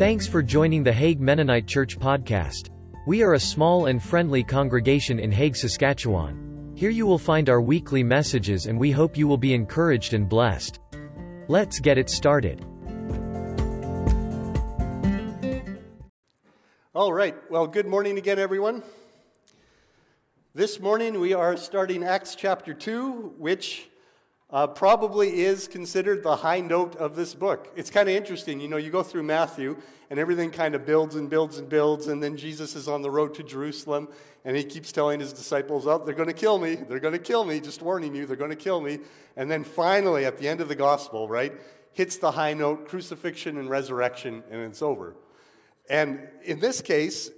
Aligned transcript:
Thanks 0.00 0.26
for 0.26 0.42
joining 0.42 0.82
the 0.82 0.94
Hague 0.94 1.20
Mennonite 1.20 1.66
Church 1.66 1.98
podcast. 1.98 2.70
We 3.06 3.22
are 3.22 3.34
a 3.34 3.38
small 3.38 3.84
and 3.84 4.02
friendly 4.02 4.42
congregation 4.42 5.18
in 5.18 5.30
Hague, 5.30 5.54
Saskatchewan. 5.54 6.72
Here 6.74 6.88
you 6.88 7.04
will 7.04 7.18
find 7.18 7.50
our 7.50 7.60
weekly 7.60 8.02
messages 8.02 8.64
and 8.64 8.80
we 8.80 8.90
hope 8.90 9.18
you 9.18 9.28
will 9.28 9.36
be 9.36 9.52
encouraged 9.52 10.14
and 10.14 10.26
blessed. 10.26 10.80
Let's 11.48 11.80
get 11.80 11.98
it 11.98 12.08
started. 12.08 12.64
All 16.94 17.12
right. 17.12 17.36
Well, 17.50 17.66
good 17.66 17.86
morning 17.86 18.16
again, 18.16 18.38
everyone. 18.38 18.82
This 20.54 20.80
morning 20.80 21.20
we 21.20 21.34
are 21.34 21.58
starting 21.58 22.04
Acts 22.04 22.34
chapter 22.34 22.72
2, 22.72 23.34
which 23.36 23.89
uh, 24.52 24.66
probably 24.66 25.40
is 25.40 25.68
considered 25.68 26.22
the 26.22 26.36
high 26.36 26.60
note 26.60 26.96
of 26.96 27.16
this 27.16 27.34
book. 27.34 27.72
It's 27.76 27.90
kind 27.90 28.08
of 28.08 28.14
interesting. 28.14 28.60
You 28.60 28.68
know, 28.68 28.76
you 28.76 28.90
go 28.90 29.02
through 29.02 29.22
Matthew 29.22 29.76
and 30.10 30.18
everything 30.18 30.50
kind 30.50 30.74
of 30.74 30.84
builds 30.84 31.14
and 31.14 31.30
builds 31.30 31.58
and 31.58 31.68
builds, 31.68 32.08
and 32.08 32.22
then 32.22 32.36
Jesus 32.36 32.74
is 32.74 32.88
on 32.88 33.02
the 33.02 33.10
road 33.10 33.34
to 33.34 33.42
Jerusalem 33.44 34.08
and 34.44 34.56
he 34.56 34.64
keeps 34.64 34.90
telling 34.90 35.20
his 35.20 35.32
disciples, 35.32 35.86
Oh, 35.86 35.98
they're 35.98 36.14
going 36.14 36.28
to 36.28 36.34
kill 36.34 36.58
me. 36.58 36.76
They're 36.76 37.00
going 37.00 37.12
to 37.12 37.18
kill 37.18 37.44
me. 37.44 37.60
Just 37.60 37.82
warning 37.82 38.14
you, 38.14 38.26
they're 38.26 38.36
going 38.36 38.50
to 38.50 38.56
kill 38.56 38.80
me. 38.80 39.00
And 39.36 39.50
then 39.50 39.64
finally, 39.64 40.24
at 40.24 40.38
the 40.38 40.48
end 40.48 40.60
of 40.60 40.68
the 40.68 40.74
gospel, 40.74 41.28
right, 41.28 41.52
hits 41.92 42.16
the 42.16 42.30
high 42.30 42.54
note 42.54 42.88
crucifixion 42.88 43.58
and 43.58 43.68
resurrection, 43.68 44.42
and 44.50 44.62
it's 44.62 44.82
over. 44.82 45.14
And 45.88 46.28
in 46.44 46.60
this 46.60 46.80
case, 46.80 47.30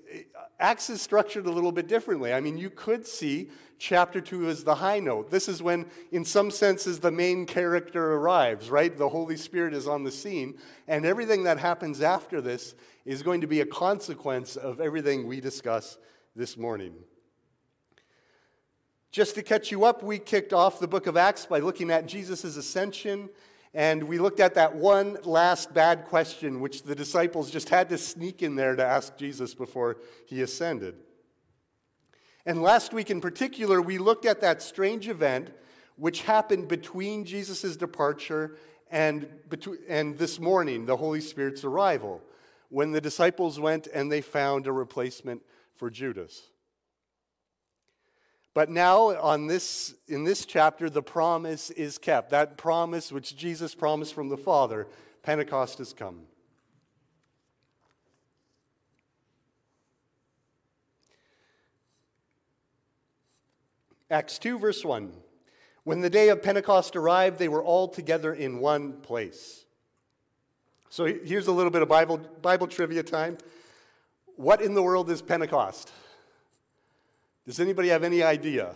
Acts 0.62 0.88
is 0.88 1.02
structured 1.02 1.46
a 1.46 1.50
little 1.50 1.72
bit 1.72 1.88
differently. 1.88 2.32
I 2.32 2.40
mean, 2.40 2.56
you 2.56 2.70
could 2.70 3.04
see 3.04 3.50
chapter 3.78 4.20
2 4.20 4.48
as 4.48 4.62
the 4.62 4.76
high 4.76 5.00
note. 5.00 5.28
This 5.28 5.48
is 5.48 5.60
when, 5.60 5.86
in 6.12 6.24
some 6.24 6.52
senses, 6.52 7.00
the 7.00 7.10
main 7.10 7.46
character 7.46 8.14
arrives, 8.14 8.70
right? 8.70 8.96
The 8.96 9.08
Holy 9.08 9.36
Spirit 9.36 9.74
is 9.74 9.88
on 9.88 10.04
the 10.04 10.12
scene. 10.12 10.56
And 10.86 11.04
everything 11.04 11.42
that 11.44 11.58
happens 11.58 12.00
after 12.00 12.40
this 12.40 12.76
is 13.04 13.24
going 13.24 13.40
to 13.40 13.48
be 13.48 13.60
a 13.60 13.66
consequence 13.66 14.54
of 14.54 14.80
everything 14.80 15.26
we 15.26 15.40
discuss 15.40 15.98
this 16.36 16.56
morning. 16.56 16.94
Just 19.10 19.34
to 19.34 19.42
catch 19.42 19.72
you 19.72 19.84
up, 19.84 20.04
we 20.04 20.20
kicked 20.20 20.52
off 20.52 20.78
the 20.78 20.86
book 20.86 21.08
of 21.08 21.16
Acts 21.16 21.44
by 21.44 21.58
looking 21.58 21.90
at 21.90 22.06
Jesus' 22.06 22.44
ascension 22.56 23.28
and 23.74 24.04
we 24.04 24.18
looked 24.18 24.40
at 24.40 24.54
that 24.54 24.74
one 24.74 25.16
last 25.24 25.72
bad 25.72 26.04
question, 26.04 26.60
which 26.60 26.82
the 26.82 26.94
disciples 26.94 27.50
just 27.50 27.70
had 27.70 27.88
to 27.88 27.98
sneak 27.98 28.42
in 28.42 28.54
there 28.54 28.76
to 28.76 28.84
ask 28.84 29.16
Jesus 29.16 29.54
before 29.54 29.96
he 30.26 30.42
ascended. 30.42 30.96
And 32.44 32.60
last 32.60 32.92
week 32.92 33.10
in 33.10 33.20
particular, 33.20 33.80
we 33.80 33.98
looked 33.98 34.26
at 34.26 34.40
that 34.42 34.62
strange 34.62 35.08
event 35.08 35.50
which 35.96 36.22
happened 36.22 36.68
between 36.68 37.24
Jesus' 37.24 37.76
departure 37.76 38.56
and, 38.90 39.28
between, 39.48 39.78
and 39.88 40.18
this 40.18 40.38
morning, 40.38 40.84
the 40.84 40.96
Holy 40.96 41.20
Spirit's 41.20 41.64
arrival, 41.64 42.20
when 42.68 42.92
the 42.92 43.00
disciples 43.00 43.58
went 43.58 43.86
and 43.86 44.12
they 44.12 44.20
found 44.20 44.66
a 44.66 44.72
replacement 44.72 45.42
for 45.76 45.88
Judas. 45.90 46.51
But 48.54 48.68
now, 48.68 49.16
on 49.18 49.46
this, 49.46 49.94
in 50.08 50.24
this 50.24 50.44
chapter, 50.44 50.90
the 50.90 51.02
promise 51.02 51.70
is 51.70 51.96
kept. 51.96 52.30
That 52.30 52.58
promise 52.58 53.10
which 53.10 53.34
Jesus 53.36 53.74
promised 53.74 54.12
from 54.12 54.28
the 54.28 54.36
Father, 54.36 54.86
Pentecost 55.22 55.78
has 55.78 55.94
come. 55.94 56.22
Acts 64.10 64.38
2, 64.38 64.58
verse 64.58 64.84
1. 64.84 65.10
When 65.84 66.02
the 66.02 66.10
day 66.10 66.28
of 66.28 66.42
Pentecost 66.42 66.94
arrived, 66.94 67.38
they 67.38 67.48
were 67.48 67.64
all 67.64 67.88
together 67.88 68.34
in 68.34 68.58
one 68.58 69.00
place. 69.00 69.64
So 70.90 71.06
here's 71.06 71.46
a 71.46 71.52
little 71.52 71.70
bit 71.70 71.80
of 71.80 71.88
Bible, 71.88 72.18
Bible 72.42 72.66
trivia 72.66 73.02
time. 73.02 73.38
What 74.36 74.60
in 74.60 74.74
the 74.74 74.82
world 74.82 75.10
is 75.10 75.22
Pentecost? 75.22 75.90
Does 77.46 77.58
anybody 77.60 77.88
have 77.88 78.04
any 78.04 78.22
idea? 78.22 78.74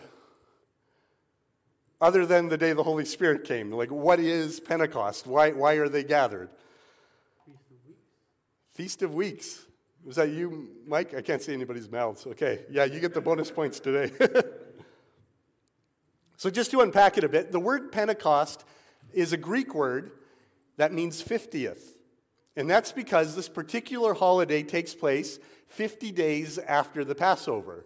Other 2.01 2.27
than 2.27 2.49
the 2.49 2.59
day 2.59 2.73
the 2.73 2.83
Holy 2.83 3.05
Spirit 3.05 3.45
came, 3.45 3.73
like 3.73 3.91
what 3.91 4.21
is 4.21 4.61
Pentecost? 4.61 5.27
Why, 5.27 5.53
why 5.53 5.75
are 5.75 5.89
they 5.89 6.05
gathered? 6.05 6.51
Feast 7.47 7.63
of 7.71 7.85
Weeks. 7.87 8.01
Feast 8.75 9.03
of 9.03 9.15
Weeks. 9.15 9.67
Was 10.05 10.17
that 10.17 10.29
you, 10.31 10.69
Mike? 10.87 11.15
I 11.15 11.23
can't 11.23 11.43
see 11.43 11.53
anybody's 11.53 11.91
mouths. 11.91 12.27
Okay, 12.27 12.65
yeah, 12.71 12.85
you 12.85 13.01
get 13.01 13.15
the 13.15 13.21
bonus 13.21 13.51
points 13.51 13.81
today. 13.81 14.13
so, 16.37 16.49
just 16.49 16.71
to 16.71 16.81
unpack 16.81 17.19
it 17.19 17.25
a 17.25 17.29
bit, 17.29 17.51
the 17.51 17.59
word 17.59 17.91
Pentecost 17.91 18.65
is 19.13 19.33
a 19.33 19.37
Greek 19.37 19.75
word 19.75 20.13
that 20.77 20.93
means 20.93 21.23
50th. 21.23 21.95
And 22.57 22.71
that's 22.71 22.93
because 22.93 23.35
this 23.35 23.49
particular 23.49 24.15
holiday 24.15 24.63
takes 24.63 24.95
place 24.95 25.39
50 25.69 26.13
days 26.13 26.59
after 26.59 27.05
the 27.05 27.15
Passover. 27.15 27.85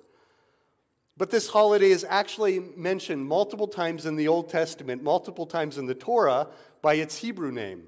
But 1.21 1.29
this 1.29 1.51
holiday 1.51 1.91
is 1.91 2.07
actually 2.09 2.61
mentioned 2.77 3.27
multiple 3.27 3.69
times 3.69 4.07
in 4.07 4.17
the 4.17 4.27
Old 4.27 4.49
Testament, 4.49 5.03
multiple 5.03 5.45
times 5.45 5.77
in 5.77 5.85
the 5.85 5.95
Torah 5.95 6.49
by 6.81 6.95
its 6.95 7.19
Hebrew 7.19 7.53
name. 7.53 7.83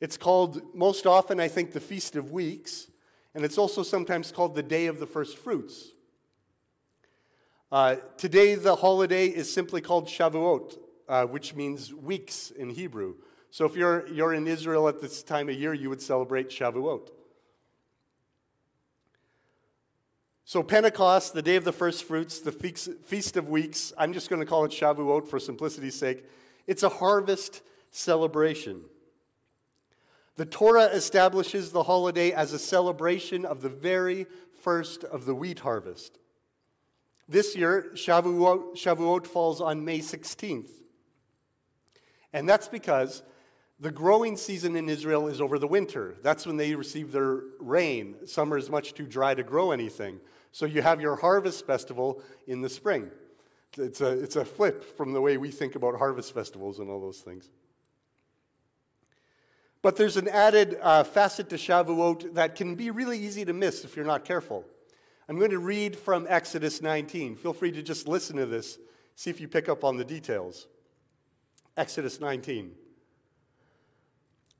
It's 0.00 0.16
called 0.16 0.62
most 0.72 1.04
often, 1.04 1.40
I 1.40 1.48
think, 1.48 1.72
the 1.72 1.80
Feast 1.80 2.14
of 2.14 2.30
Weeks, 2.30 2.86
and 3.34 3.44
it's 3.44 3.58
also 3.58 3.82
sometimes 3.82 4.30
called 4.30 4.54
the 4.54 4.62
Day 4.62 4.86
of 4.86 5.00
the 5.00 5.08
First 5.08 5.38
Fruits. 5.38 5.88
Uh, 7.72 7.96
today, 8.16 8.54
the 8.54 8.76
holiday 8.76 9.26
is 9.26 9.52
simply 9.52 9.80
called 9.80 10.06
Shavuot, 10.06 10.78
uh, 11.08 11.26
which 11.26 11.56
means 11.56 11.92
weeks 11.92 12.52
in 12.52 12.70
Hebrew. 12.70 13.16
So 13.50 13.64
if 13.64 13.74
you're, 13.74 14.06
you're 14.06 14.34
in 14.34 14.46
Israel 14.46 14.86
at 14.86 15.00
this 15.00 15.24
time 15.24 15.48
of 15.48 15.56
year, 15.56 15.74
you 15.74 15.88
would 15.88 16.00
celebrate 16.00 16.48
Shavuot. 16.48 17.10
So, 20.44 20.62
Pentecost, 20.62 21.34
the 21.34 21.42
day 21.42 21.56
of 21.56 21.64
the 21.64 21.72
first 21.72 22.04
fruits, 22.04 22.40
the 22.40 22.52
Feast 22.52 23.36
of 23.36 23.48
Weeks, 23.48 23.92
I'm 23.96 24.12
just 24.12 24.28
going 24.28 24.40
to 24.40 24.46
call 24.46 24.64
it 24.64 24.72
Shavuot 24.72 25.28
for 25.28 25.38
simplicity's 25.38 25.94
sake. 25.94 26.24
It's 26.66 26.82
a 26.82 26.88
harvest 26.88 27.62
celebration. 27.90 28.82
The 30.36 30.46
Torah 30.46 30.86
establishes 30.86 31.70
the 31.70 31.84
holiday 31.84 32.32
as 32.32 32.52
a 32.52 32.58
celebration 32.58 33.44
of 33.44 33.62
the 33.62 33.68
very 33.68 34.26
first 34.62 35.04
of 35.04 35.26
the 35.26 35.34
wheat 35.34 35.60
harvest. 35.60 36.18
This 37.28 37.54
year, 37.54 37.90
Shavuot, 37.94 38.74
Shavuot 38.74 39.26
falls 39.26 39.60
on 39.60 39.84
May 39.84 40.00
16th. 40.00 40.70
And 42.32 42.48
that's 42.48 42.68
because 42.68 43.22
the 43.78 43.90
growing 43.90 44.36
season 44.36 44.74
in 44.74 44.88
Israel 44.88 45.28
is 45.28 45.40
over 45.40 45.58
the 45.58 45.66
winter. 45.66 46.16
That's 46.22 46.46
when 46.46 46.56
they 46.56 46.74
receive 46.74 47.12
their 47.12 47.42
rain. 47.60 48.26
Summer 48.26 48.56
is 48.56 48.70
much 48.70 48.94
too 48.94 49.06
dry 49.06 49.34
to 49.34 49.42
grow 49.42 49.70
anything. 49.70 50.20
So 50.52 50.66
you 50.66 50.82
have 50.82 51.00
your 51.00 51.16
harvest 51.16 51.66
festival 51.66 52.22
in 52.46 52.60
the 52.60 52.68
spring. 52.68 53.10
It's 53.78 54.02
a, 54.02 54.10
it's 54.10 54.36
a 54.36 54.44
flip 54.44 54.96
from 54.96 55.14
the 55.14 55.20
way 55.20 55.38
we 55.38 55.50
think 55.50 55.74
about 55.74 55.96
harvest 55.96 56.34
festivals 56.34 56.78
and 56.78 56.90
all 56.90 57.00
those 57.00 57.20
things. 57.20 57.48
But 59.80 59.96
there's 59.96 60.18
an 60.18 60.28
added 60.28 60.78
uh, 60.80 61.04
facet 61.04 61.48
to 61.48 61.56
Shavuot 61.56 62.34
that 62.34 62.54
can 62.54 62.76
be 62.76 62.90
really 62.90 63.18
easy 63.18 63.44
to 63.46 63.52
miss 63.52 63.84
if 63.84 63.96
you're 63.96 64.04
not 64.04 64.24
careful. 64.24 64.64
I'm 65.28 65.38
going 65.38 65.50
to 65.50 65.58
read 65.58 65.96
from 65.96 66.26
Exodus 66.28 66.82
19. 66.82 67.36
Feel 67.36 67.54
free 67.54 67.72
to 67.72 67.82
just 67.82 68.06
listen 68.06 68.36
to 68.36 68.46
this, 68.46 68.78
see 69.16 69.30
if 69.30 69.40
you 69.40 69.48
pick 69.48 69.68
up 69.68 69.82
on 69.82 69.96
the 69.96 70.04
details. 70.04 70.68
Exodus 71.76 72.20
19. 72.20 72.72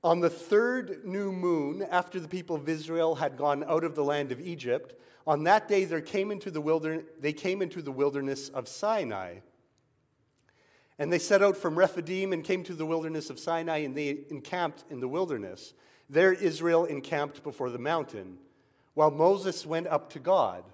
On 0.03 0.21
the 0.21 0.31
third 0.31 1.05
new 1.05 1.31
moon, 1.31 1.87
after 1.89 2.19
the 2.19 2.27
people 2.27 2.57
of 2.57 2.69
Israel 2.69 3.15
had 3.17 3.37
gone 3.37 3.63
out 3.69 3.85
of 3.85 3.95
the 3.95 4.03
land 4.03 4.33
of 4.33 4.41
Egypt, 4.41 4.95
on 5.27 5.45
that 5.45 5.69
day 5.69 5.85
there 5.85 6.01
came 6.01 6.31
into 6.31 6.51
the 6.51 6.61
wilderness, 6.61 7.05
they 7.21 7.33
came 7.33 7.63
into 7.63 7.83
the 7.83 7.93
wilderness 7.93 8.49
of 8.49 8.69
Sinai. 8.69 9.37
And 10.99 11.13
they 11.13 11.19
set 11.19 11.43
out 11.43 11.57
from 11.57 11.77
Rephidim 11.77 12.33
and 12.33 12.45
came 12.45 12.63
to 12.65 12.75
the 12.75 12.87
wilderness 12.87 13.31
of 13.31 13.39
Sinai, 13.39 13.79
and 13.79 13.97
they 13.97 14.21
encamped 14.31 14.85
in 14.91 15.01
the 15.01 15.09
wilderness. 15.09 15.75
There 16.09 16.33
Israel 16.33 16.85
encamped 16.85 17.43
before 17.43 17.71
the 17.71 17.79
mountain, 17.79 18.39
while 18.95 19.11
Moses 19.11 19.65
went 19.65 19.87
up 19.87 20.11
to 20.11 20.19
God. 20.19 20.65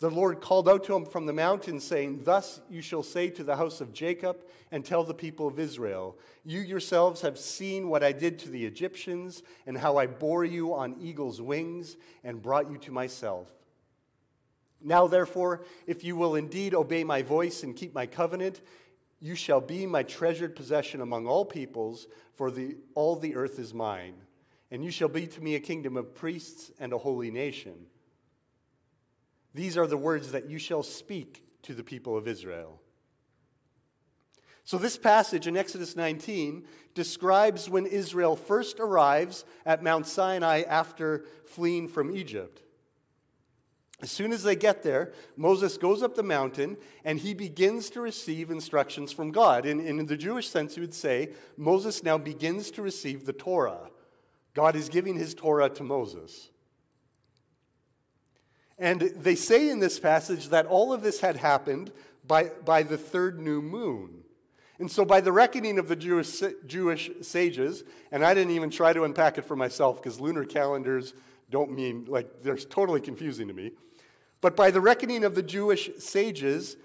The 0.00 0.10
Lord 0.10 0.40
called 0.40 0.68
out 0.68 0.84
to 0.84 0.94
him 0.94 1.06
from 1.06 1.26
the 1.26 1.32
mountain, 1.32 1.78
saying, 1.78 2.24
Thus 2.24 2.60
you 2.68 2.82
shall 2.82 3.02
say 3.02 3.30
to 3.30 3.44
the 3.44 3.56
house 3.56 3.80
of 3.80 3.92
Jacob 3.92 4.38
and 4.70 4.84
tell 4.84 5.04
the 5.04 5.14
people 5.14 5.46
of 5.46 5.58
Israel, 5.58 6.18
You 6.44 6.60
yourselves 6.60 7.20
have 7.20 7.38
seen 7.38 7.88
what 7.88 8.02
I 8.02 8.12
did 8.12 8.38
to 8.40 8.50
the 8.50 8.66
Egyptians, 8.66 9.42
and 9.66 9.78
how 9.78 9.96
I 9.96 10.06
bore 10.06 10.44
you 10.44 10.74
on 10.74 10.96
eagle's 11.00 11.40
wings 11.40 11.96
and 12.24 12.42
brought 12.42 12.70
you 12.70 12.78
to 12.78 12.92
myself. 12.92 13.48
Now, 14.82 15.06
therefore, 15.06 15.64
if 15.86 16.04
you 16.04 16.16
will 16.16 16.34
indeed 16.34 16.74
obey 16.74 17.04
my 17.04 17.22
voice 17.22 17.62
and 17.62 17.74
keep 17.74 17.94
my 17.94 18.06
covenant, 18.06 18.60
you 19.20 19.34
shall 19.34 19.60
be 19.60 19.86
my 19.86 20.02
treasured 20.02 20.54
possession 20.54 21.00
among 21.00 21.26
all 21.26 21.46
peoples, 21.46 22.08
for 22.34 22.50
the, 22.50 22.76
all 22.94 23.16
the 23.16 23.36
earth 23.36 23.58
is 23.58 23.72
mine. 23.72 24.14
And 24.70 24.84
you 24.84 24.90
shall 24.90 25.08
be 25.08 25.26
to 25.28 25.40
me 25.40 25.54
a 25.54 25.60
kingdom 25.60 25.96
of 25.96 26.14
priests 26.14 26.70
and 26.78 26.92
a 26.92 26.98
holy 26.98 27.30
nation. 27.30 27.86
These 29.54 29.76
are 29.76 29.86
the 29.86 29.96
words 29.96 30.32
that 30.32 30.50
you 30.50 30.58
shall 30.58 30.82
speak 30.82 31.44
to 31.62 31.74
the 31.74 31.84
people 31.84 32.16
of 32.16 32.28
Israel. 32.28 32.80
So, 34.64 34.78
this 34.78 34.96
passage 34.96 35.46
in 35.46 35.56
Exodus 35.56 35.94
19 35.94 36.64
describes 36.94 37.68
when 37.68 37.84
Israel 37.86 38.34
first 38.34 38.80
arrives 38.80 39.44
at 39.66 39.82
Mount 39.82 40.06
Sinai 40.06 40.62
after 40.62 41.26
fleeing 41.44 41.86
from 41.86 42.14
Egypt. 42.16 42.62
As 44.00 44.10
soon 44.10 44.32
as 44.32 44.42
they 44.42 44.56
get 44.56 44.82
there, 44.82 45.12
Moses 45.36 45.78
goes 45.78 46.02
up 46.02 46.14
the 46.14 46.22
mountain 46.22 46.76
and 47.04 47.18
he 47.18 47.32
begins 47.32 47.90
to 47.90 48.00
receive 48.00 48.50
instructions 48.50 49.12
from 49.12 49.30
God. 49.30 49.66
In, 49.66 49.80
in 49.80 50.04
the 50.04 50.16
Jewish 50.16 50.48
sense, 50.48 50.76
you 50.76 50.82
would 50.82 50.94
say 50.94 51.30
Moses 51.56 52.02
now 52.02 52.18
begins 52.18 52.70
to 52.72 52.82
receive 52.82 53.24
the 53.24 53.32
Torah. 53.32 53.90
God 54.52 54.76
is 54.76 54.88
giving 54.88 55.16
his 55.16 55.34
Torah 55.34 55.68
to 55.70 55.82
Moses. 55.82 56.50
And 58.78 59.00
they 59.00 59.34
say 59.34 59.70
in 59.70 59.78
this 59.78 59.98
passage 59.98 60.48
that 60.48 60.66
all 60.66 60.92
of 60.92 61.02
this 61.02 61.20
had 61.20 61.36
happened 61.36 61.92
by, 62.26 62.44
by 62.64 62.82
the 62.82 62.98
third 62.98 63.38
new 63.38 63.62
moon. 63.62 64.24
And 64.78 64.90
so, 64.90 65.04
by 65.04 65.20
the 65.20 65.30
reckoning 65.30 65.78
of 65.78 65.86
the 65.86 65.94
Jewish, 65.94 66.42
Jewish 66.66 67.08
sages, 67.22 67.84
and 68.10 68.24
I 68.24 68.34
didn't 68.34 68.52
even 68.52 68.70
try 68.70 68.92
to 68.92 69.04
unpack 69.04 69.38
it 69.38 69.44
for 69.44 69.54
myself 69.54 70.02
because 70.02 70.18
lunar 70.18 70.44
calendars 70.44 71.14
don't 71.50 71.70
mean, 71.70 72.06
like, 72.08 72.42
they're 72.42 72.56
totally 72.56 73.00
confusing 73.00 73.46
to 73.46 73.54
me. 73.54 73.70
But 74.40 74.56
by 74.56 74.72
the 74.72 74.80
reckoning 74.80 75.22
of 75.22 75.36
the 75.36 75.42
Jewish 75.42 75.90
sages, 75.98 76.76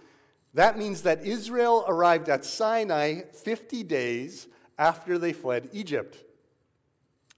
that 0.54 0.78
means 0.78 1.02
that 1.02 1.26
Israel 1.26 1.84
arrived 1.88 2.30
at 2.30 2.46
Sinai 2.46 3.22
50 3.34 3.84
days 3.84 4.48
after 4.78 5.18
they 5.18 5.34
fled 5.34 5.70
Egypt. 5.74 6.24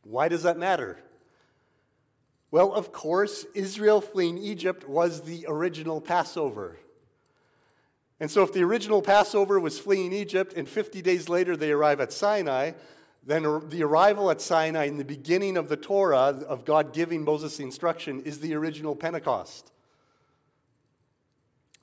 Why 0.04 0.28
does 0.28 0.44
that 0.44 0.58
matter? 0.58 1.00
Well, 2.52 2.74
of 2.74 2.92
course, 2.92 3.46
Israel 3.56 4.02
fleeing 4.02 4.38
Egypt 4.38 4.88
was 4.88 5.22
the 5.22 5.46
original 5.48 6.02
Passover. 6.02 6.78
And 8.20 8.30
so, 8.30 8.44
if 8.44 8.54
the 8.54 8.64
original 8.64 9.02
Passover 9.02 9.60
was 9.60 9.80
fleeing 9.80 10.14
Egypt 10.14 10.54
and 10.56 10.68
50 10.68 11.02
days 11.02 11.30
later 11.30 11.56
they 11.58 11.72
arrive 11.72 12.02
at 12.02 12.12
Sinai, 12.12 12.74
then 13.26 13.44
the 13.70 13.84
arrival 13.84 14.30
at 14.30 14.42
Sinai 14.42 14.86
in 14.86 14.98
the 14.98 15.06
beginning 15.06 15.56
of 15.56 15.70
the 15.70 15.78
Torah, 15.78 16.44
of 16.48 16.66
God 16.66 16.94
giving 16.94 17.24
Moses 17.24 17.58
the 17.58 17.64
instruction, 17.64 18.22
is 18.24 18.40
the 18.40 18.54
original 18.54 18.96
Pentecost. 18.96 19.72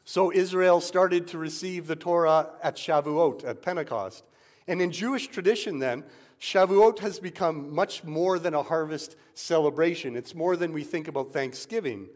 So 0.05 0.33
Israel 0.33 0.81
started 0.81 1.29
to 1.29 1.39
receive 1.39 1.87
the 1.87 1.97
Torah 1.97 2.51
at 2.63 2.77
Shavuot, 2.77 3.45
at 3.45 3.63
Pentecost. 3.63 4.25
And 4.67 4.83
in 4.83 4.91
Jewish 4.91 5.29
tradition, 5.29 5.79
then, 5.79 6.05
Shavuot 6.41 7.01
has 7.01 7.19
become 7.19 7.75
much 7.75 8.05
more 8.05 8.39
than 8.39 8.55
a 8.55 8.63
harvest 8.63 9.17
celebration. 9.35 10.17
It's 10.17 10.35
more 10.35 10.57
than 10.57 10.73
we 10.73 10.85
think 10.85 11.09
about 11.09 11.33
Thanksgiving. 11.33 12.09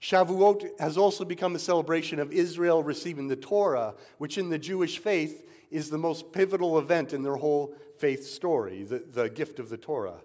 Shavuot 0.00 0.80
has 0.80 0.98
also 0.98 1.24
become 1.24 1.54
a 1.54 1.60
celebration 1.60 2.18
of 2.18 2.32
Israel 2.32 2.82
receiving 2.82 3.28
the 3.28 3.36
Torah, 3.36 3.94
which 4.18 4.36
in 4.36 4.50
the 4.50 4.58
Jewish 4.58 4.98
faith 4.98 5.48
is 5.70 5.88
the 5.88 5.98
most 5.98 6.32
pivotal 6.32 6.78
event 6.78 7.12
in 7.12 7.22
their 7.22 7.36
whole 7.36 7.74
faith 7.98 8.26
story, 8.26 8.82
the, 8.82 8.98
the 8.98 9.30
gift 9.30 9.60
of 9.60 9.68
the 9.68 9.76
Torah. 9.76 10.20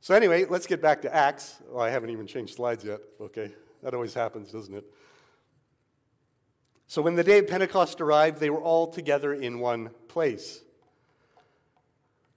So, 0.00 0.14
anyway, 0.14 0.46
let's 0.46 0.66
get 0.66 0.80
back 0.80 1.02
to 1.02 1.14
Acts. 1.14 1.56
Oh, 1.72 1.80
I 1.80 1.90
haven't 1.90 2.10
even 2.10 2.26
changed 2.26 2.54
slides 2.54 2.84
yet. 2.84 3.00
Okay, 3.20 3.52
that 3.82 3.92
always 3.92 4.14
happens, 4.14 4.52
doesn't 4.52 4.74
it? 4.74 4.84
So, 6.90 7.02
when 7.02 7.14
the 7.14 7.22
day 7.22 7.38
of 7.38 7.46
Pentecost 7.46 8.00
arrived, 8.00 8.40
they 8.40 8.50
were 8.50 8.60
all 8.60 8.88
together 8.88 9.32
in 9.32 9.60
one 9.60 9.90
place. 10.08 10.60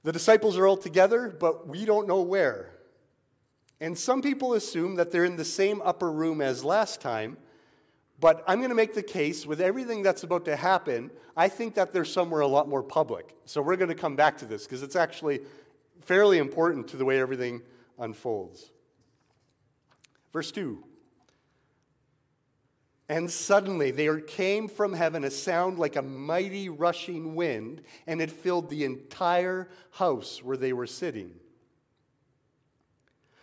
The 0.03 0.11
disciples 0.11 0.59
are 0.59 0.67
all 0.67 0.77
together, 0.77 1.35
but 1.39 1.67
we 1.67 1.85
don't 1.85 2.07
know 2.07 2.21
where. 2.21 2.69
And 3.81 3.97
some 3.97 4.21
people 4.21 4.53
assume 4.53 4.93
that 4.97 5.09
they're 5.09 5.25
in 5.25 5.37
the 5.37 5.43
same 5.43 5.81
upper 5.83 6.11
room 6.11 6.39
as 6.39 6.63
last 6.63 7.01
time, 7.01 7.37
but 8.19 8.43
I'm 8.45 8.59
going 8.59 8.69
to 8.69 8.75
make 8.75 8.93
the 8.93 9.01
case 9.01 9.47
with 9.47 9.59
everything 9.59 10.03
that's 10.03 10.21
about 10.21 10.45
to 10.45 10.55
happen, 10.55 11.09
I 11.35 11.49
think 11.49 11.73
that 11.73 11.91
they're 11.91 12.05
somewhere 12.05 12.41
a 12.41 12.47
lot 12.47 12.69
more 12.69 12.83
public. 12.83 13.35
So 13.45 13.59
we're 13.59 13.75
going 13.75 13.89
to 13.89 13.95
come 13.95 14.15
back 14.15 14.37
to 14.37 14.45
this 14.45 14.65
because 14.65 14.83
it's 14.83 14.95
actually 14.95 15.39
fairly 16.01 16.37
important 16.37 16.87
to 16.89 16.97
the 16.97 17.05
way 17.05 17.19
everything 17.19 17.63
unfolds. 17.97 18.69
Verse 20.31 20.51
2 20.51 20.83
And 23.13 23.29
suddenly 23.29 23.91
there 23.91 24.19
came 24.19 24.67
from 24.67 24.91
heaven 24.91 25.23
a 25.23 25.29
sound 25.29 25.77
like 25.77 25.95
a 25.95 26.01
mighty 26.01 26.67
rushing 26.67 27.35
wind, 27.35 27.83
and 28.07 28.19
it 28.19 28.31
filled 28.31 28.71
the 28.71 28.85
entire 28.85 29.69
house 29.91 30.41
where 30.41 30.57
they 30.57 30.73
were 30.73 30.87
sitting. 30.87 31.35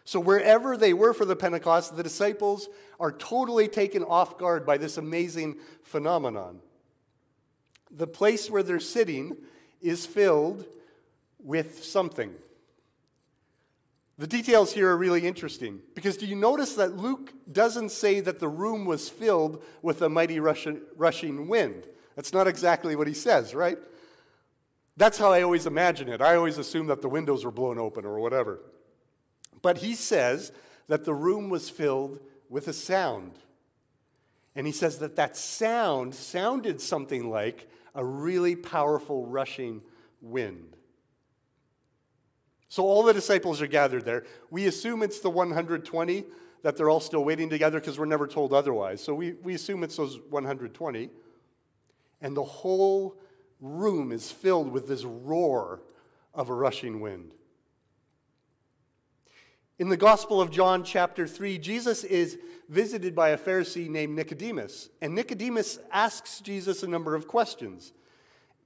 So, 0.05 0.19
wherever 0.19 0.77
they 0.77 0.93
were 0.93 1.15
for 1.15 1.25
the 1.25 1.37
Pentecost, 1.37 1.97
the 1.97 2.03
disciples 2.03 2.69
are 2.99 3.13
totally 3.13 3.69
taken 3.69 4.03
off 4.03 4.39
guard 4.39 4.67
by 4.67 4.77
this 4.77 4.97
amazing 4.97 5.61
phenomenon. 5.85 6.59
The 7.93 8.09
place 8.09 8.51
where 8.51 8.65
they're 8.65 8.81
sitting 8.81 9.37
is 9.81 10.05
filled 10.05 10.65
with 11.39 11.85
something. 11.85 12.35
The 14.21 14.27
details 14.27 14.75
here 14.75 14.91
are 14.91 14.99
really 14.99 15.27
interesting 15.27 15.81
because 15.95 16.19
do 16.19 16.27
you 16.27 16.37
notice 16.37 16.75
that 16.75 16.95
Luke 16.95 17.33
doesn't 17.51 17.89
say 17.89 18.21
that 18.21 18.39
the 18.39 18.51
room 18.51 18.85
was 18.85 19.09
filled 19.09 19.65
with 19.81 20.03
a 20.03 20.11
mighty 20.11 20.39
rushing 20.39 21.49
wind? 21.49 21.87
That's 22.17 22.35
not 22.35 22.47
exactly 22.47 22.95
what 22.97 23.07
he 23.07 23.15
says, 23.15 23.55
right? 23.55 23.79
That's 24.99 25.17
how 25.17 25.33
I 25.33 25.41
always 25.41 25.65
imagine 25.65 26.11
it. 26.11 26.21
I 26.21 26.37
always 26.37 26.59
assume 26.59 26.89
that 26.89 27.01
the 27.01 27.09
windows 27.09 27.47
were 27.47 27.51
blown 27.51 27.79
open 27.79 28.05
or 28.05 28.21
whatever. 28.21 28.61
But 29.63 29.79
he 29.79 29.95
says 29.95 30.53
that 30.89 31.07
the 31.07 31.15
room 31.15 31.49
was 31.49 31.71
filled 31.71 32.21
with 32.51 32.69
a 32.69 32.75
sound. 32.75 33.39
And 34.55 34.67
he 34.67 34.73
says 34.75 34.99
that 34.99 35.17
that 35.17 35.35
sound 35.35 36.15
sounded 36.15 36.83
something 36.83 37.31
like 37.31 37.71
a 37.95 38.05
really 38.05 38.55
powerful 38.55 39.25
rushing 39.25 39.81
wind. 40.21 40.77
So 42.71 42.85
all 42.85 43.03
the 43.03 43.13
disciples 43.13 43.61
are 43.61 43.67
gathered 43.67 44.05
there. 44.05 44.25
We 44.49 44.67
assume 44.67 45.03
it's 45.03 45.19
the 45.19 45.29
120 45.29 46.25
that 46.63 46.77
they're 46.77 46.89
all 46.89 47.01
still 47.01 47.25
waiting 47.25 47.51
together 47.51 47.81
because 47.81 47.99
we're 47.99 48.05
never 48.05 48.29
told 48.29 48.53
otherwise. 48.53 49.03
So 49.03 49.13
we, 49.13 49.33
we 49.43 49.55
assume 49.55 49.83
it's 49.83 49.97
those 49.97 50.21
120. 50.31 51.11
And 52.21 52.37
the 52.37 52.45
whole 52.45 53.17
room 53.61 54.13
is 54.13 54.31
filled 54.31 54.71
with 54.71 54.87
this 54.87 55.05
roar 55.05 55.83
of 56.33 56.49
a 56.49 56.55
rushing 56.55 57.01
wind. 57.01 57.35
In 59.81 59.89
the 59.89 59.97
Gospel 59.97 60.41
of 60.41 60.53
John, 60.53 60.85
chapter 60.85 61.27
3, 61.27 61.59
Jesus 61.59 62.05
is 62.05 62.39
visited 62.69 63.17
by 63.17 63.31
a 63.31 63.39
Pharisee 63.39 63.89
named 63.89 64.15
Nicodemus. 64.15 64.91
And 65.03 65.17
Nicodemus 65.17 65.81
asks 65.91 66.41
Jesus 66.41 66.85
a 66.85 66.87
number 66.89 67.17
of 67.17 67.27
questions. 67.27 67.93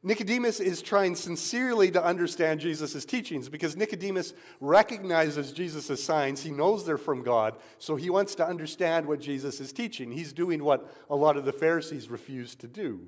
Nicodemus 0.06 0.60
is 0.60 0.82
trying 0.82 1.14
sincerely 1.14 1.90
to 1.90 2.04
understand 2.04 2.60
Jesus' 2.60 3.06
teachings 3.06 3.48
because 3.48 3.74
Nicodemus 3.74 4.34
recognizes 4.60 5.50
Jesus' 5.50 6.04
signs. 6.04 6.42
He 6.42 6.50
knows 6.50 6.84
they're 6.84 6.98
from 6.98 7.22
God, 7.22 7.56
so 7.78 7.96
he 7.96 8.10
wants 8.10 8.34
to 8.34 8.46
understand 8.46 9.06
what 9.06 9.18
Jesus 9.18 9.60
is 9.60 9.72
teaching. 9.72 10.12
He's 10.12 10.34
doing 10.34 10.62
what 10.62 10.94
a 11.08 11.16
lot 11.16 11.38
of 11.38 11.46
the 11.46 11.54
Pharisees 11.54 12.10
refused 12.10 12.58
to 12.60 12.68
do. 12.68 13.00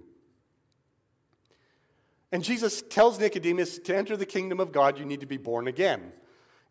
And 2.33 2.43
Jesus 2.43 2.81
tells 2.81 3.21
Nicodemus 3.21 3.79
to 3.81 3.95
enter 3.95 4.17
the 4.17 4.25
kingdom 4.25 4.59
of 4.59 4.73
God, 4.73 4.99
you 4.99 5.05
need 5.05 5.21
to 5.21 5.27
be 5.27 5.37
born 5.37 5.69
again. 5.69 6.13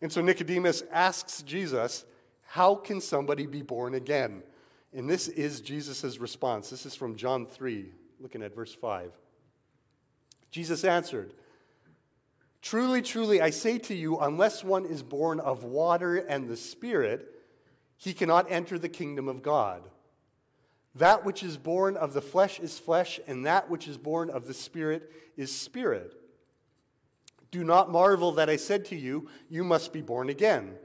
And 0.02 0.12
so 0.12 0.22
Nicodemus 0.22 0.82
asks 0.92 1.44
Jesus, 1.44 2.04
How 2.48 2.74
can 2.74 3.00
somebody 3.00 3.46
be 3.46 3.62
born 3.62 3.94
again? 3.94 4.42
And 4.92 5.08
this 5.08 5.28
is 5.28 5.62
Jesus' 5.62 6.18
response. 6.18 6.72
This 6.72 6.88
is 6.88 6.96
from 6.96 7.16
John 7.16 7.46
3, 7.46 7.92
looking 8.20 8.42
at 8.42 8.56
verse 8.56 8.74
5. 8.74 9.12
Jesus 10.56 10.86
answered, 10.86 11.34
Truly, 12.62 13.02
truly, 13.02 13.42
I 13.42 13.50
say 13.50 13.78
to 13.78 13.94
you, 13.94 14.20
unless 14.20 14.64
one 14.64 14.86
is 14.86 15.04
born 15.04 15.42
of 15.42 15.66
water 15.66 16.16
and 16.16 16.48
the 16.48 16.56
Spirit, 16.56 17.30
he 17.98 18.14
cannot 18.14 18.50
enter 18.50 18.80
the 18.80 18.88
kingdom 18.88 19.28
of 19.28 19.44
God. 19.44 19.82
That 20.96 21.26
which 21.26 21.44
is 21.44 21.58
born 21.58 21.98
of 21.98 22.14
the 22.14 22.22
flesh 22.22 22.62
is 22.62 22.80
flesh, 22.80 23.20
and 23.28 23.46
that 23.46 23.70
which 23.70 23.86
is 23.86 23.98
born 23.98 24.30
of 24.30 24.48
the 24.48 24.54
Spirit 24.54 25.12
is 25.36 25.54
spirit. 25.54 26.14
Do 27.52 27.66
not 27.66 27.92
marvel 27.92 28.32
that 28.32 28.50
I 28.50 28.56
said 28.56 28.86
to 28.86 28.96
you, 28.96 29.28
You 29.50 29.66
must 29.66 29.92
be 29.92 30.02
born 30.02 30.30
again, 30.30 30.76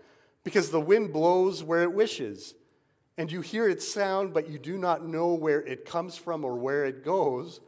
because 0.42 0.72
the 0.72 0.80
wind 0.80 1.12
blows 1.12 1.62
where 1.62 1.84
it 1.84 1.92
wishes, 1.92 2.56
and 3.16 3.30
you 3.30 3.40
hear 3.40 3.68
its 3.68 3.86
sound, 3.86 4.34
but 4.34 4.50
you 4.50 4.58
do 4.58 4.76
not 4.76 5.06
know 5.06 5.34
where 5.34 5.62
it 5.62 5.84
comes 5.84 6.16
from 6.16 6.44
or 6.44 6.56
where 6.56 6.86
it 6.86 7.04
goes. 7.04 7.60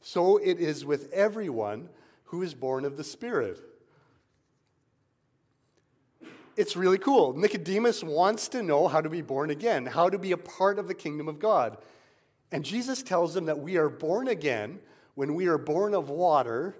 So 0.00 0.38
it 0.38 0.58
is 0.60 0.84
with 0.84 1.12
everyone 1.12 1.88
who 2.24 2.42
is 2.42 2.54
born 2.54 2.84
of 2.84 2.96
the 2.96 3.04
Spirit. 3.04 3.60
It's 6.56 6.76
really 6.76 6.98
cool. 6.98 7.36
Nicodemus 7.36 8.02
wants 8.02 8.48
to 8.48 8.62
know 8.62 8.88
how 8.88 9.00
to 9.00 9.08
be 9.08 9.22
born 9.22 9.50
again, 9.50 9.86
how 9.86 10.10
to 10.10 10.18
be 10.18 10.32
a 10.32 10.36
part 10.36 10.78
of 10.78 10.88
the 10.88 10.94
kingdom 10.94 11.28
of 11.28 11.38
God. 11.38 11.78
And 12.52 12.64
Jesus 12.64 13.02
tells 13.02 13.36
him 13.36 13.46
that 13.46 13.60
we 13.60 13.76
are 13.76 13.88
born 13.88 14.28
again 14.28 14.80
when 15.14 15.34
we 15.34 15.46
are 15.46 15.58
born 15.58 15.94
of 15.94 16.10
water 16.10 16.76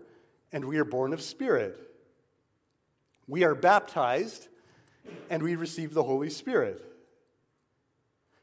and 0.52 0.64
we 0.64 0.78
are 0.78 0.84
born 0.84 1.12
of 1.12 1.22
spirit. 1.22 1.78
We 3.26 3.44
are 3.44 3.54
baptized 3.54 4.48
and 5.30 5.42
we 5.42 5.54
receive 5.54 5.94
the 5.94 6.02
Holy 6.02 6.30
Spirit. 6.30 6.84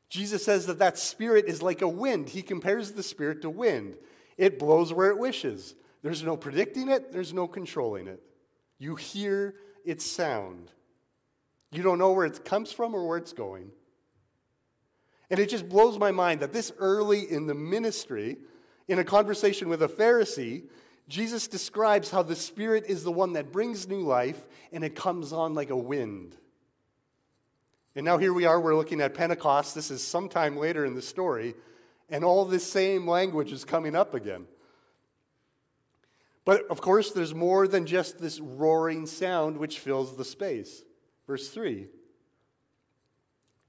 Jesus 0.09 0.45
says 0.45 0.65
that 0.67 0.79
that 0.79 0.97
spirit 0.97 1.45
is 1.45 1.61
like 1.61 1.81
a 1.81 1.87
wind. 1.87 2.29
He 2.29 2.41
compares 2.41 2.93
the 2.93 3.03
spirit 3.03 3.41
to 3.41 3.49
wind. 3.49 3.95
It 4.37 4.59
blows 4.59 4.93
where 4.93 5.09
it 5.09 5.17
wishes. 5.17 5.75
There's 6.03 6.23
no 6.23 6.37
predicting 6.37 6.89
it, 6.89 7.11
there's 7.11 7.33
no 7.33 7.47
controlling 7.47 8.07
it. 8.07 8.21
You 8.79 8.95
hear 8.95 9.55
its 9.83 10.05
sound. 10.05 10.71
You 11.71 11.83
don't 11.83 11.97
know 11.97 12.11
where 12.11 12.25
it 12.25 12.45
comes 12.45 12.71
from 12.71 12.93
or 12.93 13.07
where 13.07 13.17
it's 13.17 13.33
going. 13.33 13.71
And 15.29 15.39
it 15.39 15.49
just 15.49 15.67
blows 15.67 15.99
my 15.99 16.11
mind 16.11 16.39
that 16.39 16.53
this 16.53 16.71
early 16.77 17.29
in 17.29 17.47
the 17.47 17.53
ministry, 17.53 18.37
in 18.87 18.99
a 18.99 19.03
conversation 19.03 19.67
with 19.67 19.81
a 19.81 19.87
Pharisee, 19.87 20.63
Jesus 21.09 21.47
describes 21.47 22.11
how 22.11 22.23
the 22.23 22.35
Spirit 22.35 22.85
is 22.87 23.03
the 23.03 23.11
one 23.11 23.33
that 23.33 23.51
brings 23.51 23.87
new 23.87 24.01
life 24.01 24.45
and 24.71 24.83
it 24.83 24.95
comes 24.95 25.33
on 25.33 25.53
like 25.53 25.69
a 25.69 25.77
wind. 25.77 26.35
And 27.95 28.05
now 28.05 28.17
here 28.17 28.33
we 28.33 28.45
are, 28.45 28.59
we're 28.59 28.75
looking 28.75 29.01
at 29.01 29.13
Pentecost. 29.13 29.73
This 29.73 29.89
is 29.89 30.03
sometime 30.05 30.55
later 30.57 30.85
in 30.85 30.93
the 30.93 31.01
story, 31.01 31.55
and 32.09 32.23
all 32.23 32.45
this 32.45 32.65
same 32.65 33.07
language 33.07 33.51
is 33.51 33.65
coming 33.65 33.95
up 33.95 34.13
again. 34.13 34.45
But 36.45 36.65
of 36.67 36.79
course, 36.79 37.11
there's 37.11 37.35
more 37.35 37.67
than 37.67 37.85
just 37.85 38.19
this 38.19 38.39
roaring 38.39 39.05
sound 39.05 39.57
which 39.57 39.79
fills 39.79 40.15
the 40.15 40.23
space. 40.23 40.83
Verse 41.25 41.49
3 41.49 41.87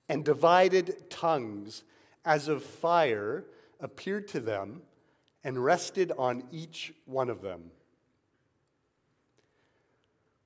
And 0.08 0.24
divided 0.24 1.10
tongues 1.10 1.82
as 2.24 2.46
of 2.46 2.62
fire 2.62 3.44
appeared 3.80 4.28
to 4.28 4.40
them 4.40 4.82
and 5.42 5.64
rested 5.64 6.12
on 6.18 6.44
each 6.52 6.92
one 7.04 7.30
of 7.30 7.42
them. 7.42 7.70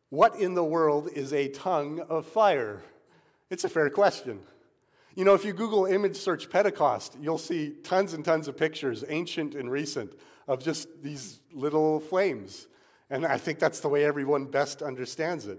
What 0.09 0.37
in 0.37 0.55
the 0.55 0.65
world 0.65 1.09
is 1.15 1.33
a 1.33 1.49
tongue 1.49 2.01
of 2.01 2.27
fire? 2.27 2.83
It's 3.51 3.65
a 3.65 3.69
fair 3.69 3.91
question. 3.91 4.41
You 5.15 5.25
know, 5.25 5.35
if 5.35 5.45
you 5.45 5.53
Google 5.53 5.85
image 5.85 6.17
search 6.17 6.49
Pentecost, 6.49 7.17
you'll 7.21 7.39
see 7.39 7.75
tons 7.83 8.15
and 8.15 8.25
tons 8.25 8.49
of 8.49 8.57
pictures, 8.57 9.05
ancient 9.09 9.55
and 9.55 9.71
recent, 9.71 10.15
of 10.49 10.63
just 10.63 10.89
these 11.03 11.41
little 11.53 12.01
flames. 12.01 12.67
And 13.11 13.27
I 13.27 13.37
think 13.37 13.59
that's 13.59 13.81
the 13.81 13.89
way 13.89 14.05
everyone 14.05 14.47
best 14.47 14.81
understands 14.81 15.47
it. 15.47 15.59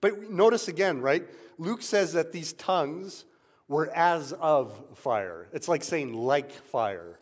But 0.00 0.30
notice 0.30 0.68
again, 0.68 1.00
right? 1.00 1.26
Luke 1.58 1.82
says 1.82 2.12
that 2.12 2.30
these 2.30 2.52
tongues 2.52 3.24
were 3.68 3.90
as 3.94 4.32
of 4.34 4.80
fire. 4.94 5.48
It's 5.52 5.68
like 5.68 5.82
saying 5.82 6.14
like 6.14 6.52
fire. 6.52 7.18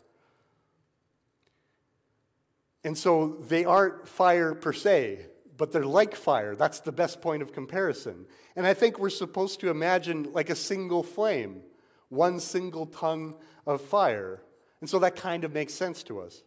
And 2.83 2.97
so 2.97 3.37
they 3.47 3.65
aren't 3.65 4.07
fire 4.07 4.53
per 4.53 4.73
se, 4.73 5.25
but 5.57 5.71
they're 5.71 5.85
like 5.85 6.15
fire. 6.15 6.55
That's 6.55 6.79
the 6.79 6.91
best 6.91 7.21
point 7.21 7.41
of 7.41 7.51
comparison. 7.51 8.25
And 8.55 8.65
I 8.65 8.73
think 8.73 8.99
we're 8.99 9.09
supposed 9.09 9.59
to 9.61 9.69
imagine 9.69 10.31
like 10.31 10.49
a 10.49 10.55
single 10.55 11.03
flame, 11.03 11.61
one 12.09 12.39
single 12.39 12.85
tongue 12.85 13.35
of 13.65 13.81
fire. 13.81 14.41
And 14.79 14.89
so 14.89 14.99
that 14.99 15.15
kind 15.15 15.43
of 15.43 15.53
makes 15.53 15.73
sense 15.73 16.03
to 16.03 16.21
us. 16.21 16.43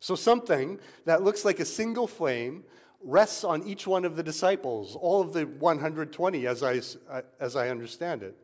So 0.00 0.14
something 0.14 0.80
that 1.04 1.22
looks 1.22 1.44
like 1.44 1.60
a 1.60 1.64
single 1.64 2.06
flame 2.06 2.64
rests 3.02 3.44
on 3.44 3.62
each 3.66 3.86
one 3.86 4.04
of 4.04 4.16
the 4.16 4.22
disciples, 4.22 4.96
all 4.96 5.20
of 5.20 5.32
the 5.32 5.44
120 5.44 6.46
as 6.46 6.62
I, 6.62 6.80
uh, 7.08 7.22
as 7.38 7.56
I 7.56 7.68
understand 7.68 8.22
it. 8.22 8.36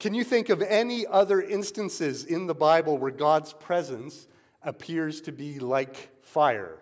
Can 0.00 0.14
you 0.14 0.24
think 0.24 0.48
of 0.48 0.62
any 0.62 1.06
other 1.06 1.40
instances 1.40 2.24
in 2.24 2.48
the 2.48 2.54
Bible 2.54 2.98
where 2.98 3.12
God's 3.12 3.52
presence 3.52 4.26
appears 4.64 5.20
to 5.22 5.32
be 5.32 5.58
like 5.58 6.10
fire. 6.22 6.78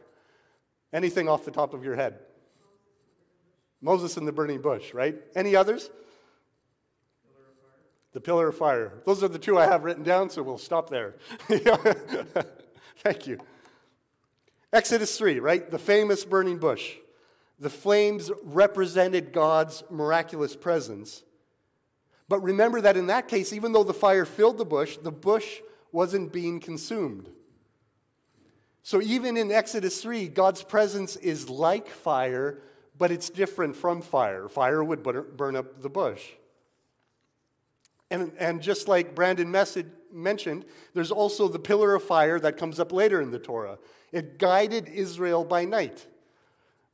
Anything 0.93 1.29
off 1.29 1.45
the 1.45 1.51
top 1.51 1.75
of 1.75 1.85
your 1.85 1.97
head? 1.97 2.19
Moses 3.81 4.17
and 4.17 4.27
the 4.27 4.33
burning 4.33 4.61
bush, 4.61 4.93
right? 4.93 5.17
Any 5.35 5.57
others? 5.57 5.91
The 8.13 8.21
pillar 8.21 8.49
of 8.49 8.57
fire. 8.57 8.93
Those 9.07 9.23
are 9.23 9.29
the 9.29 9.39
two 9.39 9.57
I 9.57 9.67
have 9.67 9.85
written 9.85 10.03
down, 10.03 10.31
so 10.31 10.43
we'll 10.43 10.59
stop 10.59 10.91
there. 10.91 11.15
Thank 12.97 13.27
you. 13.27 13.39
Exodus 14.73 15.17
3, 15.17 15.41
right? 15.41 15.71
The 15.71 15.79
famous 15.79 16.25
burning 16.25 16.59
bush. 16.59 16.97
The 17.59 17.71
flames 17.71 18.31
represented 18.43 19.33
God's 19.33 19.85
miraculous 19.91 20.57
presence. 20.57 21.23
But 22.29 22.43
remember 22.43 22.81
that 22.81 22.97
in 22.97 23.07
that 23.09 23.29
case, 23.29 23.53
even 23.53 23.73
though 23.73 23.85
the 23.85 23.95
fire 23.95 24.25
filled 24.25 24.59
the 24.59 24.65
bush, 24.65 24.97
the 24.97 25.13
bush 25.13 25.61
wasn't 25.93 26.33
being 26.33 26.61
consumed. 26.61 27.29
So 28.83 29.01
even 29.03 29.37
in 29.37 29.53
Exodus 29.53 30.01
3, 30.03 30.29
God's 30.29 30.63
presence 30.63 31.17
is 31.17 31.51
like 31.51 31.89
fire, 31.89 32.63
but 32.97 33.11
it's 33.11 33.29
different 33.31 33.77
from 33.77 34.01
fire. 34.03 34.49
Fire 34.49 34.83
would 34.83 35.03
burn 35.03 35.57
up 35.57 35.83
the 35.83 35.91
bush. 35.91 36.23
And, 38.11 38.33
and 38.39 38.61
just 38.61 38.89
like 38.89 39.15
Brandon 39.15 39.55
mentioned, 40.13 40.65
there's 40.95 41.13
also 41.13 41.47
the 41.47 41.59
pillar 41.59 41.95
of 41.95 42.03
fire 42.03 42.41
that 42.41 42.57
comes 42.57 42.81
up 42.81 42.93
later 42.93 43.21
in 43.21 43.31
the 43.31 43.39
Torah. 43.39 43.79
It 44.11 44.39
guided 44.39 44.89
Israel 44.89 45.45
by 45.45 45.65
night. 45.65 46.07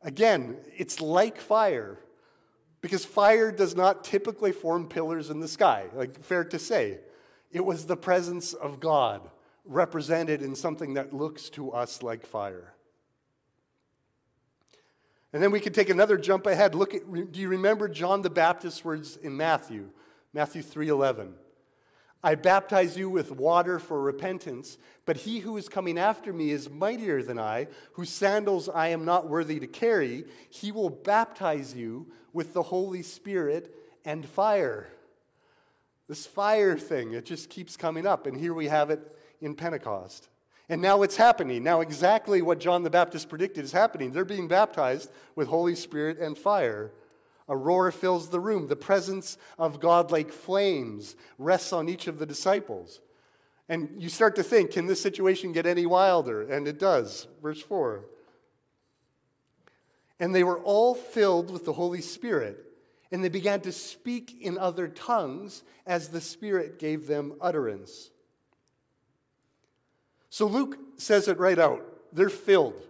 Again, 0.03 0.59
it's 0.77 1.01
like 1.01 1.41
fire, 1.41 1.99
because 2.83 3.05
fire 3.05 3.51
does 3.51 3.75
not 3.75 4.05
typically 4.05 4.53
form 4.53 4.89
pillars 4.89 5.31
in 5.31 5.41
the 5.41 5.49
sky, 5.49 5.87
like 5.95 6.23
fair 6.23 6.45
to 6.45 6.59
say. 6.59 6.99
It 7.51 7.65
was 7.65 7.87
the 7.87 7.97
presence 7.97 8.53
of 8.53 8.79
God 8.81 9.23
represented 9.67 10.43
in 10.43 10.55
something 10.55 10.95
that 10.95 11.13
looks 11.13 11.51
to 11.51 11.73
us 11.73 12.03
like 12.03 12.25
fire. 12.25 12.75
And 15.33 15.43
then 15.43 15.51
we 15.51 15.61
could 15.61 15.75
take 15.75 15.91
another 15.91 16.17
jump 16.17 16.47
ahead. 16.47 16.75
Look 16.75 16.95
at, 16.95 17.13
do 17.33 17.41
you 17.41 17.49
remember 17.49 17.89
John 17.89 18.23
the 18.23 18.31
Baptist's 18.31 18.85
words 18.85 19.17
in 19.17 19.37
Matthew? 19.37 19.91
Matthew 20.33 20.63
3:11. 20.63 21.35
I 22.23 22.35
baptize 22.35 22.97
you 22.97 23.09
with 23.09 23.31
water 23.31 23.79
for 23.79 24.01
repentance, 24.01 24.79
but 25.05 25.19
he 25.19 25.41
who 25.41 25.57
is 25.57 25.69
coming 25.69 25.99
after 25.99 26.33
me 26.33 26.51
is 26.51 26.69
mightier 26.69 27.23
than 27.23 27.39
I, 27.39 27.69
whose 27.93 28.11
sandals 28.11 28.69
I 28.69 28.89
am 28.89 29.05
not 29.05 29.29
worthy 29.29 29.61
to 29.61 29.67
carry. 29.67 30.25
He 30.51 30.73
will 30.73 30.91
baptize 30.91 31.75
you 31.75 32.11
with 32.33 32.53
the 32.53 32.65
Holy 32.65 33.03
Spirit 33.03 33.75
and 34.05 34.27
fire. 34.27 34.89
This 36.09 36.27
fire 36.27 36.77
thing, 36.77 37.13
it 37.13 37.25
just 37.25 37.51
keeps 37.51 37.77
coming 37.77 38.07
up. 38.07 38.27
And 38.27 38.37
here 38.37 38.55
we 38.55 38.67
have 38.67 38.91
it 38.91 39.16
in 39.41 39.55
Pentecost. 39.55 40.29
And 40.69 40.83
now 40.83 41.03
it's 41.03 41.17
happening. 41.17 41.63
Now, 41.63 41.81
exactly 41.81 42.43
what 42.43 42.59
John 42.59 42.83
the 42.83 42.91
Baptist 42.91 43.29
predicted 43.29 43.65
is 43.65 43.73
happening. 43.73 44.11
They're 44.11 44.25
being 44.25 44.49
baptized 44.49 45.11
with 45.37 45.49
Holy 45.49 45.77
Spirit 45.77 46.19
and 46.19 46.37
fire. 46.37 46.93
A 47.49 47.57
roar 47.57 47.93
fills 47.93 48.31
the 48.31 48.41
room. 48.41 48.67
The 48.67 48.75
presence 48.75 49.39
of 49.59 49.79
God, 49.79 50.11
like 50.11 50.33
flames, 50.33 51.15
rests 51.39 51.73
on 51.73 51.89
each 51.89 52.09
of 52.09 52.19
the 52.19 52.27
disciples. 52.27 53.01
And 53.69 53.91
you 53.99 54.09
start 54.09 54.37
to 54.37 54.43
think, 54.43 54.73
can 54.73 54.87
this 54.87 55.01
situation 55.01 55.53
get 55.53 55.67
any 55.67 55.87
wilder? 55.87 56.43
And 56.43 56.67
it 56.67 56.79
does. 56.79 57.29
Verse 57.43 57.61
4. 57.63 58.05
And 60.19 60.35
they 60.35 60.45
were 60.45 60.59
all 60.61 60.95
filled 60.95 61.51
with 61.51 61.65
the 61.65 61.75
Holy 61.75 62.01
Spirit, 62.01 62.65
and 63.13 63.23
they 63.23 63.29
began 63.29 63.61
to 63.61 63.73
speak 63.73 64.41
in 64.41 64.57
other 64.57 64.89
tongues 64.89 65.63
as 65.87 66.09
the 66.09 66.21
Spirit 66.21 66.79
gave 66.79 67.07
them 67.07 67.35
utterance. 67.41 68.11
So 70.37 70.47
Luke 70.47 70.77
says 70.99 71.29
it 71.29 71.39
right 71.39 71.59
out. 71.59 71.83
They're 72.13 72.29
filled. 72.29 72.85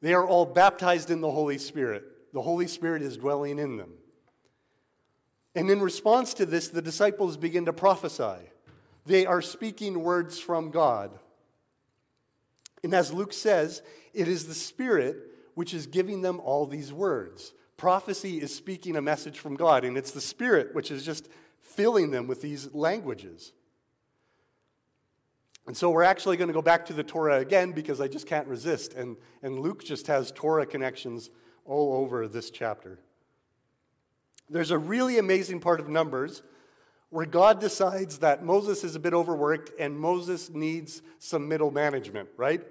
They 0.00 0.14
are 0.14 0.26
all 0.26 0.46
baptized 0.46 1.10
in 1.10 1.20
the 1.20 1.30
Holy 1.30 1.58
Spirit. 1.58 2.04
The 2.32 2.40
Holy 2.40 2.66
Spirit 2.66 3.02
is 3.02 3.18
dwelling 3.18 3.58
in 3.58 3.76
them. 3.76 3.90
And 5.54 5.68
in 5.68 5.82
response 5.82 6.32
to 6.32 6.46
this, 6.46 6.68
the 6.68 6.80
disciples 6.80 7.36
begin 7.36 7.66
to 7.66 7.72
prophesy. 7.74 8.48
They 9.04 9.26
are 9.26 9.42
speaking 9.42 10.04
words 10.04 10.38
from 10.40 10.70
God. 10.70 11.10
And 12.82 12.94
as 12.94 13.12
Luke 13.12 13.34
says, 13.34 13.82
it 14.14 14.26
is 14.26 14.46
the 14.46 14.54
Spirit 14.54 15.18
which 15.54 15.74
is 15.74 15.86
giving 15.86 16.22
them 16.22 16.40
all 16.40 16.64
these 16.64 16.94
words. 16.94 17.52
Prophecy 17.76 18.40
is 18.40 18.54
speaking 18.54 18.96
a 18.96 19.02
message 19.02 19.38
from 19.38 19.54
God, 19.54 19.84
and 19.84 19.98
it's 19.98 20.12
the 20.12 20.20
Spirit 20.22 20.74
which 20.74 20.90
is 20.90 21.04
just 21.04 21.28
filling 21.60 22.10
them 22.10 22.26
with 22.26 22.40
these 22.40 22.72
languages. 22.72 23.52
And 25.66 25.76
so 25.76 25.90
we're 25.90 26.04
actually 26.04 26.36
going 26.36 26.48
to 26.48 26.54
go 26.54 26.62
back 26.62 26.86
to 26.86 26.92
the 26.92 27.02
Torah 27.02 27.38
again 27.38 27.72
because 27.72 28.00
I 28.00 28.06
just 28.06 28.26
can't 28.26 28.46
resist. 28.46 28.94
And, 28.94 29.16
and 29.42 29.58
Luke 29.58 29.84
just 29.84 30.06
has 30.06 30.30
Torah 30.30 30.64
connections 30.64 31.30
all 31.64 31.94
over 31.94 32.28
this 32.28 32.50
chapter. 32.50 33.00
There's 34.48 34.70
a 34.70 34.78
really 34.78 35.18
amazing 35.18 35.58
part 35.58 35.80
of 35.80 35.88
Numbers 35.88 36.42
where 37.10 37.26
God 37.26 37.60
decides 37.60 38.18
that 38.18 38.44
Moses 38.44 38.84
is 38.84 38.94
a 38.94 39.00
bit 39.00 39.12
overworked 39.12 39.72
and 39.78 39.98
Moses 39.98 40.50
needs 40.50 41.02
some 41.18 41.48
middle 41.48 41.72
management, 41.72 42.28
right? 42.36 42.62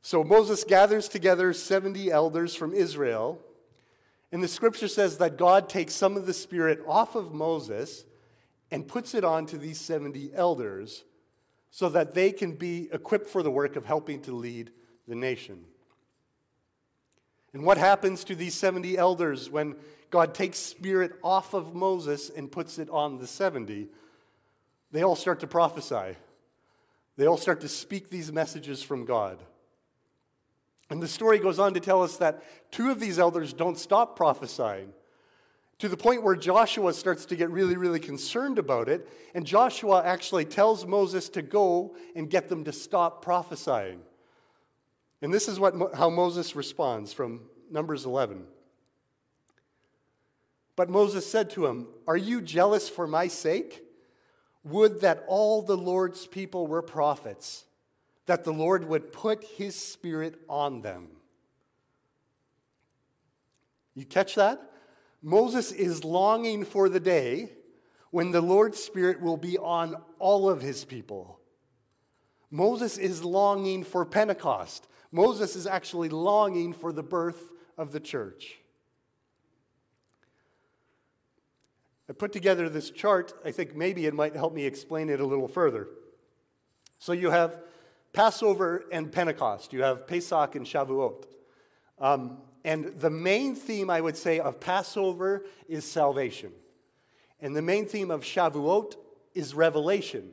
So 0.00 0.24
Moses 0.24 0.64
gathers 0.64 1.08
together 1.08 1.52
70 1.52 2.10
elders 2.10 2.54
from 2.54 2.72
Israel. 2.72 3.40
And 4.32 4.42
the 4.42 4.48
scripture 4.48 4.88
says 4.88 5.18
that 5.18 5.36
God 5.36 5.68
takes 5.68 5.94
some 5.94 6.16
of 6.16 6.26
the 6.26 6.34
spirit 6.34 6.80
off 6.86 7.14
of 7.14 7.34
Moses 7.34 8.04
and 8.70 8.88
puts 8.88 9.14
it 9.14 9.24
onto 9.24 9.58
these 9.58 9.80
70 9.80 10.30
elders 10.34 11.04
so 11.76 11.90
that 11.90 12.14
they 12.14 12.32
can 12.32 12.52
be 12.52 12.88
equipped 12.90 13.28
for 13.28 13.42
the 13.42 13.50
work 13.50 13.76
of 13.76 13.84
helping 13.84 14.22
to 14.22 14.32
lead 14.32 14.70
the 15.06 15.14
nation. 15.14 15.62
And 17.52 17.64
what 17.64 17.76
happens 17.76 18.24
to 18.24 18.34
these 18.34 18.54
70 18.54 18.96
elders 18.96 19.50
when 19.50 19.76
God 20.08 20.32
takes 20.32 20.56
spirit 20.56 21.12
off 21.22 21.52
of 21.52 21.74
Moses 21.74 22.30
and 22.30 22.50
puts 22.50 22.78
it 22.78 22.88
on 22.88 23.18
the 23.18 23.26
70? 23.26 23.88
They 24.90 25.02
all 25.02 25.16
start 25.16 25.40
to 25.40 25.46
prophesy. 25.46 26.16
They 27.18 27.26
all 27.26 27.36
start 27.36 27.60
to 27.60 27.68
speak 27.68 28.08
these 28.08 28.32
messages 28.32 28.82
from 28.82 29.04
God. 29.04 29.38
And 30.88 31.02
the 31.02 31.06
story 31.06 31.38
goes 31.38 31.58
on 31.58 31.74
to 31.74 31.80
tell 31.80 32.02
us 32.02 32.16
that 32.16 32.42
two 32.72 32.90
of 32.90 33.00
these 33.00 33.18
elders 33.18 33.52
don't 33.52 33.76
stop 33.76 34.16
prophesying 34.16 34.94
to 35.78 35.88
the 35.88 35.96
point 35.96 36.22
where 36.22 36.36
Joshua 36.36 36.92
starts 36.92 37.26
to 37.26 37.36
get 37.36 37.50
really, 37.50 37.76
really 37.76 38.00
concerned 38.00 38.58
about 38.58 38.88
it. 38.88 39.08
And 39.34 39.44
Joshua 39.46 40.02
actually 40.04 40.46
tells 40.46 40.86
Moses 40.86 41.28
to 41.30 41.42
go 41.42 41.94
and 42.14 42.30
get 42.30 42.48
them 42.48 42.64
to 42.64 42.72
stop 42.72 43.22
prophesying. 43.22 44.00
And 45.20 45.32
this 45.32 45.48
is 45.48 45.60
what, 45.60 45.74
how 45.94 46.08
Moses 46.08 46.56
responds 46.56 47.12
from 47.12 47.42
Numbers 47.70 48.06
11. 48.06 48.44
But 50.76 50.90
Moses 50.90 51.30
said 51.30 51.50
to 51.50 51.66
him, 51.66 51.88
Are 52.06 52.16
you 52.16 52.40
jealous 52.40 52.88
for 52.88 53.06
my 53.06 53.28
sake? 53.28 53.82
Would 54.64 55.00
that 55.02 55.24
all 55.26 55.62
the 55.62 55.76
Lord's 55.76 56.26
people 56.26 56.66
were 56.66 56.82
prophets, 56.82 57.64
that 58.26 58.44
the 58.44 58.52
Lord 58.52 58.86
would 58.88 59.12
put 59.12 59.44
his 59.44 59.74
spirit 59.74 60.40
on 60.48 60.82
them. 60.82 61.08
You 63.94 64.04
catch 64.04 64.34
that? 64.34 64.60
Moses 65.26 65.72
is 65.72 66.04
longing 66.04 66.64
for 66.64 66.88
the 66.88 67.00
day 67.00 67.50
when 68.12 68.30
the 68.30 68.40
Lord's 68.40 68.78
Spirit 68.78 69.20
will 69.20 69.36
be 69.36 69.58
on 69.58 69.96
all 70.20 70.48
of 70.48 70.62
his 70.62 70.84
people. 70.84 71.40
Moses 72.48 72.96
is 72.96 73.24
longing 73.24 73.82
for 73.82 74.04
Pentecost. 74.04 74.86
Moses 75.10 75.56
is 75.56 75.66
actually 75.66 76.10
longing 76.10 76.72
for 76.72 76.92
the 76.92 77.02
birth 77.02 77.50
of 77.76 77.90
the 77.90 77.98
church. 77.98 78.60
I 82.08 82.12
put 82.12 82.32
together 82.32 82.68
this 82.68 82.90
chart. 82.90 83.32
I 83.44 83.50
think 83.50 83.74
maybe 83.74 84.06
it 84.06 84.14
might 84.14 84.36
help 84.36 84.54
me 84.54 84.64
explain 84.64 85.08
it 85.08 85.18
a 85.18 85.26
little 85.26 85.48
further. 85.48 85.88
So 87.00 87.10
you 87.10 87.32
have 87.32 87.58
Passover 88.12 88.84
and 88.92 89.10
Pentecost, 89.10 89.72
you 89.72 89.82
have 89.82 90.06
Pesach 90.06 90.54
and 90.54 90.64
Shavuot. 90.64 91.24
Um, 91.98 92.38
and 92.66 92.86
the 92.98 93.10
main 93.10 93.54
theme, 93.54 93.88
I 93.88 94.00
would 94.00 94.16
say, 94.16 94.40
of 94.40 94.58
Passover 94.58 95.44
is 95.68 95.84
salvation. 95.84 96.50
And 97.40 97.54
the 97.54 97.62
main 97.62 97.86
theme 97.86 98.10
of 98.10 98.22
Shavuot 98.22 98.96
is 99.34 99.54
revelation. 99.54 100.32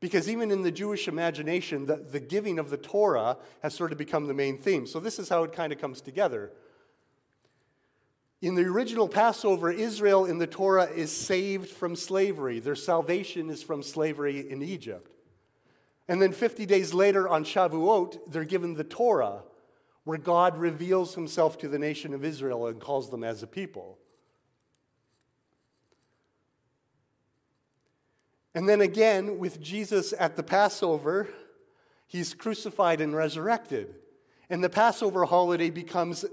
Because 0.00 0.26
even 0.30 0.50
in 0.50 0.62
the 0.62 0.70
Jewish 0.70 1.08
imagination, 1.08 1.84
the, 1.84 1.96
the 1.96 2.20
giving 2.20 2.58
of 2.58 2.70
the 2.70 2.78
Torah 2.78 3.36
has 3.62 3.74
sort 3.74 3.92
of 3.92 3.98
become 3.98 4.26
the 4.26 4.32
main 4.32 4.56
theme. 4.56 4.86
So 4.86 4.98
this 4.98 5.18
is 5.18 5.28
how 5.28 5.44
it 5.44 5.52
kind 5.52 5.74
of 5.74 5.78
comes 5.78 6.00
together. 6.00 6.52
In 8.40 8.54
the 8.54 8.64
original 8.64 9.06
Passover, 9.06 9.70
Israel 9.70 10.24
in 10.24 10.38
the 10.38 10.46
Torah 10.46 10.88
is 10.90 11.12
saved 11.12 11.68
from 11.68 11.96
slavery. 11.96 12.60
Their 12.60 12.76
salvation 12.76 13.50
is 13.50 13.62
from 13.62 13.82
slavery 13.82 14.50
in 14.50 14.62
Egypt. 14.62 15.10
And 16.08 16.22
then 16.22 16.32
50 16.32 16.64
days 16.64 16.94
later 16.94 17.28
on 17.28 17.44
Shavuot, 17.44 18.20
they're 18.26 18.44
given 18.44 18.72
the 18.72 18.84
Torah 18.84 19.42
where 20.04 20.18
God 20.18 20.58
reveals 20.58 21.14
himself 21.14 21.58
to 21.58 21.68
the 21.68 21.78
nation 21.78 22.14
of 22.14 22.24
Israel 22.24 22.66
and 22.66 22.80
calls 22.80 23.10
them 23.10 23.24
as 23.24 23.42
a 23.42 23.46
people. 23.46 23.98
And 28.54 28.68
then 28.68 28.80
again, 28.80 29.38
with 29.38 29.60
Jesus 29.60 30.14
at 30.18 30.36
the 30.36 30.42
Passover, 30.42 31.28
he's 32.06 32.34
crucified 32.34 33.00
and 33.00 33.16
resurrected. 33.16 33.96
And 34.48 34.62
the 34.62 34.68
Passover 34.68 35.24
holiday 35.24 35.70
becomes 35.70 36.24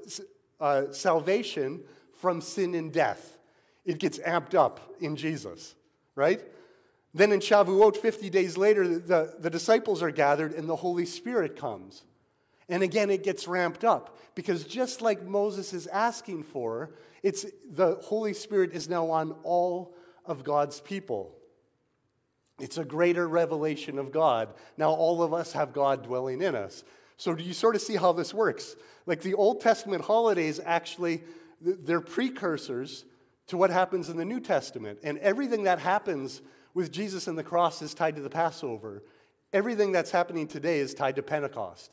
uh, 0.59 0.91
salvation 0.91 1.81
from 2.13 2.41
sin 2.41 2.75
and 2.75 2.93
death. 2.93 3.37
It 3.85 3.97
gets 3.97 4.19
amped 4.19 4.53
up 4.53 4.93
in 4.99 5.15
Jesus, 5.15 5.73
right? 6.15 6.41
Then 7.13 7.31
in 7.31 7.39
Shavuot, 7.39 7.97
50 7.97 8.29
days 8.29 8.57
later, 8.57 8.87
the, 8.87 9.35
the 9.39 9.49
disciples 9.49 10.03
are 10.03 10.11
gathered 10.11 10.53
and 10.53 10.69
the 10.69 10.75
Holy 10.75 11.05
Spirit 11.05 11.55
comes. 11.55 12.03
And 12.71 12.83
again, 12.83 13.09
it 13.09 13.23
gets 13.23 13.49
ramped 13.49 13.83
up 13.83 14.17
because 14.33 14.63
just 14.63 15.01
like 15.01 15.23
Moses 15.23 15.73
is 15.73 15.87
asking 15.87 16.43
for, 16.43 16.91
it's, 17.21 17.45
the 17.69 17.95
Holy 18.01 18.33
Spirit 18.33 18.71
is 18.71 18.87
now 18.89 19.11
on 19.11 19.33
all 19.43 19.93
of 20.25 20.45
God's 20.45 20.79
people. 20.79 21.35
It's 22.59 22.77
a 22.77 22.85
greater 22.85 23.27
revelation 23.27 23.99
of 23.99 24.13
God. 24.13 24.53
Now, 24.77 24.91
all 24.91 25.21
of 25.21 25.33
us 25.33 25.51
have 25.51 25.73
God 25.73 26.03
dwelling 26.03 26.41
in 26.41 26.55
us. 26.55 26.85
So, 27.17 27.35
do 27.35 27.43
you 27.43 27.53
sort 27.53 27.75
of 27.75 27.81
see 27.81 27.97
how 27.97 28.13
this 28.13 28.33
works? 28.33 28.75
Like 29.05 29.21
the 29.21 29.33
Old 29.33 29.59
Testament 29.59 30.05
holidays 30.05 30.61
actually, 30.63 31.23
they're 31.59 32.01
precursors 32.01 33.03
to 33.47 33.57
what 33.57 33.69
happens 33.69 34.09
in 34.09 34.15
the 34.15 34.25
New 34.25 34.39
Testament. 34.39 34.99
And 35.03 35.17
everything 35.17 35.63
that 35.63 35.79
happens 35.79 36.41
with 36.73 36.89
Jesus 36.91 37.27
and 37.27 37.37
the 37.37 37.43
cross 37.43 37.81
is 37.81 37.93
tied 37.93 38.15
to 38.15 38.21
the 38.21 38.29
Passover. 38.29 39.03
Everything 39.51 39.91
that's 39.91 40.11
happening 40.11 40.47
today 40.47 40.79
is 40.79 40.93
tied 40.93 41.17
to 41.17 41.21
Pentecost. 41.23 41.91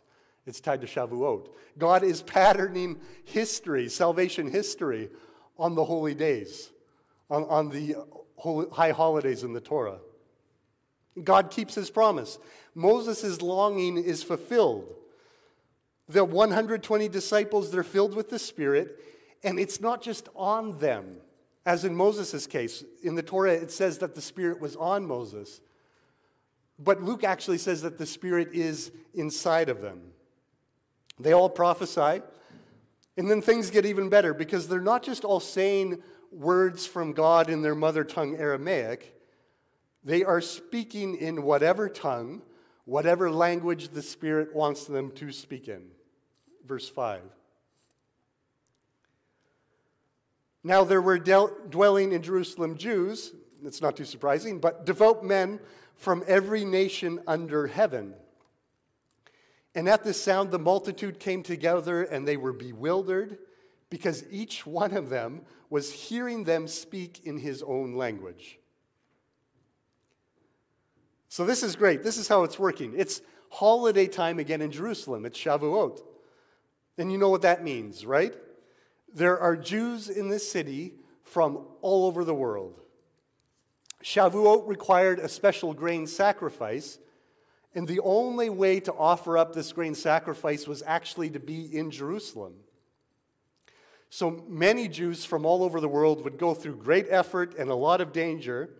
It's 0.49 0.61
tied 0.61 0.81
to 0.81 0.87
Shavuot. 0.87 1.49
God 1.77 2.03
is 2.03 2.23
patterning 2.23 2.99
history, 3.25 3.89
salvation 3.89 4.51
history, 4.51 5.11
on 5.59 5.75
the 5.75 5.85
holy 5.85 6.15
days, 6.15 6.71
on, 7.29 7.45
on 7.45 7.69
the 7.69 7.97
holy, 8.37 8.67
high 8.71 8.93
holidays 8.93 9.43
in 9.43 9.53
the 9.53 9.61
Torah. 9.61 9.99
God 11.23 11.51
keeps 11.51 11.75
his 11.75 11.91
promise. 11.91 12.39
Moses' 12.75 13.43
longing 13.43 13.99
is 13.99 14.23
fulfilled. 14.23 14.95
The 16.09 16.25
120 16.25 17.09
disciples, 17.09 17.71
they're 17.71 17.83
filled 17.83 18.15
with 18.15 18.31
the 18.31 18.39
Spirit, 18.39 18.99
and 19.45 19.59
it's 19.59 19.81
not 19.81 20.01
just 20.01 20.29
on 20.35 20.79
them. 20.79 21.19
As 21.67 21.85
in 21.85 21.95
Moses' 21.95 22.47
case, 22.47 22.83
in 23.03 23.15
the 23.15 23.23
Torah, 23.23 23.53
it 23.53 23.71
says 23.71 23.99
that 23.99 24.15
the 24.15 24.23
Spirit 24.23 24.61
was 24.61 24.77
on 24.77 25.05
Moses. 25.05 25.61
But 26.79 27.03
Luke 27.03 27.25
actually 27.25 27.59
says 27.59 27.83
that 27.83 27.99
the 27.99 28.07
Spirit 28.07 28.51
is 28.55 28.93
inside 29.13 29.69
of 29.69 29.83
them. 29.83 30.01
They 31.21 31.33
all 31.33 31.49
prophesy. 31.49 32.23
And 33.17 33.31
then 33.31 33.43
things 33.43 33.71
get 33.71 33.85
even 33.85 34.09
better 34.09 34.33
because 34.33 34.69
they're 34.69 34.81
not 34.81 35.03
just 35.03 35.25
all 35.25 35.41
saying 35.41 36.03
words 36.31 36.87
from 36.87 37.13
God 37.13 37.51
in 37.51 37.63
their 37.63 37.75
mother 37.75 38.05
tongue 38.05 38.37
Aramaic, 38.37 39.15
they 40.05 40.23
are 40.23 40.41
speaking 40.41 41.17
in 41.17 41.43
whatever 41.43 41.89
tongue, 41.89 42.43
whatever 42.85 43.31
language 43.31 43.89
the 43.89 44.03
Spirit 44.03 44.55
wants 44.55 44.85
them 44.85 45.11
to 45.13 45.33
speak 45.33 45.69
in. 45.69 45.87
Verse 46.65 46.89
5. 46.89 47.23
Now 50.63 50.85
there 50.85 51.03
were 51.03 51.19
dwelling 51.19 52.13
in 52.13 52.23
Jerusalem 52.23 52.77
Jews, 52.77 53.33
it's 53.65 53.83
not 53.83 53.97
too 53.97 54.05
surprising, 54.05 54.61
but 54.61 54.87
devout 54.87 55.25
men 55.25 55.61
from 55.97 56.23
every 56.29 56.65
nation 56.65 57.21
under 57.27 57.67
heaven. 57.67 58.15
And 59.79 59.89
at 59.89 60.03
this 60.03 60.21
sound, 60.21 60.51
the 60.51 60.59
multitude 60.59 61.21
came 61.21 61.45
together 61.45 62.03
and 62.03 62.27
they 62.27 62.37
were 62.37 62.53
bewildered 62.53 63.39
because 63.91 64.25
each 64.29 64.67
one 64.67 64.93
of 64.93 65.09
them 65.09 65.43
was 65.71 65.93
hearing 65.93 66.43
them 66.43 66.67
speak 66.67 67.21
in 67.25 67.39
his 67.39 67.63
own 67.63 67.95
language. 67.95 68.59
So, 71.29 71.47
this 71.47 71.63
is 71.63 71.77
great. 71.77 72.03
This 72.03 72.17
is 72.17 72.27
how 72.27 72.43
it's 72.43 72.59
working. 72.59 72.93
It's 72.97 73.23
holiday 73.51 74.09
time 74.09 74.41
again 74.41 74.63
in 74.63 74.73
Jerusalem. 74.73 75.25
It's 75.25 75.39
Shavuot. 75.39 76.01
And 76.99 77.13
you 77.13 77.17
know 77.17 77.29
what 77.29 77.43
that 77.43 77.63
means, 77.63 78.05
right? 78.05 78.35
There 79.15 79.39
are 79.39 79.57
Jews 79.57 80.09
in 80.09 80.29
this 80.29 80.51
city 80.51 80.95
from 81.23 81.65
all 81.83 82.07
over 82.07 82.25
the 82.25 82.35
world. 82.35 82.81
Shavuot 84.03 84.67
required 84.67 85.21
a 85.21 85.29
special 85.29 85.73
grain 85.73 86.09
sacrifice 86.09 86.99
and 87.79 87.87
the 87.87 88.01
only 88.01 88.51
way 88.51 88.81
to 88.81 88.93
offer 88.93 89.39
up 89.39 89.55
this 89.55 89.71
grain 89.71 89.95
sacrifice 89.95 90.67
was 90.67 90.83
actually 90.85 91.31
to 91.31 91.39
be 91.39 91.65
in 91.65 91.93
Jerusalem. 91.93 92.55
So 94.11 94.45
many 94.49 94.89
Jews 94.89 95.25
from 95.25 95.47
all 95.47 95.63
over 95.63 95.81
the 95.81 95.87
world 95.87 96.25
would 96.25 96.39
go 96.39 96.55
through 96.55 96.75
great 96.75 97.07
effort 97.09 97.55
and 97.57 97.71
a 97.71 97.77
lot 97.77 98.01
of 98.01 98.13
danger 98.13 98.71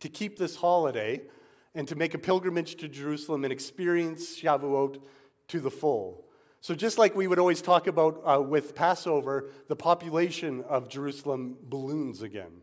to 0.00 0.10
keep 0.10 0.36
this 0.36 0.56
holiday 0.56 1.22
and 1.74 1.88
to 1.88 1.94
make 1.94 2.12
a 2.12 2.18
pilgrimage 2.18 2.74
to 2.76 2.86
Jerusalem 2.86 3.44
and 3.44 3.52
experience 3.52 4.38
Shavuot 4.38 5.00
to 5.48 5.58
the 5.58 5.70
full. 5.70 6.26
So, 6.60 6.74
just 6.74 6.98
like 6.98 7.16
we 7.16 7.28
would 7.28 7.38
always 7.38 7.62
talk 7.62 7.86
about 7.86 8.20
uh, 8.26 8.42
with 8.42 8.74
Passover, 8.74 9.48
the 9.68 9.76
population 9.76 10.64
of 10.68 10.90
Jerusalem 10.90 11.56
balloons 11.62 12.20
again. 12.20 12.60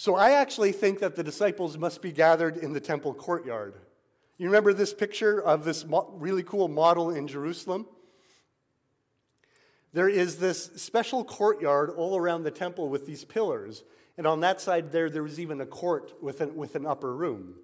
So 0.00 0.14
I 0.14 0.30
actually 0.30 0.72
think 0.72 1.00
that 1.00 1.14
the 1.14 1.22
disciples 1.22 1.76
must 1.76 2.00
be 2.00 2.10
gathered 2.10 2.56
in 2.56 2.72
the 2.72 2.80
temple 2.80 3.12
courtyard. 3.12 3.74
You 4.38 4.46
remember 4.46 4.72
this 4.72 4.94
picture 4.94 5.38
of 5.38 5.62
this 5.62 5.84
really 6.12 6.42
cool 6.42 6.68
model 6.68 7.10
in 7.10 7.28
Jerusalem? 7.28 7.84
There 9.92 10.08
is 10.08 10.38
this 10.38 10.70
special 10.76 11.22
courtyard 11.22 11.90
all 11.90 12.16
around 12.16 12.44
the 12.44 12.50
temple 12.50 12.88
with 12.88 13.04
these 13.04 13.26
pillars. 13.26 13.84
And 14.16 14.26
on 14.26 14.40
that 14.40 14.62
side 14.62 14.90
there, 14.90 15.10
there 15.10 15.22
was 15.22 15.38
even 15.38 15.60
a 15.60 15.66
court 15.66 16.14
with 16.22 16.40
an, 16.40 16.56
with 16.56 16.76
an 16.76 16.86
upper 16.86 17.14
room. 17.14 17.56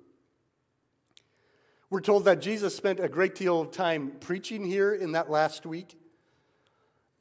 We're 1.89 2.03
told 2.03 2.27
that 2.27 2.43
Jesus 2.43 2.77
spent 2.77 3.01
a 3.01 3.09
great 3.09 3.35
deal 3.35 3.63
of 3.63 3.71
time 3.71 4.13
preaching 4.21 4.63
here 4.63 4.93
in 4.93 5.13
that 5.13 5.31
last 5.31 5.65
week. 5.65 5.99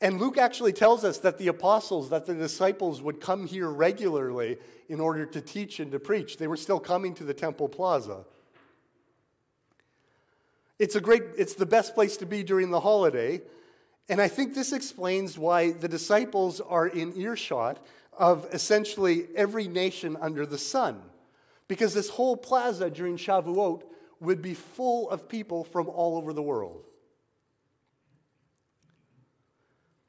And 0.05 0.21
Luke 0.21 0.37
actually 0.37 0.71
tells 0.71 1.03
us 1.03 1.17
that 1.17 1.39
the 1.39 1.47
apostles, 1.47 2.11
that 2.11 2.27
the 2.27 2.35
disciples 2.35 3.01
would 3.01 3.19
come 3.19 3.47
here 3.47 3.67
regularly 3.67 4.59
in 4.87 4.99
order 4.99 5.25
to 5.25 5.41
teach 5.41 5.79
and 5.79 5.91
to 5.93 5.99
preach. 5.99 6.37
They 6.37 6.45
were 6.45 6.57
still 6.57 6.79
coming 6.79 7.15
to 7.15 7.23
the 7.23 7.33
temple 7.33 7.67
plaza. 7.67 8.23
It's 10.77 10.93
a 10.93 11.01
great 11.01 11.23
it's 11.39 11.55
the 11.55 11.65
best 11.65 11.95
place 11.95 12.17
to 12.17 12.27
be 12.27 12.43
during 12.43 12.69
the 12.69 12.81
holiday. 12.81 13.41
And 14.07 14.21
I 14.21 14.27
think 14.27 14.53
this 14.53 14.73
explains 14.73 15.39
why 15.39 15.71
the 15.71 15.87
disciples 15.87 16.61
are 16.61 16.85
in 16.85 17.19
earshot 17.19 17.83
of 18.15 18.47
essentially 18.53 19.25
every 19.35 19.67
nation 19.67 20.17
under 20.21 20.45
the 20.45 20.59
sun. 20.59 21.01
Because 21.67 21.95
this 21.95 22.09
whole 22.09 22.37
plaza 22.37 22.91
during 22.91 23.17
Shavuot 23.17 23.81
would 24.19 24.43
be 24.43 24.53
full 24.53 25.09
of 25.09 25.27
people 25.27 25.63
from 25.63 25.89
all 25.89 26.15
over 26.15 26.31
the 26.31 26.43
world. 26.43 26.83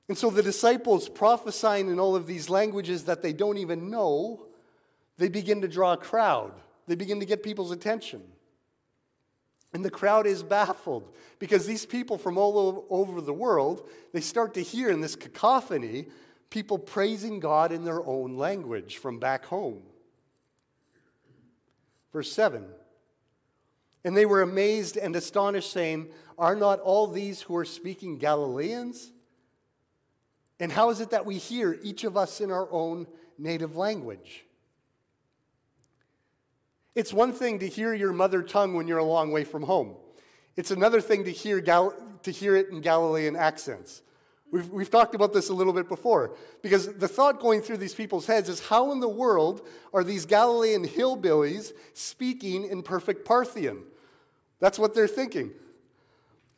And 0.09 0.17
so 0.17 0.31
the 0.31 0.43
disciples 0.43 1.09
prophesying 1.09 1.89
in 1.89 1.99
all 1.99 2.15
of 2.15 2.27
these 2.27 2.49
languages 2.49 3.05
that 3.05 3.23
they 3.23 3.33
don't 3.33 3.59
even 3.59 3.91
know, 3.91 4.47
they 5.19 5.29
begin 5.29 5.63
to 5.63 5.69
draw 5.69 5.95
a 5.95 5.97
crowd. 5.97 6.53
They 6.87 6.95
begin 6.95 7.21
to 7.21 7.27
get 7.27 7.43
people's 7.43 7.73
attention. 7.73 8.23
And 9.73 9.85
the 9.85 9.91
crowd 9.91 10.27
is 10.27 10.43
baffled 10.43 11.13
because 11.39 11.67
these 11.67 11.85
people 11.85 12.19
from 12.19 12.39
all 12.39 12.87
over 12.89 13.21
the 13.21 13.33
world, 13.33 13.89
they 14.13 14.21
start 14.21 14.55
to 14.55 14.63
hear 14.63 14.91
in 14.91 15.01
this 15.01 15.17
cacophony 15.17 16.07
people 16.51 16.79
praising 16.79 17.41
God 17.41 17.73
in 17.73 17.85
their 17.85 18.05
own 18.07 18.37
language 18.37 18.99
from 18.99 19.19
back 19.19 19.45
home. 19.45 19.83
Verse 22.13 22.33
7 22.33 22.65
And 24.05 24.17
they 24.17 24.25
were 24.25 24.43
amazed 24.43 24.97
and 24.97 25.17
astonished, 25.17 25.73
saying, 25.73 26.09
Are 26.39 26.55
not 26.55 26.81
all 26.81 27.09
these 27.09 27.43
who 27.43 27.57
are 27.57 27.65
speaking 27.65 28.19
Galileans? 28.19 29.13
And 30.59 30.73
how 30.73 30.91
is 30.91 31.01
it 31.01 31.11
that 31.11 31.27
we 31.27 31.37
hear 31.37 31.79
each 31.83 32.05
of 32.05 32.17
us 32.17 32.41
in 32.41 32.51
our 32.51 32.69
own 32.71 33.07
native 33.39 33.77
language? 33.77 34.45
It's 36.95 37.13
one 37.13 37.33
thing 37.33 37.59
to 37.59 37.69
hear 37.69 37.93
your 37.93 38.13
mother 38.13 38.43
tongue 38.43 38.75
when 38.75 38.89
you're 38.89 38.99
a 38.99 39.05
long 39.05 39.31
way 39.31 39.45
from 39.45 39.63
home. 39.63 39.97
It's 40.57 40.71
another 40.71 41.03
thing 41.03 41.25
to 41.25 41.31
hear, 41.31 41.61
Gal- 41.61 41.95
to 42.23 42.31
hear 42.31 42.57
it 42.57 42.71
in 42.71 42.81
Galilean 42.81 43.37
accents. 43.37 44.01
We've, 44.51 44.69
we've 44.71 44.91
talked 44.91 45.15
about 45.15 45.35
this 45.35 45.51
a 45.51 45.53
little 45.53 45.73
bit 45.73 45.89
before 45.89 46.37
because 46.63 46.95
the 46.95 47.09
thought 47.09 47.41
going 47.41 47.61
through 47.61 47.79
these 47.79 47.95
people's 47.95 48.27
heads 48.27 48.49
is 48.49 48.61
how 48.61 48.93
in 48.93 49.01
the 49.01 49.09
world 49.09 49.67
are 49.93 50.05
these 50.05 50.25
Galilean 50.25 50.87
hillbillies 50.87 51.73
speaking 51.93 52.65
in 52.65 52.83
perfect 52.83 53.27
Parthian? 53.27 53.83
That's 54.61 54.79
what 54.79 54.95
they're 54.95 55.09
thinking. 55.09 55.51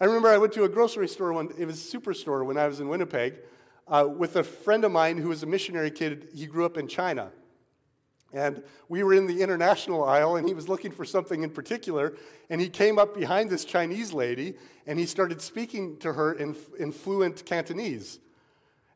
I 0.00 0.04
remember 0.04 0.28
I 0.28 0.38
went 0.38 0.52
to 0.52 0.64
a 0.64 0.68
grocery 0.68 1.08
store, 1.08 1.32
one, 1.32 1.52
it 1.58 1.64
was 1.64 1.92
a 1.92 1.98
superstore 1.98 2.44
when 2.46 2.56
I 2.56 2.68
was 2.68 2.78
in 2.78 2.88
Winnipeg, 2.88 3.38
uh, 3.88 4.06
with 4.06 4.36
a 4.36 4.44
friend 4.44 4.84
of 4.84 4.92
mine 4.92 5.18
who 5.18 5.28
was 5.28 5.42
a 5.42 5.46
missionary 5.46 5.90
kid. 5.90 6.28
He 6.34 6.46
grew 6.46 6.64
up 6.64 6.76
in 6.76 6.88
China. 6.88 7.30
And 8.32 8.62
we 8.88 9.02
were 9.02 9.14
in 9.14 9.26
the 9.26 9.40
international 9.40 10.04
aisle, 10.04 10.36
and 10.36 10.46
he 10.46 10.52
was 10.52 10.68
looking 10.68 10.90
for 10.90 11.04
something 11.04 11.42
in 11.42 11.50
particular. 11.50 12.14
And 12.50 12.60
he 12.60 12.68
came 12.68 12.98
up 12.98 13.14
behind 13.14 13.48
this 13.48 13.64
Chinese 13.64 14.12
lady, 14.12 14.54
and 14.86 14.98
he 14.98 15.06
started 15.06 15.40
speaking 15.40 15.96
to 15.98 16.12
her 16.12 16.34
in, 16.34 16.54
in 16.78 16.92
fluent 16.92 17.46
Cantonese. 17.46 18.18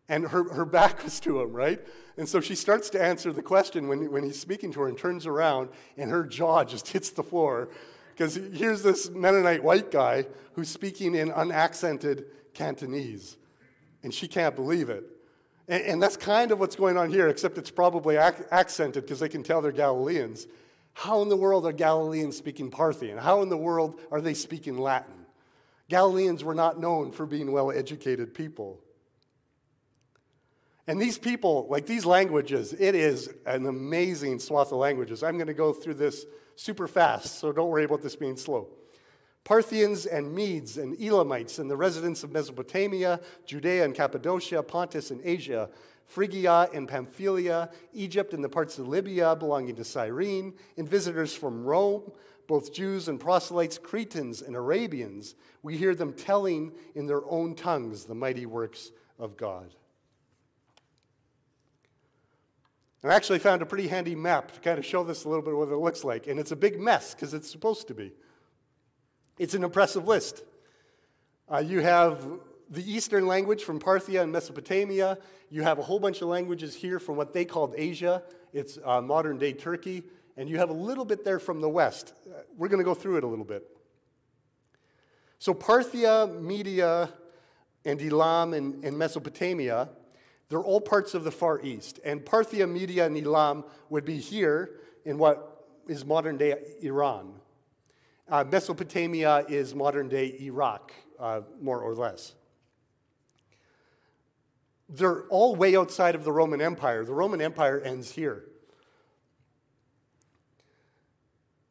And 0.08 0.26
her, 0.28 0.52
her 0.52 0.66
back 0.66 1.02
was 1.02 1.18
to 1.20 1.40
him, 1.40 1.52
right? 1.52 1.80
And 2.18 2.28
so 2.28 2.40
she 2.40 2.54
starts 2.54 2.90
to 2.90 3.02
answer 3.02 3.32
the 3.32 3.42
question 3.42 3.88
when, 3.88 4.10
when 4.12 4.22
he's 4.22 4.38
speaking 4.38 4.70
to 4.72 4.80
her 4.80 4.88
and 4.88 4.98
turns 4.98 5.24
around, 5.24 5.70
and 5.96 6.10
her 6.10 6.24
jaw 6.24 6.64
just 6.64 6.88
hits 6.88 7.08
the 7.08 7.22
floor. 7.22 7.70
Because 8.10 8.34
here's 8.34 8.82
this 8.82 9.08
Mennonite 9.08 9.64
white 9.64 9.90
guy 9.90 10.26
who's 10.52 10.68
speaking 10.68 11.14
in 11.14 11.30
unaccented 11.30 12.26
Cantonese. 12.52 13.38
And 14.02 14.12
she 14.12 14.28
can't 14.28 14.56
believe 14.56 14.90
it. 14.90 15.04
And, 15.68 15.82
and 15.84 16.02
that's 16.02 16.16
kind 16.16 16.50
of 16.50 16.60
what's 16.60 16.76
going 16.76 16.96
on 16.96 17.10
here, 17.10 17.28
except 17.28 17.58
it's 17.58 17.70
probably 17.70 18.16
ac- 18.16 18.44
accented 18.50 19.04
because 19.04 19.20
they 19.20 19.28
can 19.28 19.42
tell 19.42 19.62
they're 19.62 19.72
Galileans. 19.72 20.46
How 20.94 21.22
in 21.22 21.28
the 21.28 21.36
world 21.36 21.66
are 21.66 21.72
Galileans 21.72 22.36
speaking 22.36 22.70
Parthian? 22.70 23.18
How 23.18 23.42
in 23.42 23.48
the 23.48 23.56
world 23.56 24.00
are 24.10 24.20
they 24.20 24.34
speaking 24.34 24.76
Latin? 24.78 25.26
Galileans 25.88 26.44
were 26.44 26.54
not 26.54 26.80
known 26.80 27.12
for 27.12 27.26
being 27.26 27.52
well 27.52 27.70
educated 27.70 28.34
people. 28.34 28.80
And 30.86 31.00
these 31.00 31.16
people, 31.16 31.66
like 31.70 31.86
these 31.86 32.04
languages, 32.04 32.72
it 32.72 32.94
is 32.94 33.28
an 33.46 33.66
amazing 33.66 34.40
swath 34.40 34.72
of 34.72 34.78
languages. 34.78 35.22
I'm 35.22 35.36
going 35.36 35.46
to 35.46 35.54
go 35.54 35.72
through 35.72 35.94
this 35.94 36.26
super 36.56 36.88
fast, 36.88 37.38
so 37.38 37.52
don't 37.52 37.68
worry 37.68 37.84
about 37.84 38.02
this 38.02 38.16
being 38.16 38.36
slow. 38.36 38.68
Parthians 39.44 40.06
and 40.06 40.32
Medes 40.32 40.78
and 40.78 41.00
Elamites 41.00 41.58
and 41.58 41.70
the 41.70 41.76
residents 41.76 42.22
of 42.22 42.32
Mesopotamia, 42.32 43.20
Judea 43.44 43.84
and 43.84 43.94
Cappadocia, 43.94 44.62
Pontus 44.62 45.10
and 45.10 45.20
Asia, 45.24 45.68
Phrygia 46.06 46.68
and 46.72 46.88
Pamphylia, 46.88 47.70
Egypt 47.92 48.34
and 48.34 48.44
the 48.44 48.48
parts 48.48 48.78
of 48.78 48.86
Libya 48.86 49.34
belonging 49.34 49.74
to 49.76 49.84
Cyrene, 49.84 50.54
and 50.76 50.88
visitors 50.88 51.34
from 51.34 51.64
Rome, 51.64 52.12
both 52.46 52.72
Jews 52.72 53.08
and 53.08 53.18
proselytes, 53.18 53.78
Cretans 53.78 54.42
and 54.42 54.54
Arabians. 54.54 55.34
We 55.62 55.76
hear 55.76 55.94
them 55.94 56.12
telling 56.12 56.72
in 56.94 57.06
their 57.06 57.24
own 57.28 57.54
tongues 57.54 58.04
the 58.04 58.14
mighty 58.14 58.46
works 58.46 58.92
of 59.18 59.36
God. 59.36 59.74
I 63.04 63.14
actually 63.14 63.40
found 63.40 63.62
a 63.62 63.66
pretty 63.66 63.88
handy 63.88 64.14
map 64.14 64.52
to 64.52 64.60
kind 64.60 64.78
of 64.78 64.86
show 64.86 65.02
this 65.02 65.24
a 65.24 65.28
little 65.28 65.42
bit 65.42 65.56
what 65.56 65.68
it 65.68 65.76
looks 65.76 66.04
like, 66.04 66.28
and 66.28 66.38
it's 66.38 66.52
a 66.52 66.56
big 66.56 66.78
mess 66.78 67.14
because 67.14 67.34
it's 67.34 67.50
supposed 67.50 67.88
to 67.88 67.94
be. 67.94 68.12
It's 69.38 69.54
an 69.54 69.64
impressive 69.64 70.06
list. 70.06 70.42
Uh, 71.50 71.58
you 71.58 71.80
have 71.80 72.20
the 72.70 72.90
Eastern 72.90 73.26
language 73.26 73.64
from 73.64 73.80
Parthia 73.80 74.22
and 74.22 74.32
Mesopotamia. 74.32 75.18
You 75.50 75.62
have 75.62 75.78
a 75.78 75.82
whole 75.82 75.98
bunch 75.98 76.22
of 76.22 76.28
languages 76.28 76.74
here 76.74 76.98
from 76.98 77.16
what 77.16 77.32
they 77.32 77.44
called 77.44 77.74
Asia. 77.76 78.22
It's 78.52 78.78
uh, 78.84 79.00
modern 79.00 79.38
day 79.38 79.52
Turkey. 79.52 80.02
And 80.36 80.48
you 80.48 80.58
have 80.58 80.70
a 80.70 80.74
little 80.74 81.04
bit 81.04 81.24
there 81.24 81.38
from 81.38 81.60
the 81.60 81.68
West. 81.68 82.14
Uh, 82.26 82.40
we're 82.56 82.68
going 82.68 82.78
to 82.78 82.84
go 82.84 82.94
through 82.94 83.18
it 83.18 83.24
a 83.24 83.26
little 83.26 83.44
bit. 83.44 83.68
So, 85.38 85.52
Parthia, 85.52 86.40
Media, 86.40 87.10
and 87.84 88.00
Elam 88.00 88.54
and, 88.54 88.84
and 88.84 88.96
Mesopotamia, 88.96 89.88
they're 90.48 90.60
all 90.60 90.80
parts 90.80 91.14
of 91.14 91.24
the 91.24 91.32
Far 91.32 91.60
East. 91.62 92.00
And 92.04 92.24
Parthia, 92.24 92.70
Media, 92.70 93.06
and 93.06 93.16
Elam 93.18 93.64
would 93.90 94.04
be 94.04 94.18
here 94.18 94.76
in 95.04 95.18
what 95.18 95.66
is 95.88 96.04
modern 96.04 96.36
day 96.36 96.54
Iran. 96.80 97.34
Uh, 98.32 98.42
Mesopotamia 98.50 99.44
is 99.46 99.74
modern 99.74 100.08
day 100.08 100.34
Iraq, 100.40 100.90
uh, 101.20 101.42
more 101.60 101.82
or 101.82 101.94
less. 101.94 102.32
They're 104.88 105.24
all 105.24 105.54
way 105.54 105.76
outside 105.76 106.14
of 106.14 106.24
the 106.24 106.32
Roman 106.32 106.62
Empire. 106.62 107.04
The 107.04 107.12
Roman 107.12 107.42
Empire 107.42 107.78
ends 107.78 108.10
here. 108.10 108.44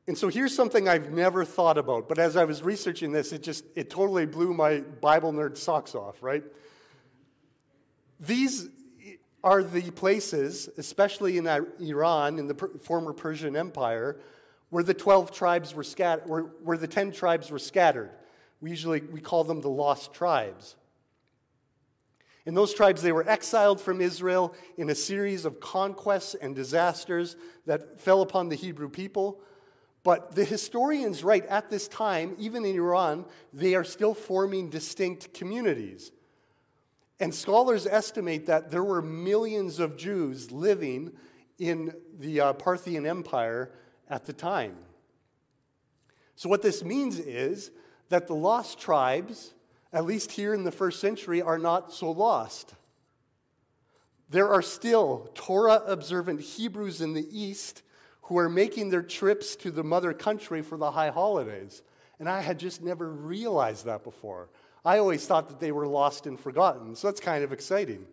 And 0.06 0.16
so 0.16 0.28
here's 0.28 0.56
something 0.56 0.88
I've 0.88 1.12
never 1.12 1.44
thought 1.46 1.80
about, 1.80 2.08
but 2.08 2.20
as 2.20 2.38
I 2.38 2.44
was 2.44 2.62
researching 2.62 3.12
this, 3.12 3.34
it 3.34 3.42
just 3.42 3.64
it 3.76 3.90
totally 3.90 4.28
blew 4.28 4.54
my 4.54 4.82
Bible 4.82 5.34
nerd 5.34 5.58
socks 5.58 5.96
off, 5.96 6.22
right? 6.22 6.44
These 8.20 8.70
are 9.44 9.64
the 9.64 9.90
places, 9.90 10.70
especially 10.78 11.40
in 11.40 11.48
Iran, 11.48 12.38
in 12.38 12.46
the 12.46 12.54
former 12.84 13.14
Persian 13.14 13.56
Empire, 13.56 14.20
where 14.72 14.84
the 14.84 14.94
12 14.94 15.32
tribes 15.32 15.76
were 15.76 15.84
scattered, 15.84 16.28
where, 16.28 16.42
where 16.64 16.78
the 16.78 16.88
10 16.88 17.12
tribes 17.12 17.52
were 17.52 17.60
scattered. 17.60 18.10
We 18.62 18.72
usually 18.72 19.02
we 19.02 19.22
call 19.22 19.44
them 19.44 19.62
the 19.62 19.70
lost 19.70 20.14
tribes. 20.14 20.76
In 22.46 22.56
those 22.56 22.74
tribes, 22.74 23.04
they 23.04 23.12
were 23.12 23.30
exiled 23.30 23.80
from 23.80 24.02
Israel 24.02 24.56
in 24.78 24.90
a 24.90 24.96
series 24.96 25.46
of 25.46 25.60
conquests 25.60 26.34
and 26.34 26.56
disasters 26.56 27.36
that 27.68 28.00
fell 28.00 28.22
upon 28.22 28.50
the 28.50 28.56
Hebrew 28.56 28.90
people. 28.90 29.42
But 30.04 30.34
the 30.34 30.46
historians 30.46 31.24
write 31.24 31.46
at 31.46 31.70
this 31.70 31.88
time, 31.88 32.36
even 32.40 32.66
in 32.66 32.76
Iran, 32.76 33.26
they 33.54 33.76
are 33.76 33.84
still 33.84 34.16
forming 34.16 34.70
distinct 34.70 35.34
communities. 35.34 36.12
And 37.20 37.36
scholars 37.36 37.86
estimate 37.86 38.48
that 38.48 38.72
there 38.72 38.84
were 38.84 39.02
millions 39.02 39.80
of 39.80 39.98
Jews 39.98 40.50
living 40.50 41.12
in 41.60 41.94
the 42.18 42.42
uh, 42.42 42.54
Parthian 42.54 43.06
Empire 43.06 43.72
at 44.12 44.26
the 44.26 44.34
time. 44.34 44.76
So, 46.36 46.50
what 46.50 46.62
this 46.62 46.84
means 46.84 47.18
is 47.18 47.72
that 48.10 48.28
the 48.28 48.36
lost 48.36 48.80
tribes, 48.80 49.54
at 49.94 50.06
least 50.06 50.34
here 50.34 50.54
in 50.54 50.64
the 50.64 50.72
first 50.72 51.00
century, 51.00 51.42
are 51.42 51.58
not 51.58 51.94
so 51.94 52.12
lost. 52.12 52.76
There 54.30 54.50
are 54.50 54.62
still 54.62 55.30
Torah 55.34 55.82
observant 55.88 56.42
Hebrews 56.42 57.02
in 57.02 57.14
the 57.14 57.28
East 57.32 57.84
who 58.24 58.38
are 58.38 58.50
making 58.50 58.90
their 58.90 59.02
trips 59.02 59.56
to 59.58 59.72
the 59.72 59.84
mother 59.84 60.14
country 60.14 60.62
for 60.62 60.78
the 60.78 60.92
high 60.92 61.10
holidays. 61.10 61.82
And 62.20 62.30
I 62.30 62.42
had 62.42 62.60
just 62.60 62.82
never 62.82 63.10
realized 63.10 63.86
that 63.86 64.04
before. 64.04 64.50
I 64.86 65.00
always 65.00 65.26
thought 65.26 65.50
that 65.50 65.60
they 65.60 65.72
were 65.72 65.88
lost 65.88 66.28
and 66.28 66.40
forgotten. 66.40 66.96
So 66.96 67.08
that's 67.08 67.20
kind 67.20 67.44
of 67.44 67.52
exciting. 67.52 68.06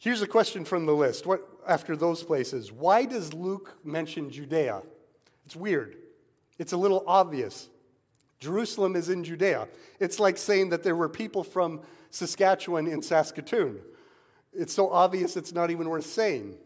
Here's 0.00 0.22
a 0.22 0.26
question 0.26 0.64
from 0.64 0.86
the 0.86 0.94
list. 0.94 1.26
What, 1.26 1.46
after 1.68 1.94
those 1.94 2.22
places, 2.22 2.72
why 2.72 3.04
does 3.04 3.34
Luke 3.34 3.76
mention 3.84 4.30
Judea? 4.30 4.80
It's 5.44 5.54
weird. 5.54 5.94
It's 6.58 6.72
a 6.72 6.78
little 6.78 7.04
obvious. 7.06 7.68
Jerusalem 8.38 8.96
is 8.96 9.10
in 9.10 9.22
Judea. 9.22 9.68
It's 9.98 10.18
like 10.18 10.38
saying 10.38 10.70
that 10.70 10.82
there 10.82 10.96
were 10.96 11.10
people 11.10 11.44
from 11.44 11.82
Saskatchewan 12.08 12.86
in 12.86 13.02
Saskatoon. 13.02 13.78
It's 14.54 14.72
so 14.72 14.88
obvious 14.88 15.36
it's 15.36 15.52
not 15.52 15.70
even 15.70 15.86
worth 15.90 16.06
saying. 16.06 16.56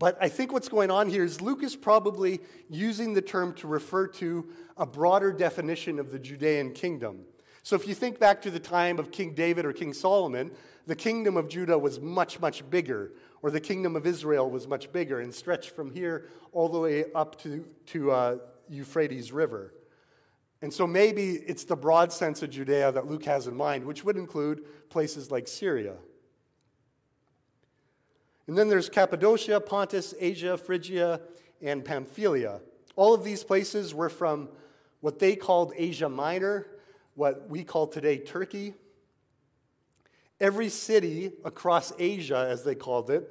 But 0.00 0.18
I 0.20 0.28
think 0.28 0.52
what's 0.52 0.68
going 0.68 0.90
on 0.90 1.08
here 1.08 1.22
is 1.22 1.40
Luke 1.40 1.62
is 1.62 1.76
probably 1.76 2.40
using 2.68 3.14
the 3.14 3.22
term 3.22 3.54
to 3.54 3.68
refer 3.68 4.08
to 4.08 4.48
a 4.76 4.84
broader 4.84 5.32
definition 5.32 6.00
of 6.00 6.10
the 6.10 6.18
Judean 6.18 6.72
kingdom. 6.72 7.26
So 7.62 7.76
if 7.76 7.86
you 7.86 7.94
think 7.94 8.18
back 8.18 8.42
to 8.42 8.50
the 8.50 8.58
time 8.58 8.98
of 8.98 9.12
King 9.12 9.34
David 9.34 9.64
or 9.64 9.72
King 9.72 9.92
Solomon, 9.92 10.50
the 10.86 10.96
kingdom 10.96 11.36
of 11.36 11.48
Judah 11.48 11.78
was 11.78 12.00
much, 12.00 12.40
much 12.40 12.68
bigger, 12.68 13.12
or 13.42 13.50
the 13.50 13.60
kingdom 13.60 13.96
of 13.96 14.06
Israel 14.06 14.50
was 14.50 14.68
much 14.68 14.92
bigger 14.92 15.20
and 15.20 15.34
stretched 15.34 15.70
from 15.70 15.90
here 15.90 16.28
all 16.52 16.68
the 16.68 16.78
way 16.78 17.06
up 17.14 17.40
to, 17.42 17.64
to 17.86 18.10
uh, 18.10 18.36
Euphrates 18.68 19.32
River. 19.32 19.74
And 20.62 20.72
so 20.72 20.86
maybe 20.86 21.32
it's 21.46 21.64
the 21.64 21.76
broad 21.76 22.12
sense 22.12 22.42
of 22.42 22.50
Judea 22.50 22.92
that 22.92 23.06
Luke 23.06 23.24
has 23.24 23.46
in 23.46 23.54
mind, 23.54 23.84
which 23.84 24.04
would 24.04 24.16
include 24.16 24.64
places 24.88 25.30
like 25.30 25.46
Syria. 25.46 25.94
And 28.46 28.56
then 28.56 28.68
there's 28.68 28.88
Cappadocia, 28.88 29.60
Pontus, 29.60 30.14
Asia, 30.18 30.56
Phrygia, 30.56 31.20
and 31.62 31.84
Pamphylia. 31.84 32.60
All 32.96 33.14
of 33.14 33.24
these 33.24 33.42
places 33.42 33.94
were 33.94 34.08
from 34.08 34.48
what 35.00 35.18
they 35.18 35.34
called 35.36 35.72
Asia 35.76 36.08
Minor, 36.08 36.66
what 37.14 37.48
we 37.48 37.64
call 37.64 37.86
today 37.86 38.18
Turkey. 38.18 38.74
Every 40.40 40.68
city 40.68 41.32
across 41.44 41.92
Asia, 41.98 42.46
as 42.50 42.64
they 42.64 42.74
called 42.74 43.10
it, 43.10 43.30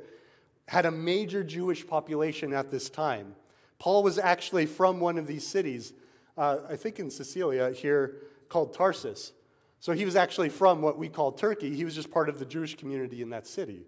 had 0.68 0.86
a 0.86 0.92
major 0.92 1.44
Jewish 1.44 1.86
population 1.86 2.54
at 2.54 2.72
this 2.72 2.90
time. 2.90 3.36
Paul 3.80 4.04
was 4.04 4.18
actually 4.18 4.66
from 4.66 5.00
one 5.00 5.18
of 5.18 5.28
these 5.28 5.46
cities, 5.46 5.94
uh, 6.38 6.60
I 6.70 6.78
think 6.78 7.00
in 7.00 7.10
Cilicia 7.10 7.72
here, 7.72 8.22
called 8.48 8.74
Tarsus. 8.74 9.34
So 9.80 9.92
he 9.92 10.06
was 10.06 10.16
actually 10.16 10.48
from 10.48 10.82
what 10.82 10.98
we 10.98 11.10
call 11.10 11.34
Turkey. 11.34 11.76
He 11.76 11.84
was 11.84 11.94
just 11.94 12.10
part 12.10 12.30
of 12.30 12.40
the 12.40 12.46
Jewish 12.46 12.76
community 12.78 13.22
in 13.22 13.30
that 13.32 13.46
city. 13.46 13.86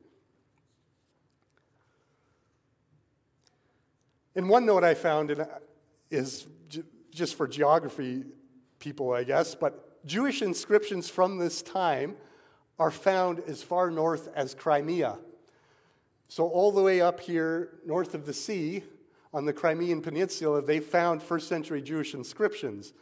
And 4.35 4.49
one 4.49 4.65
note 4.65 4.83
I 4.83 4.93
found 4.93 5.47
is 6.11 6.47
just 7.11 7.35
for 7.35 7.47
geography 7.47 8.25
people, 8.79 9.13
I 9.13 9.23
guess, 9.23 9.55
but 9.55 10.05
Jewish 10.05 10.41
inscriptions 10.41 11.09
from 11.09 11.37
this 11.37 11.61
time 11.61 12.17
are 12.77 12.91
found 12.91 13.39
as 13.47 13.63
far 13.63 13.89
north 13.89 14.29
as 14.35 14.53
Crimea. 14.53 15.17
So, 16.27 16.47
all 16.47 16.71
the 16.71 16.81
way 16.81 17.01
up 17.01 17.19
here 17.19 17.79
north 17.85 18.13
of 18.13 18.25
the 18.25 18.33
sea 18.33 18.83
on 19.33 19.45
the 19.45 19.53
Crimean 19.53 20.01
Peninsula, 20.01 20.61
they 20.61 20.79
found 20.79 21.21
first 21.21 21.47
century 21.47 21.81
Jewish 21.81 22.13
inscriptions, 22.13 22.93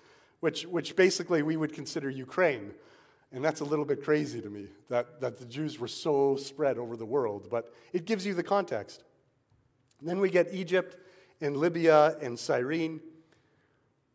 which, 0.41 0.65
which 0.65 0.95
basically 0.95 1.41
we 1.41 1.55
would 1.55 1.73
consider 1.73 2.09
Ukraine. 2.09 2.73
And 3.31 3.43
that's 3.43 3.61
a 3.61 3.65
little 3.65 3.85
bit 3.85 4.03
crazy 4.03 4.41
to 4.41 4.49
me 4.49 4.67
that, 4.89 5.19
that 5.21 5.39
the 5.39 5.45
Jews 5.45 5.79
were 5.79 5.87
so 5.87 6.35
spread 6.35 6.77
over 6.77 6.95
the 6.95 7.05
world, 7.05 7.47
but 7.49 7.73
it 7.91 8.05
gives 8.05 8.25
you 8.25 8.35
the 8.35 8.43
context. 8.43 9.03
And 9.99 10.07
then 10.07 10.19
we 10.19 10.29
get 10.29 10.53
Egypt 10.53 10.97
and 11.41 11.57
Libya 11.57 12.17
and 12.21 12.37
Cyrene. 12.37 12.99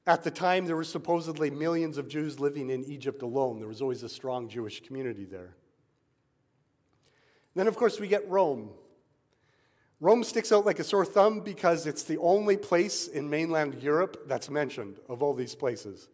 At 0.09 0.25
the 0.25 0.31
time, 0.31 0.65
there 0.65 0.75
were 0.75 0.85
supposedly 0.85 1.51
millions 1.51 1.99
of 1.99 2.09
Jews 2.09 2.41
living 2.41 2.71
in 2.71 2.83
Egypt 2.85 3.21
alone. 3.21 3.59
There 3.59 3.69
was 3.69 3.83
always 3.83 4.03
a 4.03 4.09
strong 4.09 4.49
Jewish 4.49 4.83
community 4.83 5.27
there. 5.27 5.55
Then, 7.55 7.69
of 7.69 7.77
course, 7.77 8.01
we 8.01 8.09
get 8.09 8.27
Rome. 8.27 8.71
Rome 10.01 10.25
sticks 10.25 10.51
out 10.51 10.65
like 10.65 10.79
a 10.79 10.85
sore 10.85 11.05
thumb 11.05 11.41
because 11.41 11.87
it's 11.87 12.05
the 12.05 12.17
only 12.19 12.57
place 12.57 13.07
in 13.07 13.29
mainland 13.29 13.83
Europe 13.83 14.27
that's 14.27 14.49
mentioned 14.49 14.99
of 15.11 15.23
all 15.23 15.35
these 15.35 15.55
places. 15.55 16.09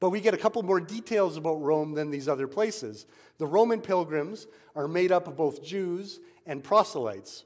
But 0.00 0.10
we 0.10 0.20
get 0.20 0.34
a 0.34 0.38
couple 0.38 0.64
more 0.64 0.80
details 0.80 1.36
about 1.36 1.62
Rome 1.62 1.94
than 1.94 2.10
these 2.10 2.28
other 2.28 2.48
places. 2.48 3.06
The 3.38 3.46
Roman 3.46 3.80
pilgrims 3.80 4.48
are 4.74 4.88
made 4.88 5.12
up 5.12 5.28
of 5.28 5.36
both 5.36 5.62
Jews 5.62 6.18
and 6.46 6.64
proselytes. 6.64 7.44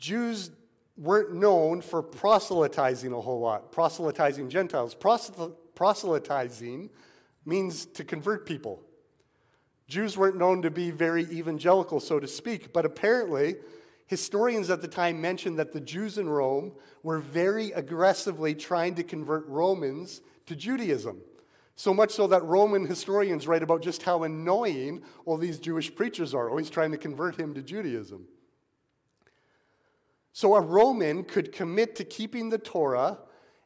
Jews 0.00 0.50
weren't 0.98 1.32
known 1.32 1.80
for 1.80 2.02
proselytizing 2.02 3.12
a 3.12 3.20
whole 3.20 3.40
lot, 3.40 3.70
proselytizing 3.70 4.50
Gentiles. 4.50 4.94
proselytizing 5.74 6.90
means 7.44 7.86
to 7.86 8.04
convert 8.04 8.44
people. 8.44 8.82
Jews 9.86 10.18
weren't 10.18 10.36
known 10.36 10.60
to 10.62 10.70
be 10.70 10.90
very 10.90 11.22
evangelical, 11.22 12.00
so 12.00 12.20
to 12.20 12.26
speak, 12.26 12.72
but 12.72 12.84
apparently, 12.84 13.56
historians 14.06 14.68
at 14.68 14.82
the 14.82 14.88
time 14.88 15.20
mentioned 15.20 15.58
that 15.58 15.72
the 15.72 15.80
Jews 15.80 16.18
in 16.18 16.28
Rome 16.28 16.72
were 17.02 17.20
very 17.20 17.70
aggressively 17.72 18.54
trying 18.54 18.96
to 18.96 19.02
convert 19.02 19.46
Romans 19.46 20.20
to 20.46 20.56
Judaism. 20.56 21.22
So 21.76 21.94
much 21.94 22.10
so 22.10 22.26
that 22.26 22.44
Roman 22.44 22.84
historians 22.86 23.46
write 23.46 23.62
about 23.62 23.82
just 23.82 24.02
how 24.02 24.24
annoying 24.24 25.02
all 25.24 25.36
these 25.36 25.60
Jewish 25.60 25.94
preachers 25.94 26.34
are, 26.34 26.50
always 26.50 26.70
trying 26.70 26.90
to 26.90 26.98
convert 26.98 27.38
him 27.38 27.54
to 27.54 27.62
Judaism. 27.62 28.26
So 30.38 30.54
a 30.54 30.60
Roman 30.60 31.24
could 31.24 31.50
commit 31.50 31.96
to 31.96 32.04
keeping 32.04 32.48
the 32.48 32.58
Torah, 32.58 33.18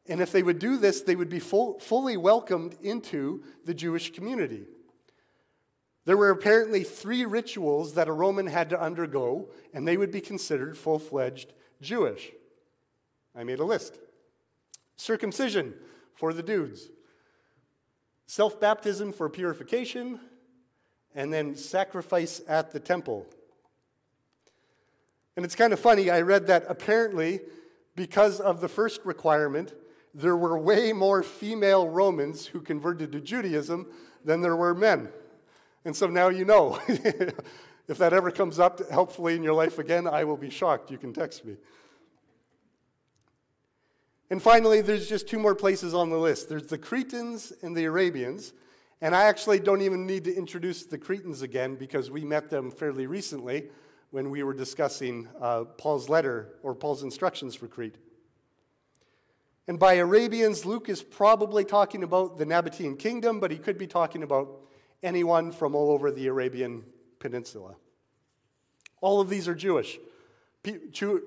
and 0.07 0.23
if 0.23 0.33
they 0.33 0.43
would 0.43 0.59
do 0.59 0.79
this, 0.79 1.03
they 1.03 1.15
would 1.15 1.29
be 1.29 1.39
full, 1.39 1.79
fully 1.79 2.17
welcomed 2.17 2.79
into 2.81 3.45
the 3.67 3.75
Jewish 3.75 4.11
community. 4.11 4.65
There 6.07 6.17
were 6.17 6.31
apparently 6.31 6.83
three 6.83 7.27
rituals 7.27 7.93
that 7.93 8.09
a 8.09 8.13
Roman 8.13 8.47
had 8.47 8.71
to 8.71 8.81
undergo, 8.81 9.51
and 9.75 9.87
they 9.87 9.99
would 9.99 10.11
be 10.11 10.23
considered 10.23 10.79
full 10.79 10.99
fledged 10.99 11.53
Jewish. 11.83 12.33
I 13.37 13.45
made 13.45 13.61
a 13.61 13.67
list 13.67 13.99
circumcision 14.97 15.75
for 16.15 16.33
the 16.33 16.43
dudes, 16.43 16.89
self 18.27 18.59
baptism 18.59 19.13
for 19.13 19.29
purification, 19.29 20.21
and 21.15 21.31
then 21.31 21.55
sacrifice 21.55 22.41
at 22.49 22.73
the 22.73 22.81
temple. 22.81 23.27
And 25.37 25.45
it's 25.45 25.55
kind 25.55 25.73
of 25.73 25.81
funny, 25.81 26.11
I 26.11 26.21
read 26.21 26.47
that 26.49 26.65
apparently, 26.69 27.41
because 27.97 28.41
of 28.41 28.61
the 28.61 28.69
first 28.69 29.01
requirement, 29.05 29.75
there 30.15 30.37
were 30.37 30.59
way 30.59 30.93
more 30.93 31.23
female 31.23 31.89
Romans 31.89 32.47
who 32.47 32.61
converted 32.61 33.13
to 33.13 33.21
Judaism 33.21 33.87
than 34.25 34.43
there 34.43 34.57
were 34.57 34.75
men. 34.75 35.09
And 35.85 35.97
so 35.97 36.07
now 36.07 36.29
you 36.29 36.45
know. 36.45 36.79
if 36.89 37.99
that 37.99 38.13
ever 38.13 38.31
comes 38.31 38.59
up, 38.59 38.89
helpfully 38.91 39.35
in 39.35 39.43
your 39.43 39.55
life 39.55 39.79
again, 39.79 40.07
I 40.07 40.25
will 40.25 40.37
be 40.37 40.51
shocked. 40.51 40.91
You 40.91 40.99
can 40.99 41.13
text 41.13 41.45
me. 41.45 41.57
And 44.31 44.41
finally, 44.41 44.81
there's 44.81 45.09
just 45.09 45.29
two 45.29 45.39
more 45.39 45.55
places 45.55 45.93
on 45.93 46.09
the 46.09 46.17
list 46.17 46.49
there's 46.49 46.67
the 46.67 46.79
Cretans 46.79 47.53
and 47.63 47.77
the 47.77 47.85
Arabians. 47.85 48.53
And 49.01 49.17
I 49.17 49.25
actually 49.25 49.59
don't 49.59 49.81
even 49.81 50.07
need 50.07 50.25
to 50.25 50.35
introduce 50.35 50.85
the 50.85 50.97
Cretans 50.97 51.43
again 51.43 51.75
because 51.75 52.11
we 52.11 52.25
met 52.25 52.51
them 52.51 52.71
fairly 52.71 53.07
recently 53.07 53.65
when 54.13 54.29
we 54.31 54.43
were 54.43 54.53
discussing 54.53 55.27
uh, 55.41 55.65
Paul's 55.65 56.09
letter 56.09 56.55
or 56.63 56.75
Paul's 56.75 57.03
instructions 57.03 57.55
for 57.55 57.67
Crete. 57.67 57.97
And 59.67 59.79
by 59.79 59.95
Arabians, 59.95 60.67
Luke 60.67 60.91
is 60.91 61.03
probably 61.03 61.65
talking 61.65 62.03
about 62.03 62.37
the 62.37 62.45
Nabatean 62.45 62.99
kingdom, 62.99 63.41
but 63.41 63.51
he 63.51 63.57
could 63.57 63.79
be 63.79 63.87
talking 63.87 64.23
about 64.23 64.61
anyone 65.03 65.51
from 65.51 65.75
all 65.75 65.91
over 65.91 66.11
the 66.11 66.27
Arabian 66.27 66.85
Peninsula. 67.21 67.75
All 69.01 69.21
of 69.21 69.31
these 69.31 69.49
are 69.49 69.55
Jewish, 69.55 69.99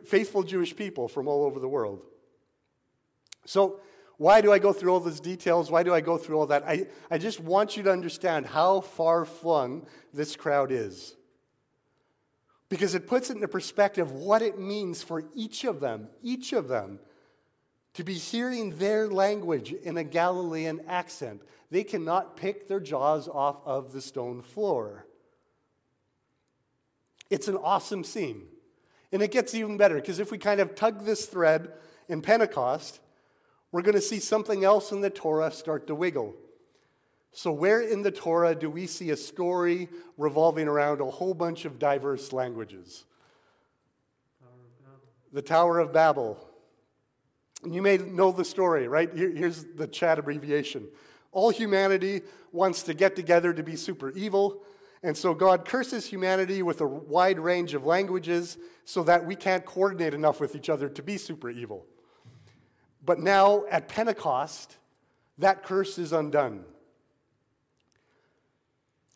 faithful 0.05 0.43
Jewish 0.43 0.75
people 0.75 1.07
from 1.07 1.27
all 1.27 1.43
over 1.43 1.59
the 1.59 1.67
world. 1.67 2.03
So, 3.45 3.79
why 4.17 4.41
do 4.41 4.51
I 4.51 4.59
go 4.59 4.71
through 4.71 4.93
all 4.93 4.99
those 4.99 5.19
details? 5.19 5.71
Why 5.71 5.81
do 5.81 5.93
I 5.93 6.01
go 6.01 6.17
through 6.17 6.37
all 6.37 6.45
that? 6.47 6.63
I, 6.67 6.85
I 7.09 7.17
just 7.17 7.39
want 7.39 7.75
you 7.75 7.83
to 7.83 7.91
understand 7.91 8.45
how 8.45 8.81
far 8.81 9.25
flung 9.25 9.87
this 10.13 10.35
crowd 10.35 10.71
is 10.71 11.15
because 12.69 12.95
it 12.95 13.07
puts 13.07 13.29
it 13.29 13.35
into 13.35 13.47
perspective 13.47 14.11
what 14.11 14.41
it 14.41 14.59
means 14.59 15.03
for 15.03 15.23
each 15.35 15.63
of 15.63 15.79
them, 15.79 16.07
each 16.23 16.53
of 16.53 16.67
them, 16.67 16.99
to 17.93 18.03
be 18.03 18.13
hearing 18.13 18.77
their 18.77 19.07
language 19.07 19.71
in 19.71 19.97
a 19.97 20.03
Galilean 20.03 20.81
accent. 20.87 21.41
They 21.71 21.83
cannot 21.83 22.35
pick 22.35 22.67
their 22.67 22.79
jaws 22.79 23.27
off 23.27 23.57
of 23.65 23.93
the 23.93 24.01
stone 24.01 24.41
floor. 24.41 25.05
It's 27.29 27.47
an 27.47 27.57
awesome 27.57 28.03
scene. 28.03 28.43
And 29.11 29.21
it 29.21 29.31
gets 29.31 29.53
even 29.53 29.77
better 29.77 29.95
because 29.95 30.19
if 30.19 30.31
we 30.31 30.37
kind 30.37 30.59
of 30.59 30.75
tug 30.75 31.05
this 31.05 31.25
thread 31.25 31.71
in 32.09 32.21
Pentecost, 32.21 32.99
we're 33.71 33.81
going 33.81 33.95
to 33.95 34.01
see 34.01 34.19
something 34.19 34.63
else 34.63 34.91
in 34.91 35.01
the 35.01 35.09
Torah 35.09 35.51
start 35.51 35.87
to 35.87 35.95
wiggle. 35.95 36.35
So, 37.37 37.51
where 37.51 37.81
in 37.81 38.01
the 38.01 38.11
Torah 38.11 38.55
do 38.55 38.69
we 38.69 38.87
see 38.87 39.09
a 39.09 39.17
story 39.17 39.89
revolving 40.17 40.69
around 40.69 41.01
a 41.01 41.11
whole 41.11 41.33
bunch 41.33 41.65
of 41.65 41.77
diverse 41.77 42.31
languages? 42.31 43.03
Tower 44.39 44.51
the 45.33 45.41
Tower 45.41 45.79
of 45.79 45.91
Babel. 45.91 46.39
And 47.61 47.75
you 47.75 47.81
may 47.81 47.97
know 47.97 48.31
the 48.31 48.45
story, 48.45 48.87
right? 48.87 49.13
Here, 49.13 49.31
here's 49.31 49.65
the 49.65 49.85
chat 49.85 50.17
abbreviation. 50.17 50.87
All 51.33 51.49
humanity 51.49 52.21
wants 52.53 52.83
to 52.83 52.93
get 52.93 53.17
together 53.17 53.51
to 53.53 53.63
be 53.63 53.75
super 53.75 54.11
evil, 54.11 54.63
And 55.03 55.15
so 55.15 55.33
God 55.33 55.65
curses 55.65 56.05
humanity 56.05 56.63
with 56.63 56.79
a 56.79 56.87
wide 56.87 57.37
range 57.37 57.73
of 57.73 57.85
languages 57.85 58.57
so 58.85 59.03
that 59.03 59.25
we 59.25 59.35
can't 59.35 59.65
coordinate 59.65 60.13
enough 60.13 60.39
with 60.39 60.55
each 60.55 60.69
other 60.69 60.87
to 60.87 61.03
be 61.03 61.17
super 61.17 61.49
evil. 61.49 61.85
But 63.03 63.19
now 63.19 63.65
at 63.69 63.89
Pentecost, 63.89 64.77
that 65.37 65.63
curse 65.63 65.97
is 65.97 66.13
undone. 66.13 66.63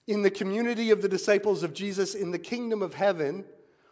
In 0.10 0.24
the 0.24 0.32
community 0.32 0.90
of 0.90 1.04
the 1.04 1.08
disciples 1.08 1.62
of 1.62 1.72
Jesus, 1.72 2.16
in 2.16 2.32
the 2.32 2.40
kingdom 2.40 2.82
of 2.82 2.96
heaven, 2.96 3.46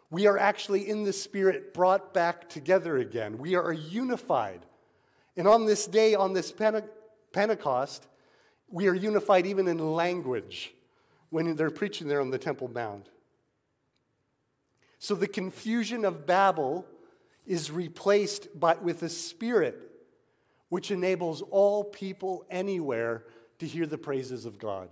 we 0.09 0.25
are 0.25 0.35
actually 0.35 0.89
in 0.89 1.03
the 1.03 1.13
Spirit 1.13 1.75
brought 1.75 2.11
back 2.11 2.49
together 2.49 2.97
again. 2.97 3.37
We 3.37 3.53
are 3.53 3.71
unified. 3.71 4.65
And 5.35 5.47
on 5.47 5.67
this 5.67 5.85
day, 5.85 6.15
on 6.15 6.33
this 6.33 6.51
Pente- 6.51 6.89
Pentecost, 7.33 8.07
we 8.67 8.87
are 8.87 8.95
unified 8.95 9.45
even 9.45 9.67
in 9.67 9.77
language 9.77 10.73
when 11.29 11.55
they're 11.55 11.69
preaching 11.69 12.07
there 12.07 12.19
on 12.19 12.31
the 12.31 12.39
Temple 12.39 12.71
Mount. 12.73 13.09
So 14.97 15.13
the 15.13 15.27
confusion 15.27 16.03
of 16.03 16.25
Babel 16.25 16.87
is 17.45 17.69
replaced 17.69 18.59
by, 18.59 18.73
with 18.73 19.03
a 19.03 19.09
spirit 19.09 19.79
which 20.69 20.89
enables 20.89 21.43
all 21.43 21.83
people 21.83 22.43
anywhere 22.49 23.23
to 23.59 23.67
hear 23.67 23.85
the 23.85 23.99
praises 23.99 24.47
of 24.47 24.57
God. 24.57 24.89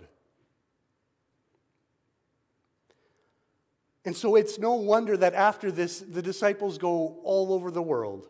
And 4.06 4.16
so 4.16 4.36
it's 4.36 4.56
no 4.60 4.74
wonder 4.74 5.16
that 5.16 5.34
after 5.34 5.72
this, 5.72 5.98
the 5.98 6.22
disciples 6.22 6.78
go 6.78 7.18
all 7.24 7.52
over 7.52 7.72
the 7.72 7.82
world. 7.82 8.28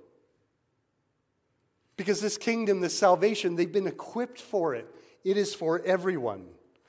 Because 1.98 2.22
this 2.22 2.38
kingdom, 2.38 2.80
this 2.80 2.98
salvation, 2.98 3.56
they've 3.56 3.70
been 3.70 3.86
equipped 3.86 4.40
for 4.40 4.74
it. 4.74 4.88
It 5.22 5.36
is 5.36 5.54
for 5.54 5.82
everyone. 5.84 6.46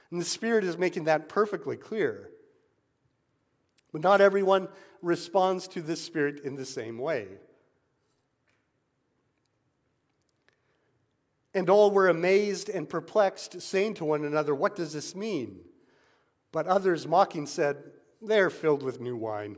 And 0.10 0.22
the 0.22 0.26
Spirit 0.26 0.64
is 0.64 0.78
making 0.78 1.04
that 1.04 1.28
perfectly 1.28 1.76
clear. 1.76 2.30
But 3.92 4.02
not 4.02 4.22
everyone 4.22 4.70
responds 5.02 5.68
to 5.70 5.82
this 5.82 6.02
Spirit 6.02 6.40
in 6.46 6.56
the 6.56 6.66
same 6.66 6.98
way. 6.98 7.28
And 11.54 11.70
all 11.70 11.92
were 11.92 12.08
amazed 12.08 12.70
and 12.70 12.88
perplexed, 12.88 13.62
saying 13.62 13.96
to 13.96 14.06
one 14.06 14.24
another, 14.24 14.56
What 14.56 14.78
does 14.78 14.94
this 14.94 15.14
mean? 15.14 15.60
But 16.54 16.68
others, 16.68 17.06
mocking, 17.06 17.48
said, 17.48 17.84
They're 18.22 18.50
filled 18.50 18.84
with 18.84 19.00
new 19.00 19.16
wine. 19.16 19.58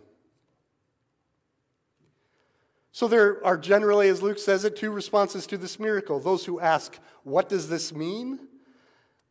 So 2.91 3.07
there 3.07 3.45
are 3.45 3.57
generally, 3.57 4.09
as 4.09 4.21
Luke 4.21 4.39
says 4.39 4.65
it, 4.65 4.75
two 4.75 4.91
responses 4.91 5.47
to 5.47 5.57
this 5.57 5.79
miracle. 5.79 6.19
Those 6.19 6.45
who 6.45 6.59
ask, 6.59 6.99
What 7.23 7.47
does 7.47 7.69
this 7.69 7.93
mean? 7.93 8.39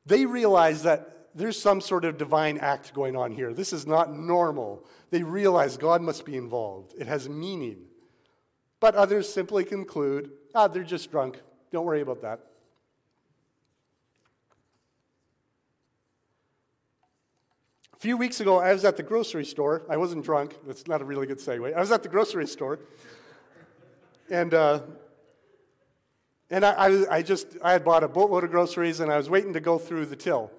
They 0.07 0.25
realize 0.25 0.85
that 0.85 1.29
there's 1.35 1.61
some 1.61 1.81
sort 1.81 2.05
of 2.05 2.17
divine 2.17 2.59
act 2.59 2.95
going 2.95 3.15
on 3.15 3.33
here. 3.33 3.53
This 3.53 3.73
is 3.73 3.87
not 3.87 4.13
normal. 4.13 4.85
They 5.11 5.23
realize 5.23 5.77
God 5.77 6.01
must 6.01 6.25
be 6.25 6.37
involved, 6.37 6.95
it 6.99 7.07
has 7.07 7.29
meaning. 7.29 7.85
But 8.81 8.95
others 8.95 9.33
simply 9.33 9.65
conclude, 9.65 10.31
Ah, 10.55 10.69
they're 10.69 10.83
just 10.83 11.11
drunk. 11.11 11.41
Don't 11.71 11.85
worry 11.85 12.01
about 12.01 12.23
that. 12.23 12.41
A 17.99 18.01
few 18.01 18.17
weeks 18.17 18.39
ago, 18.39 18.61
I 18.61 18.73
was 18.73 18.85
at 18.85 18.97
the 18.97 19.03
grocery 19.03 19.45
store. 19.45 19.83
I 19.91 19.97
wasn't 19.97 20.25
drunk. 20.25 20.55
That's 20.65 20.87
not 20.87 21.03
a 21.03 21.05
really 21.05 21.27
good 21.27 21.41
segue. 21.41 21.75
I 21.75 21.81
was 21.81 21.91
at 21.91 22.05
the 22.05 22.09
grocery 22.09 22.47
store. 22.47 22.79
And, 24.31 24.55
uh, 24.55 24.83
and 26.49 26.65
I, 26.65 27.07
I, 27.11 27.23
just, 27.23 27.57
I 27.61 27.73
had 27.73 27.85
bought 27.85 28.05
a 28.05 28.09
boatload 28.09 28.45
of 28.45 28.53
groceries 28.53 29.01
and 29.01 29.11
I 29.11 29.17
was 29.17 29.29
waiting 29.29 29.53
to 29.55 29.59
go 29.59 29.79
through 29.79 30.07
the 30.07 30.15
till. 30.15 30.53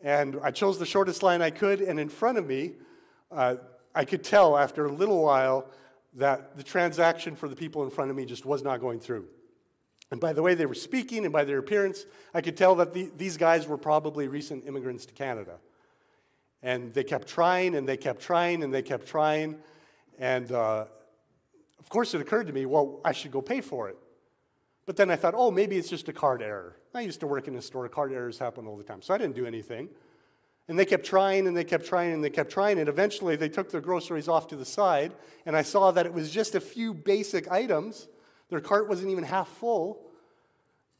And 0.00 0.38
I 0.44 0.52
chose 0.52 0.78
the 0.78 0.86
shortest 0.86 1.24
line 1.24 1.42
I 1.42 1.50
could, 1.50 1.80
and 1.80 1.98
in 1.98 2.08
front 2.08 2.38
of 2.38 2.46
me, 2.46 2.74
uh, 3.32 3.56
I 3.92 4.04
could 4.04 4.22
tell 4.22 4.56
after 4.56 4.86
a 4.86 4.92
little 4.92 5.24
while 5.24 5.66
that 6.14 6.56
the 6.56 6.62
transaction 6.62 7.34
for 7.34 7.48
the 7.48 7.56
people 7.56 7.82
in 7.82 7.90
front 7.90 8.12
of 8.12 8.16
me 8.16 8.24
just 8.24 8.46
was 8.46 8.62
not 8.62 8.80
going 8.80 9.00
through. 9.00 9.26
And 10.12 10.20
by 10.20 10.32
the 10.32 10.42
way 10.42 10.54
they 10.54 10.66
were 10.66 10.74
speaking 10.74 11.24
and 11.24 11.32
by 11.32 11.42
their 11.42 11.58
appearance, 11.58 12.06
I 12.32 12.40
could 12.42 12.56
tell 12.56 12.76
that 12.76 12.94
the, 12.94 13.10
these 13.16 13.36
guys 13.36 13.66
were 13.66 13.76
probably 13.76 14.28
recent 14.28 14.68
immigrants 14.68 15.04
to 15.06 15.12
Canada. 15.14 15.58
And 16.62 16.92
they 16.92 17.04
kept 17.04 17.28
trying 17.28 17.74
and 17.74 17.88
they 17.88 17.96
kept 17.96 18.20
trying 18.20 18.62
and 18.62 18.72
they 18.72 18.82
kept 18.82 19.06
trying. 19.06 19.56
And 20.18 20.52
uh, 20.52 20.84
of 21.78 21.88
course, 21.88 22.14
it 22.14 22.20
occurred 22.20 22.46
to 22.48 22.52
me, 22.52 22.66
well, 22.66 23.00
I 23.04 23.12
should 23.12 23.32
go 23.32 23.40
pay 23.40 23.60
for 23.60 23.88
it. 23.88 23.96
But 24.86 24.96
then 24.96 25.10
I 25.10 25.16
thought, 25.16 25.34
oh, 25.36 25.50
maybe 25.50 25.76
it's 25.76 25.88
just 25.88 26.08
a 26.08 26.12
card 26.12 26.42
error. 26.42 26.76
I 26.94 27.00
used 27.00 27.20
to 27.20 27.26
work 27.26 27.48
in 27.48 27.54
a 27.56 27.62
store, 27.62 27.88
card 27.88 28.12
errors 28.12 28.38
happen 28.38 28.66
all 28.66 28.76
the 28.76 28.84
time. 28.84 29.02
So 29.02 29.14
I 29.14 29.18
didn't 29.18 29.36
do 29.36 29.46
anything. 29.46 29.88
And 30.68 30.78
they 30.78 30.84
kept 30.84 31.04
trying 31.04 31.46
and 31.46 31.56
they 31.56 31.64
kept 31.64 31.86
trying 31.86 32.12
and 32.12 32.22
they 32.22 32.30
kept 32.30 32.50
trying. 32.50 32.78
And 32.78 32.88
eventually 32.88 33.36
they 33.36 33.48
took 33.48 33.70
their 33.70 33.80
groceries 33.80 34.28
off 34.28 34.48
to 34.48 34.56
the 34.56 34.64
side. 34.64 35.12
And 35.46 35.56
I 35.56 35.62
saw 35.62 35.90
that 35.92 36.06
it 36.06 36.12
was 36.12 36.30
just 36.30 36.54
a 36.54 36.60
few 36.60 36.94
basic 36.94 37.50
items. 37.50 38.08
Their 38.50 38.60
cart 38.60 38.88
wasn't 38.88 39.10
even 39.10 39.24
half 39.24 39.48
full. 39.48 40.06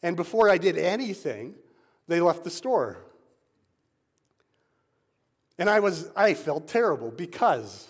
And 0.03 0.17
before 0.17 0.49
I 0.49 0.59
did 0.59 0.79
anything, 0.79 1.55
they 2.09 2.21
left 2.21 2.43
the 2.43 2.51
store. 2.51 2.99
And 5.61 5.69
I 5.69 5.79
was 5.79 6.11
I 6.17 6.33
felt 6.35 6.67
terrible 6.67 7.11
because 7.13 7.87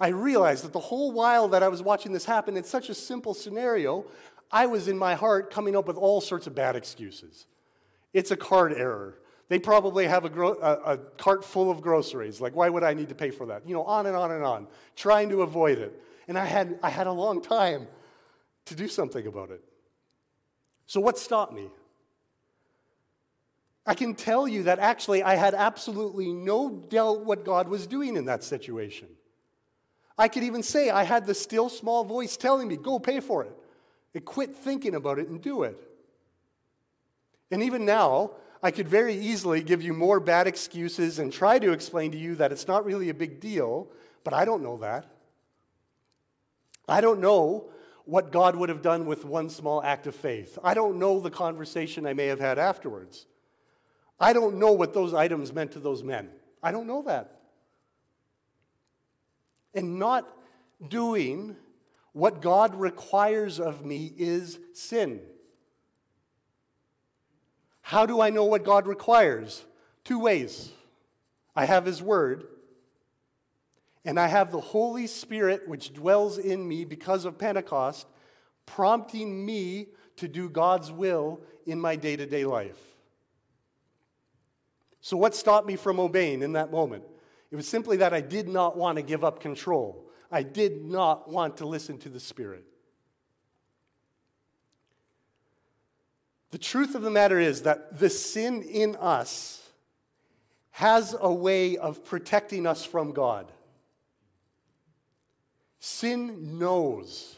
I 0.00 0.08
realized 0.08 0.64
that 0.64 0.72
the 0.72 0.80
whole 0.80 1.12
while 1.12 1.46
that 1.48 1.62
I 1.62 1.68
was 1.68 1.82
watching 1.82 2.10
this 2.10 2.24
happen, 2.24 2.56
in 2.56 2.64
such 2.64 2.88
a 2.88 2.94
simple 2.94 3.34
scenario, 3.34 4.06
I 4.50 4.66
was 4.66 4.88
in 4.88 4.96
my 4.96 5.14
heart 5.14 5.52
coming 5.52 5.76
up 5.76 5.86
with 5.86 5.98
all 5.98 6.22
sorts 6.22 6.46
of 6.46 6.54
bad 6.54 6.74
excuses. 6.74 7.46
It's 8.14 8.30
a 8.30 8.36
card 8.36 8.72
error. 8.72 9.18
They 9.48 9.58
probably 9.58 10.06
have 10.06 10.24
a, 10.24 10.30
gro- 10.30 10.58
a, 10.62 10.94
a, 10.94 10.96
cart 10.96 11.44
full 11.44 11.70
of 11.70 11.82
groceries. 11.82 12.40
Like, 12.40 12.56
why 12.56 12.70
would 12.70 12.82
I 12.82 12.94
need 12.94 13.10
to 13.10 13.14
pay 13.14 13.30
for 13.30 13.46
that? 13.46 13.68
You 13.68 13.74
know, 13.74 13.84
on 13.84 14.06
and 14.06 14.16
on 14.16 14.30
and 14.30 14.42
on, 14.42 14.66
trying 14.96 15.28
to 15.28 15.42
avoid 15.42 15.78
it. 15.78 16.02
And 16.26 16.38
I 16.38 16.46
had, 16.46 16.78
I 16.82 16.88
had 16.88 17.06
a 17.06 17.12
long 17.12 17.42
time 17.42 17.86
to 18.66 18.74
do 18.74 18.88
something 18.88 19.26
about 19.26 19.50
it. 19.50 19.62
So, 20.86 21.00
what 21.00 21.18
stopped 21.18 21.52
me? 21.52 21.70
I 23.84 23.94
can 23.94 24.14
tell 24.14 24.46
you 24.46 24.64
that 24.64 24.78
actually 24.78 25.22
I 25.22 25.34
had 25.34 25.54
absolutely 25.54 26.32
no 26.32 26.70
doubt 26.70 27.24
what 27.24 27.44
God 27.44 27.68
was 27.68 27.86
doing 27.86 28.16
in 28.16 28.26
that 28.26 28.44
situation. 28.44 29.08
I 30.16 30.28
could 30.28 30.44
even 30.44 30.62
say 30.62 30.90
I 30.90 31.02
had 31.02 31.26
the 31.26 31.34
still 31.34 31.68
small 31.68 32.04
voice 32.04 32.36
telling 32.36 32.68
me, 32.68 32.76
go 32.76 32.98
pay 32.98 33.20
for 33.20 33.42
it. 33.44 33.56
And 34.14 34.24
quit 34.24 34.54
thinking 34.54 34.94
about 34.94 35.18
it 35.18 35.28
and 35.28 35.40
do 35.40 35.62
it. 35.62 35.76
And 37.50 37.62
even 37.62 37.84
now, 37.84 38.32
I 38.62 38.70
could 38.70 38.86
very 38.86 39.14
easily 39.14 39.62
give 39.62 39.82
you 39.82 39.92
more 39.92 40.20
bad 40.20 40.46
excuses 40.46 41.18
and 41.18 41.32
try 41.32 41.58
to 41.58 41.72
explain 41.72 42.12
to 42.12 42.18
you 42.18 42.36
that 42.36 42.52
it's 42.52 42.68
not 42.68 42.84
really 42.84 43.08
a 43.08 43.14
big 43.14 43.40
deal, 43.40 43.88
but 44.22 44.32
I 44.32 44.44
don't 44.44 44.62
know 44.62 44.76
that. 44.78 45.06
I 46.88 47.00
don't 47.00 47.20
know 47.20 47.70
what 48.04 48.32
God 48.32 48.54
would 48.56 48.68
have 48.68 48.82
done 48.82 49.06
with 49.06 49.24
one 49.24 49.48
small 49.48 49.82
act 49.82 50.06
of 50.06 50.14
faith. 50.14 50.58
I 50.62 50.74
don't 50.74 50.98
know 50.98 51.20
the 51.20 51.30
conversation 51.30 52.06
I 52.06 52.12
may 52.12 52.26
have 52.26 52.40
had 52.40 52.58
afterwards. 52.58 53.26
I 54.22 54.32
don't 54.32 54.60
know 54.60 54.70
what 54.70 54.94
those 54.94 55.12
items 55.12 55.52
meant 55.52 55.72
to 55.72 55.80
those 55.80 56.04
men. 56.04 56.30
I 56.62 56.70
don't 56.70 56.86
know 56.86 57.02
that. 57.02 57.40
And 59.74 59.98
not 59.98 60.28
doing 60.86 61.56
what 62.12 62.40
God 62.40 62.76
requires 62.76 63.58
of 63.58 63.84
me 63.84 64.12
is 64.16 64.60
sin. 64.74 65.20
How 67.80 68.06
do 68.06 68.20
I 68.20 68.30
know 68.30 68.44
what 68.44 68.64
God 68.64 68.86
requires? 68.86 69.64
Two 70.04 70.20
ways. 70.20 70.70
I 71.56 71.64
have 71.64 71.84
His 71.84 72.00
Word, 72.00 72.44
and 74.04 74.20
I 74.20 74.28
have 74.28 74.52
the 74.52 74.60
Holy 74.60 75.08
Spirit 75.08 75.66
which 75.66 75.92
dwells 75.92 76.38
in 76.38 76.66
me 76.68 76.84
because 76.84 77.24
of 77.24 77.38
Pentecost, 77.38 78.06
prompting 78.66 79.44
me 79.44 79.88
to 80.16 80.28
do 80.28 80.48
God's 80.48 80.92
will 80.92 81.40
in 81.66 81.80
my 81.80 81.96
day 81.96 82.14
to 82.14 82.24
day 82.24 82.44
life. 82.44 82.91
So, 85.02 85.16
what 85.16 85.34
stopped 85.34 85.66
me 85.66 85.74
from 85.76 85.98
obeying 85.98 86.42
in 86.42 86.52
that 86.52 86.70
moment? 86.70 87.04
It 87.50 87.56
was 87.56 87.68
simply 87.68 87.98
that 87.98 88.14
I 88.14 88.20
did 88.20 88.48
not 88.48 88.76
want 88.78 88.96
to 88.96 89.02
give 89.02 89.24
up 89.24 89.40
control. 89.40 90.08
I 90.30 90.44
did 90.44 90.84
not 90.84 91.28
want 91.28 91.58
to 91.58 91.66
listen 91.66 91.98
to 91.98 92.08
the 92.08 92.20
Spirit. 92.20 92.64
The 96.52 96.58
truth 96.58 96.94
of 96.94 97.02
the 97.02 97.10
matter 97.10 97.38
is 97.38 97.62
that 97.62 97.98
the 97.98 98.08
sin 98.08 98.62
in 98.62 98.94
us 98.96 99.58
has 100.70 101.16
a 101.20 101.32
way 101.32 101.76
of 101.76 102.04
protecting 102.04 102.66
us 102.66 102.84
from 102.84 103.12
God. 103.12 103.50
Sin 105.80 106.58
knows 106.58 107.36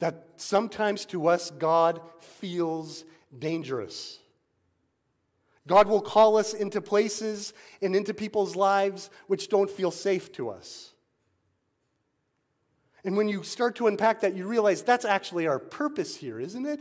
that 0.00 0.28
sometimes 0.36 1.06
to 1.06 1.28
us 1.28 1.50
God 1.50 2.00
feels 2.20 3.04
dangerous. 3.36 4.18
God 5.66 5.88
will 5.88 6.02
call 6.02 6.36
us 6.36 6.52
into 6.52 6.80
places 6.80 7.54
and 7.80 7.96
into 7.96 8.12
people's 8.12 8.54
lives 8.54 9.10
which 9.26 9.48
don't 9.48 9.70
feel 9.70 9.90
safe 9.90 10.30
to 10.32 10.50
us. 10.50 10.92
And 13.04 13.16
when 13.16 13.28
you 13.28 13.42
start 13.42 13.76
to 13.76 13.86
unpack 13.86 14.20
that, 14.20 14.34
you 14.34 14.46
realize 14.46 14.82
that's 14.82 15.04
actually 15.04 15.46
our 15.46 15.58
purpose 15.58 16.16
here, 16.16 16.40
isn't 16.40 16.66
it? 16.66 16.80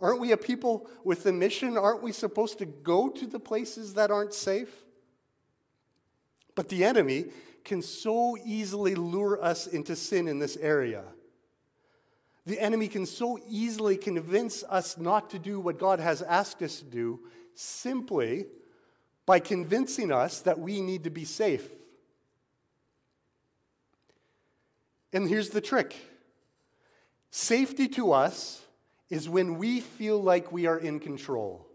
Aren't 0.00 0.20
we 0.20 0.32
a 0.32 0.36
people 0.36 0.88
with 1.04 1.26
a 1.26 1.32
mission? 1.32 1.76
Aren't 1.76 2.02
we 2.02 2.12
supposed 2.12 2.58
to 2.58 2.66
go 2.66 3.10
to 3.10 3.26
the 3.26 3.40
places 3.40 3.94
that 3.94 4.10
aren't 4.10 4.32
safe? 4.32 4.84
But 6.54 6.68
the 6.70 6.84
enemy 6.84 7.26
can 7.64 7.82
so 7.82 8.38
easily 8.44 8.94
lure 8.94 9.42
us 9.42 9.66
into 9.66 9.94
sin 9.94 10.28
in 10.28 10.38
this 10.38 10.56
area. 10.56 11.04
The 12.46 12.58
enemy 12.58 12.88
can 12.88 13.04
so 13.04 13.38
easily 13.48 13.98
convince 13.98 14.64
us 14.64 14.96
not 14.96 15.30
to 15.30 15.38
do 15.38 15.60
what 15.60 15.78
God 15.78 16.00
has 16.00 16.22
asked 16.22 16.62
us 16.62 16.78
to 16.78 16.84
do 16.84 17.20
simply 17.60 18.46
by 19.26 19.38
convincing 19.38 20.10
us 20.10 20.40
that 20.40 20.58
we 20.58 20.80
need 20.80 21.04
to 21.04 21.10
be 21.10 21.24
safe. 21.24 21.68
And 25.12 25.28
here's 25.28 25.50
the 25.50 25.60
trick 25.60 25.94
safety 27.30 27.88
to 27.88 28.12
us 28.12 28.62
is 29.08 29.28
when 29.28 29.58
we 29.58 29.80
feel 29.80 30.22
like 30.22 30.52
we 30.52 30.66
are 30.66 30.78
in 30.78 31.00
control. 31.00 31.66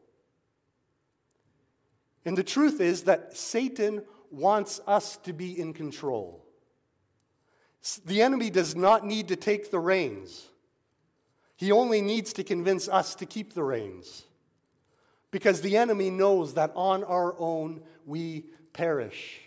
And 2.26 2.38
the 2.38 2.44
truth 2.44 2.82
is 2.82 3.04
that 3.04 3.38
Satan 3.38 4.04
wants 4.32 4.82
us 4.88 5.18
to 5.18 5.34
be 5.34 5.60
in 5.60 5.74
control. 5.74 6.44
The 8.06 8.22
enemy 8.22 8.50
does 8.50 8.76
not 8.76 9.06
need 9.06 9.28
to 9.28 9.36
take 9.36 9.70
the 9.70 9.80
reins. 9.80 10.48
He 11.56 11.72
only 11.72 12.02
needs 12.02 12.34
to 12.34 12.44
convince 12.44 12.90
us 12.90 13.16
to 13.16 13.26
keep 13.26 13.54
the 13.54 13.64
reins. 13.64 14.24
Because 15.36 15.60
the 15.60 15.76
enemy 15.76 16.10
knows 16.10 16.54
that 16.54 16.72
on 16.78 17.04
our 17.04 17.36
own 17.38 17.82
we 18.06 18.46
perish. 18.72 19.42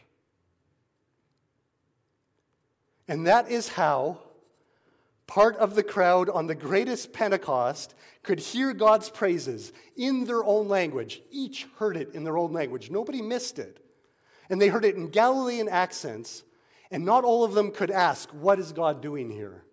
And 3.09 3.27
that 3.27 3.51
is 3.51 3.69
how 3.69 4.19
part 5.27 5.57
of 5.57 5.75
the 5.75 5.83
crowd 5.83 6.29
on 6.29 6.47
the 6.47 6.55
greatest 6.55 7.15
Pentecost 7.15 7.95
could 8.23 8.39
hear 8.39 8.75
God's 8.75 9.09
praises 9.09 9.73
in 9.97 10.27
their 10.27 10.45
own 10.45 10.69
language. 10.69 11.23
Each 11.31 11.67
heard 11.79 11.97
it 11.97 12.13
in 12.13 12.23
their 12.23 12.37
own 12.37 12.53
language. 12.53 12.91
Nobody 12.91 13.23
missed 13.23 13.59
it. 13.59 13.83
And 14.51 14.61
they 14.61 14.69
heard 14.69 14.85
it 14.85 14.97
in 14.97 15.09
Galilean 15.09 15.71
accents, 15.71 16.45
and 16.91 17.07
not 17.07 17.25
all 17.25 17.45
of 17.45 17.55
them 17.55 17.71
could 17.71 17.91
ask, 17.91 18.29
What 18.33 18.59
is 18.59 18.73
God 18.73 19.01
doing 19.01 19.31
here? 19.31 19.65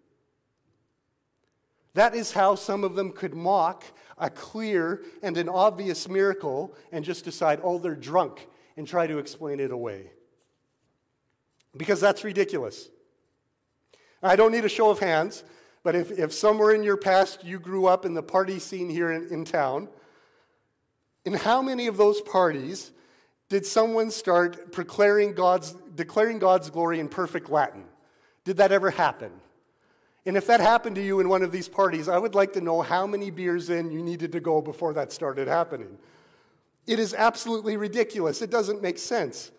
That 1.96 2.14
is 2.14 2.34
how 2.34 2.56
some 2.56 2.84
of 2.84 2.96
them 2.96 3.12
could 3.12 3.34
mock 3.34 3.86
a 4.18 4.30
clear 4.30 5.02
and 5.24 5.38
an 5.38 5.48
obvious 5.48 6.08
miracle 6.10 6.76
and 6.92 7.04
just 7.04 7.24
decide, 7.24 7.62
oh, 7.64 7.80
they're 7.80 7.96
drunk, 7.96 8.48
and 8.78 8.86
try 8.86 9.08
to 9.08 9.18
explain 9.18 9.62
it 9.62 9.72
away. 9.72 10.12
Because 11.76 12.02
that's 12.02 12.26
ridiculous. 12.26 12.90
I 14.22 14.36
don't 14.36 14.52
need 14.52 14.66
a 14.66 14.70
show 14.70 14.90
of 14.90 15.00
hands, 15.00 15.46
but 15.84 15.96
if, 15.96 16.12
if 16.12 16.34
somewhere 16.34 16.72
in 16.72 16.84
your 16.84 16.98
past 16.98 17.46
you 17.46 17.60
grew 17.60 17.86
up 17.86 18.06
in 18.06 18.14
the 18.14 18.24
party 18.24 18.60
scene 18.60 18.90
here 18.90 19.12
in, 19.12 19.30
in 19.30 19.46
town, 19.46 19.88
in 21.24 21.34
how 21.34 21.62
many 21.62 21.88
of 21.88 21.96
those 21.96 22.20
parties 22.20 22.92
did 23.48 23.66
someone 23.66 24.12
start 24.12 24.74
declaring 24.74 25.34
God's, 25.34 25.72
declaring 25.96 26.40
God's 26.40 26.70
glory 26.70 27.00
in 27.00 27.08
perfect 27.08 27.50
Latin? 27.50 27.86
Did 28.44 28.58
that 28.58 28.74
ever 28.74 28.92
happen? 28.92 29.32
And 30.26 30.36
if 30.36 30.48
that 30.48 30.60
happened 30.60 30.96
to 30.96 31.04
you 31.04 31.20
in 31.20 31.30
one 31.30 31.44
of 31.44 31.52
these 31.52 31.68
parties, 31.68 32.10
I 32.10 32.18
would 32.18 32.34
like 32.34 32.54
to 32.54 32.62
know 32.62 32.82
how 32.82 33.06
many 33.06 33.30
beers 33.30 33.70
in 33.70 33.92
you 33.92 34.02
needed 34.02 34.32
to 34.32 34.40
go 34.40 34.60
before 34.60 34.94
that 34.94 35.12
started 35.12 35.48
happening. 35.48 35.98
It 36.88 37.00
is 37.00 37.14
absolutely 37.14 37.78
ridiculous. 37.78 38.42
It 38.42 38.50
doesn't 38.50 38.82
make 38.82 38.98
sense. 38.98 39.52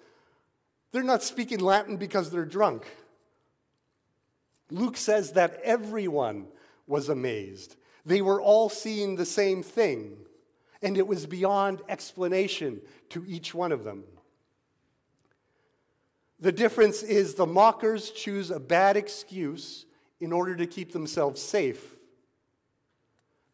They're 0.90 1.02
not 1.02 1.22
speaking 1.22 1.60
Latin 1.60 1.96
because 1.96 2.30
they're 2.30 2.44
drunk. 2.44 2.86
Luke 4.70 4.96
says 4.96 5.32
that 5.32 5.60
everyone 5.62 6.46
was 6.86 7.08
amazed. 7.08 7.76
They 8.04 8.20
were 8.20 8.40
all 8.40 8.68
seeing 8.68 9.14
the 9.16 9.26
same 9.26 9.62
thing, 9.62 10.16
and 10.82 10.96
it 10.96 11.06
was 11.06 11.26
beyond 11.26 11.82
explanation 11.88 12.80
to 13.10 13.24
each 13.26 13.54
one 13.54 13.72
of 13.72 13.84
them. 13.84 14.04
The 16.40 16.52
difference 16.52 17.02
is 17.02 17.34
the 17.34 17.46
mockers 17.46 18.10
choose 18.10 18.50
a 18.50 18.60
bad 18.60 18.96
excuse 18.96 19.86
in 20.20 20.32
order 20.32 20.56
to 20.56 20.66
keep 20.66 20.92
themselves 20.92 21.40
safe. 21.40 21.96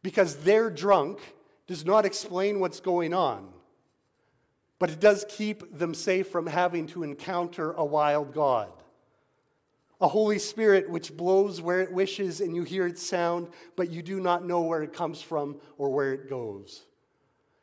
Because 0.03 0.37
they're 0.39 0.71
drunk 0.71 1.21
does 1.67 1.85
not 1.85 2.05
explain 2.05 2.61
what's 2.61 2.81
going 2.81 3.15
on, 3.15 3.49
but 4.79 4.91
it 4.91 5.01
does 5.01 5.25
keep 5.29 5.77
them 5.77 5.95
safe 5.95 6.29
from 6.29 6.47
having 6.47 6.87
to 6.89 7.03
encounter 7.03 7.73
a 7.73 7.85
wild 7.85 8.35
God. 8.35 8.71
A 10.01 10.09
Holy 10.09 10.41
Spirit 10.41 10.91
which 10.91 11.17
blows 11.17 11.61
where 11.61 11.81
it 11.81 11.93
wishes 11.93 12.41
and 12.41 12.57
you 12.57 12.65
hear 12.65 12.87
its 12.87 13.07
sound, 13.07 13.49
but 13.77 13.91
you 13.91 14.03
do 14.03 14.19
not 14.19 14.45
know 14.45 14.63
where 14.63 14.83
it 14.83 14.93
comes 14.93 15.23
from 15.23 15.61
or 15.79 15.91
where 15.91 16.13
it 16.13 16.29
goes. 16.29 16.85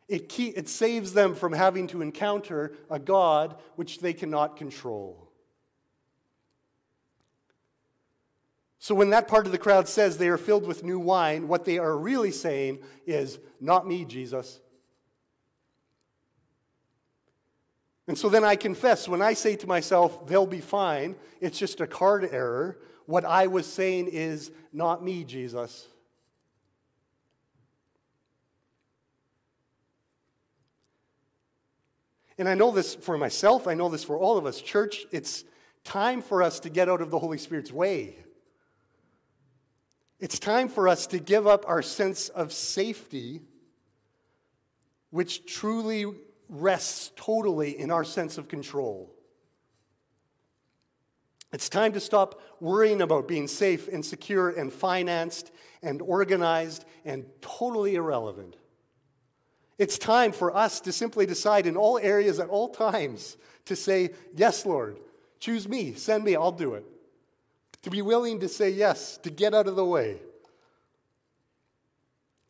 It, 0.07 0.29
keep, 0.29 0.57
it 0.57 0.69
saves 0.69 1.13
them 1.13 1.35
from 1.35 1.51
having 1.51 1.87
to 1.87 2.01
encounter 2.01 2.73
a 2.89 2.97
God 2.97 3.57
which 3.75 3.99
they 3.99 4.13
cannot 4.13 4.55
control. 4.55 5.28
So 8.79 8.95
when 8.95 9.09
that 9.09 9.27
part 9.27 9.45
of 9.45 9.51
the 9.51 9.57
crowd 9.57 9.89
says 9.89 10.17
they 10.17 10.29
are 10.29 10.37
filled 10.37 10.65
with 10.65 10.85
new 10.85 10.99
wine, 10.99 11.49
what 11.49 11.65
they 11.65 11.77
are 11.77 11.97
really 11.97 12.31
saying 12.31 12.79
is, 13.05 13.37
Not 13.59 13.85
me, 13.85 14.05
Jesus. 14.05 14.61
And 18.07 18.17
so 18.17 18.29
then 18.29 18.43
I 18.43 18.55
confess, 18.55 19.07
when 19.07 19.21
I 19.21 19.33
say 19.33 19.55
to 19.57 19.67
myself, 19.67 20.25
they'll 20.25 20.47
be 20.47 20.61
fine, 20.61 21.15
it's 21.41 21.59
just 21.59 21.81
a 21.81 21.87
card 21.87 22.27
error. 22.31 22.79
What 23.05 23.25
I 23.25 23.47
was 23.47 23.65
saying 23.65 24.07
is, 24.07 24.49
Not 24.71 25.03
me, 25.03 25.25
Jesus. 25.25 25.85
And 32.37 32.47
I 32.47 32.53
know 32.53 32.71
this 32.71 32.95
for 32.95 33.17
myself, 33.17 33.67
I 33.67 33.73
know 33.73 33.89
this 33.89 34.05
for 34.05 34.17
all 34.17 34.37
of 34.37 34.45
us. 34.45 34.61
Church, 34.61 35.05
it's 35.11 35.43
time 35.83 36.21
for 36.21 36.41
us 36.41 36.61
to 36.61 36.69
get 36.69 36.87
out 36.87 37.01
of 37.01 37.11
the 37.11 37.19
Holy 37.19 37.37
Spirit's 37.37 37.73
way. 37.73 38.15
It's 40.19 40.37
time 40.37 40.67
for 40.67 40.89
us 40.89 41.07
to 41.07 41.19
give 41.19 41.47
up 41.47 41.63
our 41.67 41.81
sense 41.81 42.27
of 42.29 42.51
safety, 42.51 43.41
which 45.11 45.45
truly 45.45 46.05
rests 46.49 47.11
totally 47.15 47.79
in 47.79 47.89
our 47.89 48.03
sense 48.03 48.37
of 48.37 48.49
control. 48.49 49.15
It's 51.53 51.69
time 51.69 51.93
to 51.93 52.01
stop 52.01 52.41
worrying 52.59 53.01
about 53.01 53.27
being 53.27 53.47
safe 53.47 53.87
and 53.87 54.05
secure 54.05 54.49
and 54.49 54.71
financed 54.71 55.51
and 55.81 56.01
organized 56.01 56.83
and 57.05 57.25
totally 57.41 57.95
irrelevant. 57.95 58.57
It's 59.77 59.97
time 59.97 60.33
for 60.33 60.55
us 60.55 60.81
to 60.81 60.91
simply 60.91 61.25
decide 61.25 61.65
in 61.65 61.77
all 61.77 61.97
areas 61.97 62.39
at 62.39 62.49
all 62.49 62.69
times 62.69 63.37
to 63.65 63.75
say, 63.75 64.09
Yes, 64.35 64.65
Lord, 64.65 64.99
choose 65.39 65.67
me, 65.67 65.93
send 65.93 66.25
me, 66.25 66.35
I'll 66.35 66.51
do 66.51 66.73
it 66.73 66.85
to 67.83 67.89
be 67.89 68.01
willing 68.01 68.39
to 68.39 68.49
say 68.49 68.69
yes, 68.69 69.17
to 69.19 69.29
get 69.29 69.53
out 69.53 69.67
of 69.67 69.75
the 69.75 69.85
way. 69.85 70.21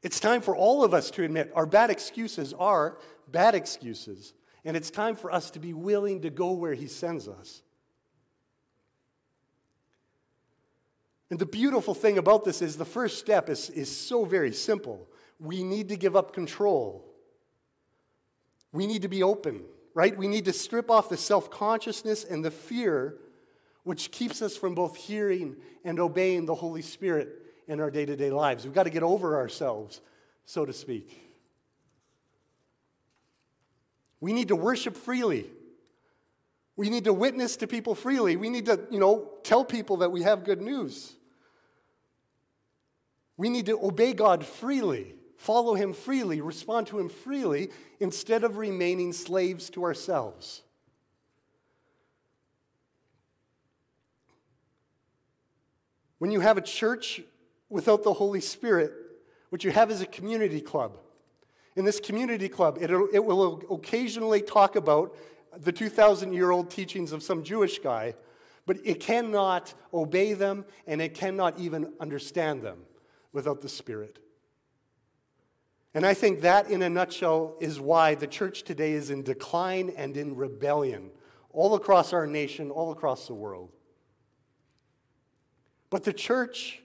It's 0.02 0.20
time 0.20 0.42
for 0.42 0.56
all 0.56 0.84
of 0.84 0.94
us 0.94 1.12
to 1.12 1.24
admit 1.24 1.52
our 1.56 1.66
bad 1.66 1.90
excuses 1.90 2.54
are 2.54 2.98
bad 3.28 3.54
excuses, 3.54 4.34
and 4.66 4.76
it's 4.78 4.90
time 4.90 5.16
for 5.16 5.32
us 5.32 5.52
to 5.52 5.60
be 5.60 5.74
willing 5.74 6.22
to 6.22 6.30
go 6.30 6.52
where 6.52 6.74
He 6.74 6.88
sends 6.88 7.28
us. 7.28 7.62
And 11.30 11.38
the 11.38 11.46
beautiful 11.46 11.94
thing 11.94 12.18
about 12.18 12.44
this 12.44 12.62
is 12.62 12.78
the 12.78 12.86
first 12.86 13.20
step 13.20 13.50
is, 13.50 13.70
is 13.70 13.96
so 13.96 14.26
very 14.26 14.52
simple. 14.52 15.08
We 15.40 15.64
need 15.64 15.90
to 15.90 15.96
give 15.96 16.16
up 16.16 16.34
control. 16.34 17.06
We 18.72 18.88
need 18.88 19.04
to 19.04 19.08
be 19.08 19.22
open, 19.22 19.64
right? 19.94 20.18
We 20.18 20.28
need 20.28 20.46
to 20.46 20.54
strip 20.54 20.90
off 20.90 21.10
the 21.10 21.18
self 21.18 21.52
consciousness 21.52 22.24
and 22.24 22.44
the 22.44 22.52
fear 22.52 23.18
which 23.90 24.12
keeps 24.12 24.44
us 24.44 24.56
from 24.56 24.76
both 24.76 24.96
hearing 24.96 25.56
and 25.84 26.00
obeying 26.00 26.46
the 26.46 26.54
Holy 26.54 26.84
Spirit 26.84 27.28
in 27.68 27.80
our 27.80 27.90
day 27.90 28.06
to 28.06 28.16
day 28.16 28.30
lives. 28.30 28.64
We've 28.64 28.72
got 28.72 28.84
to 28.84 28.92
get 28.92 29.02
over 29.02 29.36
ourselves, 29.36 30.00
so 30.46 30.64
to 30.64 30.72
speak. 30.72 31.20
We 34.20 34.32
need 34.32 34.50
to 34.50 34.56
worship 34.56 34.96
freely. 34.96 35.50
We 36.76 36.92
need 36.92 37.06
to 37.06 37.14
witness 37.14 37.58
to 37.58 37.68
people 37.68 37.96
freely. 37.96 38.36
We 38.36 38.52
need 38.52 38.68
to, 38.68 38.80
you 38.92 39.00
know, 39.00 39.28
tell 39.42 39.66
people 39.66 39.98
that 39.98 40.12
we 40.12 40.22
have 40.22 40.44
good 40.44 40.62
news. 40.62 41.16
We 43.38 43.50
need 43.50 43.66
to 43.66 43.84
obey 43.84 44.14
God 44.14 44.46
freely, 44.46 45.16
follow 45.36 45.74
Him 45.74 45.94
freely, 45.94 46.42
respond 46.42 46.86
to 46.88 47.00
Him 47.00 47.10
freely, 47.10 47.72
instead 48.00 48.44
of 48.44 48.58
remaining 48.58 49.14
slaves 49.14 49.72
to 49.72 49.84
ourselves. 49.84 50.62
When 56.20 56.32
you 56.32 56.42
have 56.42 56.58
a 56.58 56.62
church 56.62 57.22
without 57.70 58.04
the 58.04 58.14
Holy 58.14 58.42
Spirit, 58.42 58.94
what 59.50 59.64
you 59.64 59.72
have 59.72 59.90
is 59.90 60.02
a 60.02 60.06
community 60.06 60.62
club. 60.62 60.98
In 61.76 61.86
this 61.86 62.00
community 62.00 62.50
club, 62.50 62.78
it, 62.80 62.92
will 62.92 63.64
occasionally 63.72 64.42
talk 64.42 64.76
about 64.76 65.16
the 65.58 65.72
2,000 65.72 66.34
year 66.34 66.52
old 66.52 66.70
teachings 66.70 67.12
of 67.12 67.24
some 67.24 67.44
Jewish 67.44 67.80
guy, 67.80 68.16
but 68.66 68.78
it 68.84 69.00
cannot 69.00 69.74
obey 69.94 70.34
them 70.34 70.66
and 70.86 71.02
it 71.02 71.14
cannot 71.14 71.58
even 71.58 71.94
understand 72.00 72.62
them 72.62 72.80
without 73.32 73.62
the 73.62 73.70
Spirit. 73.70 74.20
And 75.94 76.06
I 76.06 76.14
think 76.14 76.42
that, 76.42 76.70
in 76.70 76.84
a 76.84 76.90
nutshell, 76.90 77.56
is 77.60 77.80
why 77.80 78.14
the 78.14 78.28
church 78.28 78.64
today 78.64 78.92
is 78.92 79.10
in 79.10 79.24
decline 79.24 79.92
and 79.96 80.16
in 80.18 80.36
rebellion 80.36 81.10
all 81.52 81.74
across 81.74 82.14
our 82.14 82.28
nation, 82.28 82.70
all 82.70 82.92
across 82.92 83.26
the 83.26 83.34
world. 83.34 83.72
But 85.90 86.04
the 86.04 86.14
church, 86.14 86.82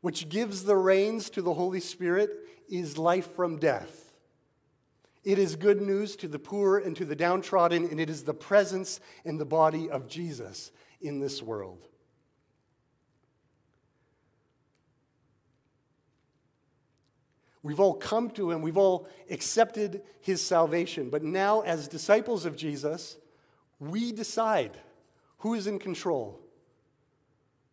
which 0.00 0.28
gives 0.28 0.64
the 0.64 0.76
reins 0.76 1.30
to 1.30 1.42
the 1.42 1.54
Holy 1.54 1.80
Spirit, 1.80 2.30
is 2.68 2.98
life 2.98 3.34
from 3.34 3.58
death. 3.58 4.14
It 5.24 5.38
is 5.38 5.56
good 5.56 5.80
news 5.80 6.14
to 6.16 6.28
the 6.28 6.38
poor 6.38 6.78
and 6.78 6.96
to 6.96 7.04
the 7.04 7.16
downtrodden, 7.16 7.88
and 7.90 8.00
it 8.00 8.08
is 8.08 8.22
the 8.22 8.34
presence 8.34 9.00
in 9.24 9.38
the 9.38 9.44
body 9.44 9.90
of 9.90 10.08
Jesus 10.08 10.70
in 11.00 11.18
this 11.18 11.42
world. 11.42 11.88
We've 17.62 17.80
all 17.80 17.94
come 17.94 18.30
to 18.30 18.52
him, 18.52 18.62
we've 18.62 18.76
all 18.76 19.08
accepted 19.28 20.02
his 20.20 20.40
salvation. 20.40 21.10
But 21.10 21.24
now, 21.24 21.62
as 21.62 21.88
disciples 21.88 22.46
of 22.46 22.56
Jesus, 22.56 23.16
we 23.80 24.12
decide 24.12 24.78
who 25.38 25.54
is 25.54 25.66
in 25.66 25.80
control. 25.80 26.45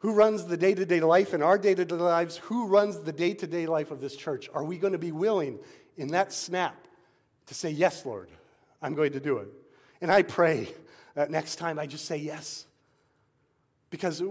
Who 0.04 0.12
runs 0.12 0.44
the 0.44 0.58
day 0.58 0.74
to 0.76 0.86
day 0.86 1.00
life 1.00 1.34
in 1.34 1.42
our 1.42 1.58
day 1.58 1.74
to 1.74 1.86
day 1.86 1.96
lives? 1.96 2.36
Who 2.36 2.68
runs 2.68 3.00
the 3.00 3.14
day 3.14 3.34
to 3.36 3.48
day 3.48 3.68
life 3.68 3.90
of 3.90 4.02
this 4.02 4.18
church? 4.18 4.50
Are 4.54 4.66
we 4.66 4.78
going 4.78 4.92
to 4.92 5.00
be 5.00 5.14
willing 5.14 5.60
in 5.96 6.10
that 6.10 6.34
snap 6.34 6.76
to 7.46 7.54
say, 7.54 7.72
Yes, 7.72 8.06
Lord, 8.06 8.30
I'm 8.82 8.96
going 8.96 9.14
to 9.14 9.22
do 9.22 9.38
it? 9.38 9.48
And 10.02 10.12
I 10.12 10.24
pray 10.24 10.68
that 11.16 11.32
next 11.32 11.56
time 11.56 11.80
I 11.80 11.88
just 11.88 12.04
say 12.04 12.18
yes. 12.18 12.66
Because 13.92 14.22
uh, 14.22 14.26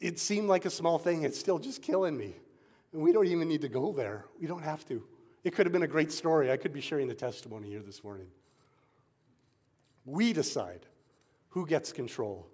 it 0.00 0.20
seemed 0.20 0.46
like 0.48 0.64
a 0.64 0.70
small 0.70 1.00
thing, 1.00 1.24
it's 1.24 1.40
still 1.40 1.58
just 1.58 1.82
killing 1.82 2.16
me. 2.16 2.36
And 2.92 3.02
we 3.02 3.10
don't 3.10 3.26
even 3.26 3.48
need 3.48 3.62
to 3.62 3.68
go 3.68 3.90
there. 3.90 4.26
We 4.40 4.46
don't 4.46 4.62
have 4.62 4.86
to. 4.86 5.02
It 5.42 5.56
could 5.56 5.66
have 5.66 5.72
been 5.72 5.82
a 5.82 5.88
great 5.88 6.12
story. 6.12 6.52
I 6.52 6.56
could 6.56 6.72
be 6.72 6.80
sharing 6.80 7.08
the 7.08 7.14
testimony 7.14 7.68
here 7.68 7.82
this 7.82 8.04
morning. 8.04 8.28
We 10.04 10.32
decide 10.32 10.86
who 11.48 11.66
gets 11.66 11.90
control. 11.90 12.46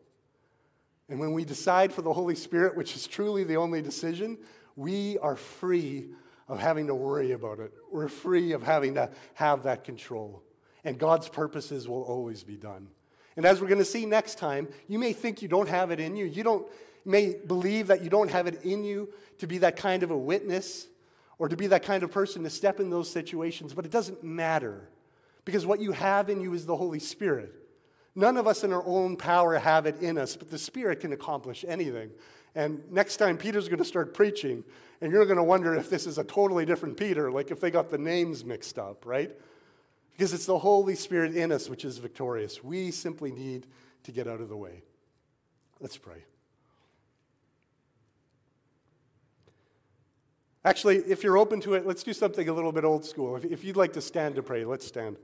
And 1.11 1.19
when 1.19 1.33
we 1.33 1.45
decide 1.45 1.93
for 1.93 2.03
the 2.03 2.13
Holy 2.13 2.37
Spirit, 2.37 2.77
which 2.77 2.95
is 2.97 3.07
truly 3.07 3.45
the 3.45 3.57
only 3.57 3.83
decision, 3.83 4.39
we 4.77 5.19
are 5.19 5.37
free 5.37 6.11
of 6.49 6.59
having 6.61 6.87
to 6.87 6.95
worry 6.95 7.33
about 7.33 7.59
it. 7.59 7.73
We're 7.93 8.09
free 8.09 8.53
of 8.53 8.63
having 8.63 8.95
to 8.95 9.11
have 9.35 9.65
that 9.65 9.85
control. 9.85 10.43
And 10.85 10.99
God's 10.99 11.29
purposes 11.29 11.89
will 11.89 12.03
always 12.03 12.45
be 12.45 12.57
done. 12.57 12.89
And 13.37 13.45
as 13.45 13.61
we're 13.61 13.69
going 13.69 13.79
to 13.79 13.85
see 13.85 14.07
next 14.07 14.39
time, 14.39 14.69
you 14.89 14.99
may 14.99 15.13
think 15.13 15.43
you 15.43 15.49
don't 15.49 15.69
have 15.69 15.91
it 15.91 16.01
in 16.01 16.17
you. 16.17 16.25
You 16.25 16.43
don't 16.43 16.67
may 17.05 17.35
believe 17.35 17.89
that 17.89 18.03
you 18.03 18.11
don't 18.11 18.31
have 18.31 18.47
it 18.47 18.63
in 18.63 18.85
you 18.85 19.09
to 19.39 19.47
be 19.47 19.59
that 19.59 19.77
kind 19.77 20.03
of 20.03 20.11
a 20.11 20.17
witness 20.17 20.87
or 21.39 21.49
to 21.49 21.57
be 21.57 21.67
that 21.69 21.83
kind 21.83 22.03
of 22.03 22.11
person 22.11 22.43
to 22.45 22.51
step 22.51 22.81
in 22.81 22.91
those 22.91 23.11
situations, 23.11 23.73
but 23.73 23.85
it 23.87 23.91
doesn't 23.91 24.23
matter 24.23 24.89
because 25.45 25.65
what 25.65 25.81
you 25.81 25.93
have 25.93 26.29
in 26.29 26.41
you 26.41 26.53
is 26.53 26.67
the 26.67 26.77
Holy 26.77 26.99
Spirit. 26.99 27.55
None 28.21 28.37
of 28.37 28.47
us 28.47 28.65
in 28.65 28.73
our 28.75 28.85
own 28.85 29.17
power 29.17 29.59
have 29.59 29.87
it 29.87 30.03
in 30.03 30.19
us, 30.19 30.37
but 30.37 30.51
the 30.51 30.59
Spirit 30.59 31.01
can 31.01 31.15
accomplish 31.15 31.65
anything. 31.67 32.11
And 32.55 32.83
next 32.93 33.17
time 33.17 33.39
Peter's 33.39 33.67
going 33.67 33.79
to 33.79 33.85
start 33.85 34.13
preaching, 34.13 34.63
and 35.01 35.11
you're 35.11 35.25
going 35.25 35.39
to 35.39 35.43
wonder 35.43 35.75
if 35.75 35.89
this 35.89 36.07
is 36.07 36.19
a 36.19 36.25
totally 36.25 36.67
different 36.67 36.99
Peter, 36.99 37.31
like 37.31 37.51
if 37.51 37.61
they 37.61 37.71
got 37.71 37.89
the 37.89 37.97
names 37.97 38.45
mixed 38.45 38.79
up, 38.79 39.07
right? 39.07 39.31
Because 40.13 40.35
it's 40.35 40.45
the 40.45 40.59
Holy 40.59 40.97
Spirit 40.97 41.35
in 41.35 41.51
us 41.51 41.71
which 41.71 41.83
is 41.83 41.97
victorious. 41.97 42.63
We 42.63 42.91
simply 42.91 43.33
need 43.33 43.67
to 44.03 44.13
get 44.13 44.29
out 44.29 44.43
of 44.43 44.51
the 44.51 44.57
way. 44.57 44.83
Let's 45.81 45.97
pray. 45.97 46.23
Actually, 50.63 50.97
if 50.99 51.25
you're 51.25 51.39
open 51.39 51.63
to 51.63 51.73
it, 51.73 51.87
let's 51.87 52.03
do 52.03 52.13
something 52.13 52.47
a 52.51 52.53
little 52.53 52.73
bit 52.73 52.85
old 52.85 53.07
school. 53.07 53.37
If, 53.37 53.65
you'd 53.65 53.77
like 53.79 53.95
to 53.95 54.03
stand 54.03 54.35
to 54.35 54.43
pray, 54.43 54.67
let's 54.67 54.87
stand. 54.87 55.17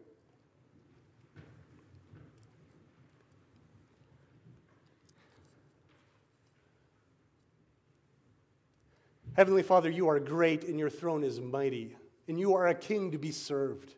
Heavenly 9.37 9.63
Father, 9.63 9.91
you 9.91 10.09
are 10.09 10.19
great 10.19 10.65
and 10.65 10.79
your 10.79 10.89
throne 10.89 11.23
is 11.23 11.43
mighty, 11.43 11.95
and 12.27 12.41
you 12.41 12.55
are 12.55 12.69
a 12.69 12.75
king 12.75 13.11
to 13.11 13.19
be 13.19 13.33
served. 13.33 13.95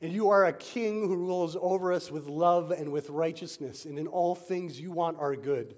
And 0.00 0.12
you 0.12 0.30
are 0.30 0.44
a 0.44 0.52
king 0.52 1.08
who 1.08 1.16
rules 1.16 1.56
over 1.60 1.92
us 1.92 2.08
with 2.08 2.28
love 2.28 2.70
and 2.70 2.92
with 2.92 3.10
righteousness, 3.10 3.84
and 3.84 3.98
in 3.98 4.06
all 4.06 4.36
things 4.36 4.80
you 4.80 4.92
want 4.92 5.18
our 5.18 5.34
good. 5.34 5.74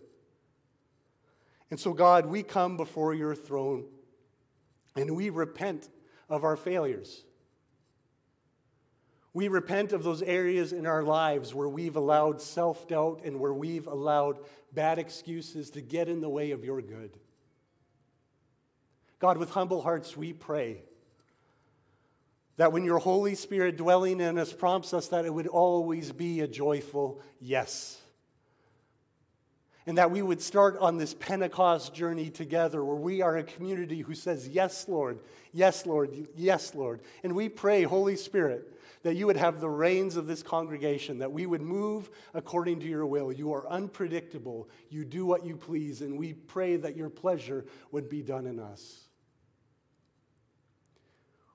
And 1.70 1.80
so, 1.80 1.94
God, 1.94 2.26
we 2.26 2.42
come 2.42 2.76
before 2.76 3.14
your 3.14 3.34
throne 3.34 3.86
and 4.94 5.16
we 5.16 5.30
repent 5.30 5.88
of 6.28 6.44
our 6.44 6.56
failures. 6.56 7.24
We 9.32 9.48
repent 9.48 9.92
of 9.92 10.04
those 10.04 10.22
areas 10.22 10.74
in 10.74 10.86
our 10.86 11.02
lives 11.02 11.54
where 11.54 11.68
we've 11.68 11.96
allowed 11.96 12.42
self 12.42 12.86
doubt 12.86 13.22
and 13.24 13.40
where 13.40 13.54
we've 13.54 13.86
allowed 13.86 14.38
bad 14.74 14.98
excuses 14.98 15.70
to 15.70 15.80
get 15.80 16.10
in 16.10 16.20
the 16.20 16.28
way 16.28 16.50
of 16.50 16.62
your 16.62 16.82
good. 16.82 17.18
God, 19.24 19.38
with 19.38 19.48
humble 19.48 19.80
hearts, 19.80 20.18
we 20.18 20.34
pray 20.34 20.82
that 22.58 22.72
when 22.72 22.84
your 22.84 22.98
Holy 22.98 23.34
Spirit 23.34 23.78
dwelling 23.78 24.20
in 24.20 24.36
us 24.36 24.52
prompts 24.52 24.92
us, 24.92 25.08
that 25.08 25.24
it 25.24 25.32
would 25.32 25.46
always 25.46 26.12
be 26.12 26.42
a 26.42 26.46
joyful 26.46 27.22
yes 27.40 28.02
and 29.86 29.98
that 29.98 30.10
we 30.10 30.22
would 30.22 30.40
start 30.40 30.78
on 30.78 30.96
this 30.96 31.14
Pentecost 31.14 31.94
journey 31.94 32.30
together 32.30 32.84
where 32.84 32.96
we 32.96 33.20
are 33.20 33.36
a 33.36 33.44
community 33.44 34.00
who 34.00 34.14
says, 34.14 34.48
Yes, 34.48 34.88
Lord, 34.88 35.20
yes, 35.52 35.84
Lord, 35.84 36.10
yes, 36.36 36.74
Lord. 36.74 37.00
And 37.22 37.34
we 37.34 37.48
pray, 37.48 37.82
Holy 37.82 38.16
Spirit, 38.16 38.72
that 39.02 39.14
you 39.14 39.26
would 39.26 39.36
have 39.36 39.60
the 39.60 39.68
reins 39.68 40.16
of 40.16 40.26
this 40.26 40.42
congregation, 40.42 41.18
that 41.18 41.32
we 41.32 41.44
would 41.44 41.60
move 41.60 42.10
according 42.32 42.80
to 42.80 42.86
your 42.86 43.04
will. 43.04 43.30
You 43.30 43.52
are 43.52 43.68
unpredictable, 43.68 44.68
you 44.88 45.04
do 45.04 45.26
what 45.26 45.44
you 45.44 45.56
please, 45.56 46.00
and 46.00 46.18
we 46.18 46.32
pray 46.32 46.76
that 46.76 46.96
your 46.96 47.10
pleasure 47.10 47.66
would 47.90 48.08
be 48.08 48.22
done 48.22 48.46
in 48.46 48.58
us. 48.58 49.03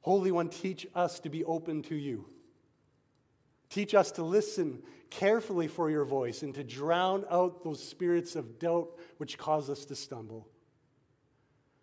Holy 0.01 0.31
One, 0.31 0.49
teach 0.49 0.87
us 0.95 1.19
to 1.21 1.29
be 1.29 1.43
open 1.43 1.81
to 1.83 1.95
you. 1.95 2.25
Teach 3.69 3.93
us 3.93 4.11
to 4.13 4.23
listen 4.23 4.81
carefully 5.09 5.67
for 5.67 5.89
your 5.89 6.05
voice 6.05 6.41
and 6.41 6.53
to 6.55 6.63
drown 6.63 7.25
out 7.29 7.63
those 7.63 7.83
spirits 7.83 8.35
of 8.35 8.59
doubt 8.59 8.89
which 9.17 9.37
cause 9.37 9.69
us 9.69 9.85
to 9.85 9.95
stumble. 9.95 10.47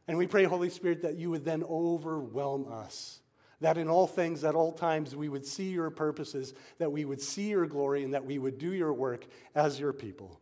And 0.08 0.16
we 0.16 0.26
pray, 0.26 0.44
Holy 0.44 0.70
Spirit, 0.70 1.02
that 1.02 1.16
you 1.16 1.30
would 1.30 1.44
then 1.44 1.64
overwhelm 1.64 2.72
us. 2.72 3.20
That 3.60 3.78
in 3.78 3.88
all 3.88 4.06
things, 4.06 4.44
at 4.44 4.54
all 4.54 4.72
times, 4.72 5.16
we 5.16 5.28
would 5.28 5.46
see 5.46 5.70
your 5.70 5.90
purposes, 5.90 6.54
that 6.78 6.92
we 6.92 7.04
would 7.04 7.20
see 7.20 7.48
your 7.48 7.66
glory, 7.66 8.04
and 8.04 8.14
that 8.14 8.24
we 8.24 8.38
would 8.38 8.58
do 8.58 8.72
your 8.72 8.92
work 8.92 9.26
as 9.54 9.80
your 9.80 9.92
people. 9.92 10.40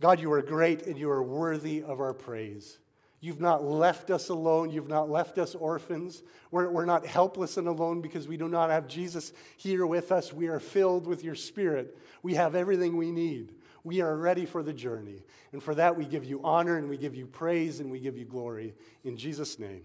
God, 0.00 0.20
you 0.20 0.32
are 0.32 0.42
great 0.42 0.86
and 0.86 0.98
you 0.98 1.10
are 1.10 1.22
worthy 1.22 1.82
of 1.82 2.00
our 2.00 2.14
praise. 2.14 2.78
You've 3.24 3.40
not 3.40 3.64
left 3.64 4.10
us 4.10 4.28
alone. 4.28 4.68
You've 4.68 4.90
not 4.90 5.08
left 5.08 5.38
us 5.38 5.54
orphans. 5.54 6.22
We're, 6.50 6.68
we're 6.68 6.84
not 6.84 7.06
helpless 7.06 7.56
and 7.56 7.66
alone 7.66 8.02
because 8.02 8.28
we 8.28 8.36
do 8.36 8.50
not 8.50 8.68
have 8.68 8.86
Jesus 8.86 9.32
here 9.56 9.86
with 9.86 10.12
us. 10.12 10.30
We 10.30 10.48
are 10.48 10.60
filled 10.60 11.06
with 11.06 11.24
your 11.24 11.34
Spirit. 11.34 11.96
We 12.22 12.34
have 12.34 12.54
everything 12.54 12.98
we 12.98 13.10
need. 13.10 13.54
We 13.82 14.02
are 14.02 14.14
ready 14.14 14.44
for 14.44 14.62
the 14.62 14.74
journey. 14.74 15.24
And 15.52 15.62
for 15.62 15.74
that, 15.74 15.96
we 15.96 16.04
give 16.04 16.26
you 16.26 16.42
honor 16.44 16.76
and 16.76 16.86
we 16.86 16.98
give 16.98 17.14
you 17.14 17.24
praise 17.26 17.80
and 17.80 17.90
we 17.90 17.98
give 17.98 18.18
you 18.18 18.26
glory. 18.26 18.74
In 19.04 19.16
Jesus' 19.16 19.58
name, 19.58 19.84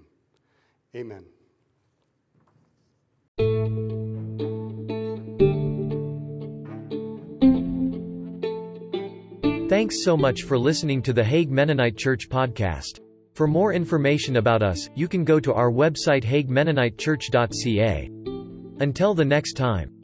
amen. 0.93 1.23
Thanks 9.69 10.03
so 10.03 10.17
much 10.17 10.43
for 10.43 10.57
listening 10.57 11.03
to 11.03 11.13
the 11.13 11.23
Hague 11.23 11.49
Mennonite 11.49 11.95
Church 11.95 12.27
podcast. 12.27 12.99
For 13.39 13.47
more 13.47 13.71
information 13.71 14.35
about 14.35 14.61
us, 14.61 14.89
you 14.95 15.07
can 15.07 15.23
go 15.23 15.39
to 15.39 15.53
our 15.53 15.71
website 15.71 16.25
haguemennonitechurch.ca. 16.25 18.09
Until 18.81 19.13
the 19.13 19.23
next 19.23 19.53
time. 19.53 19.98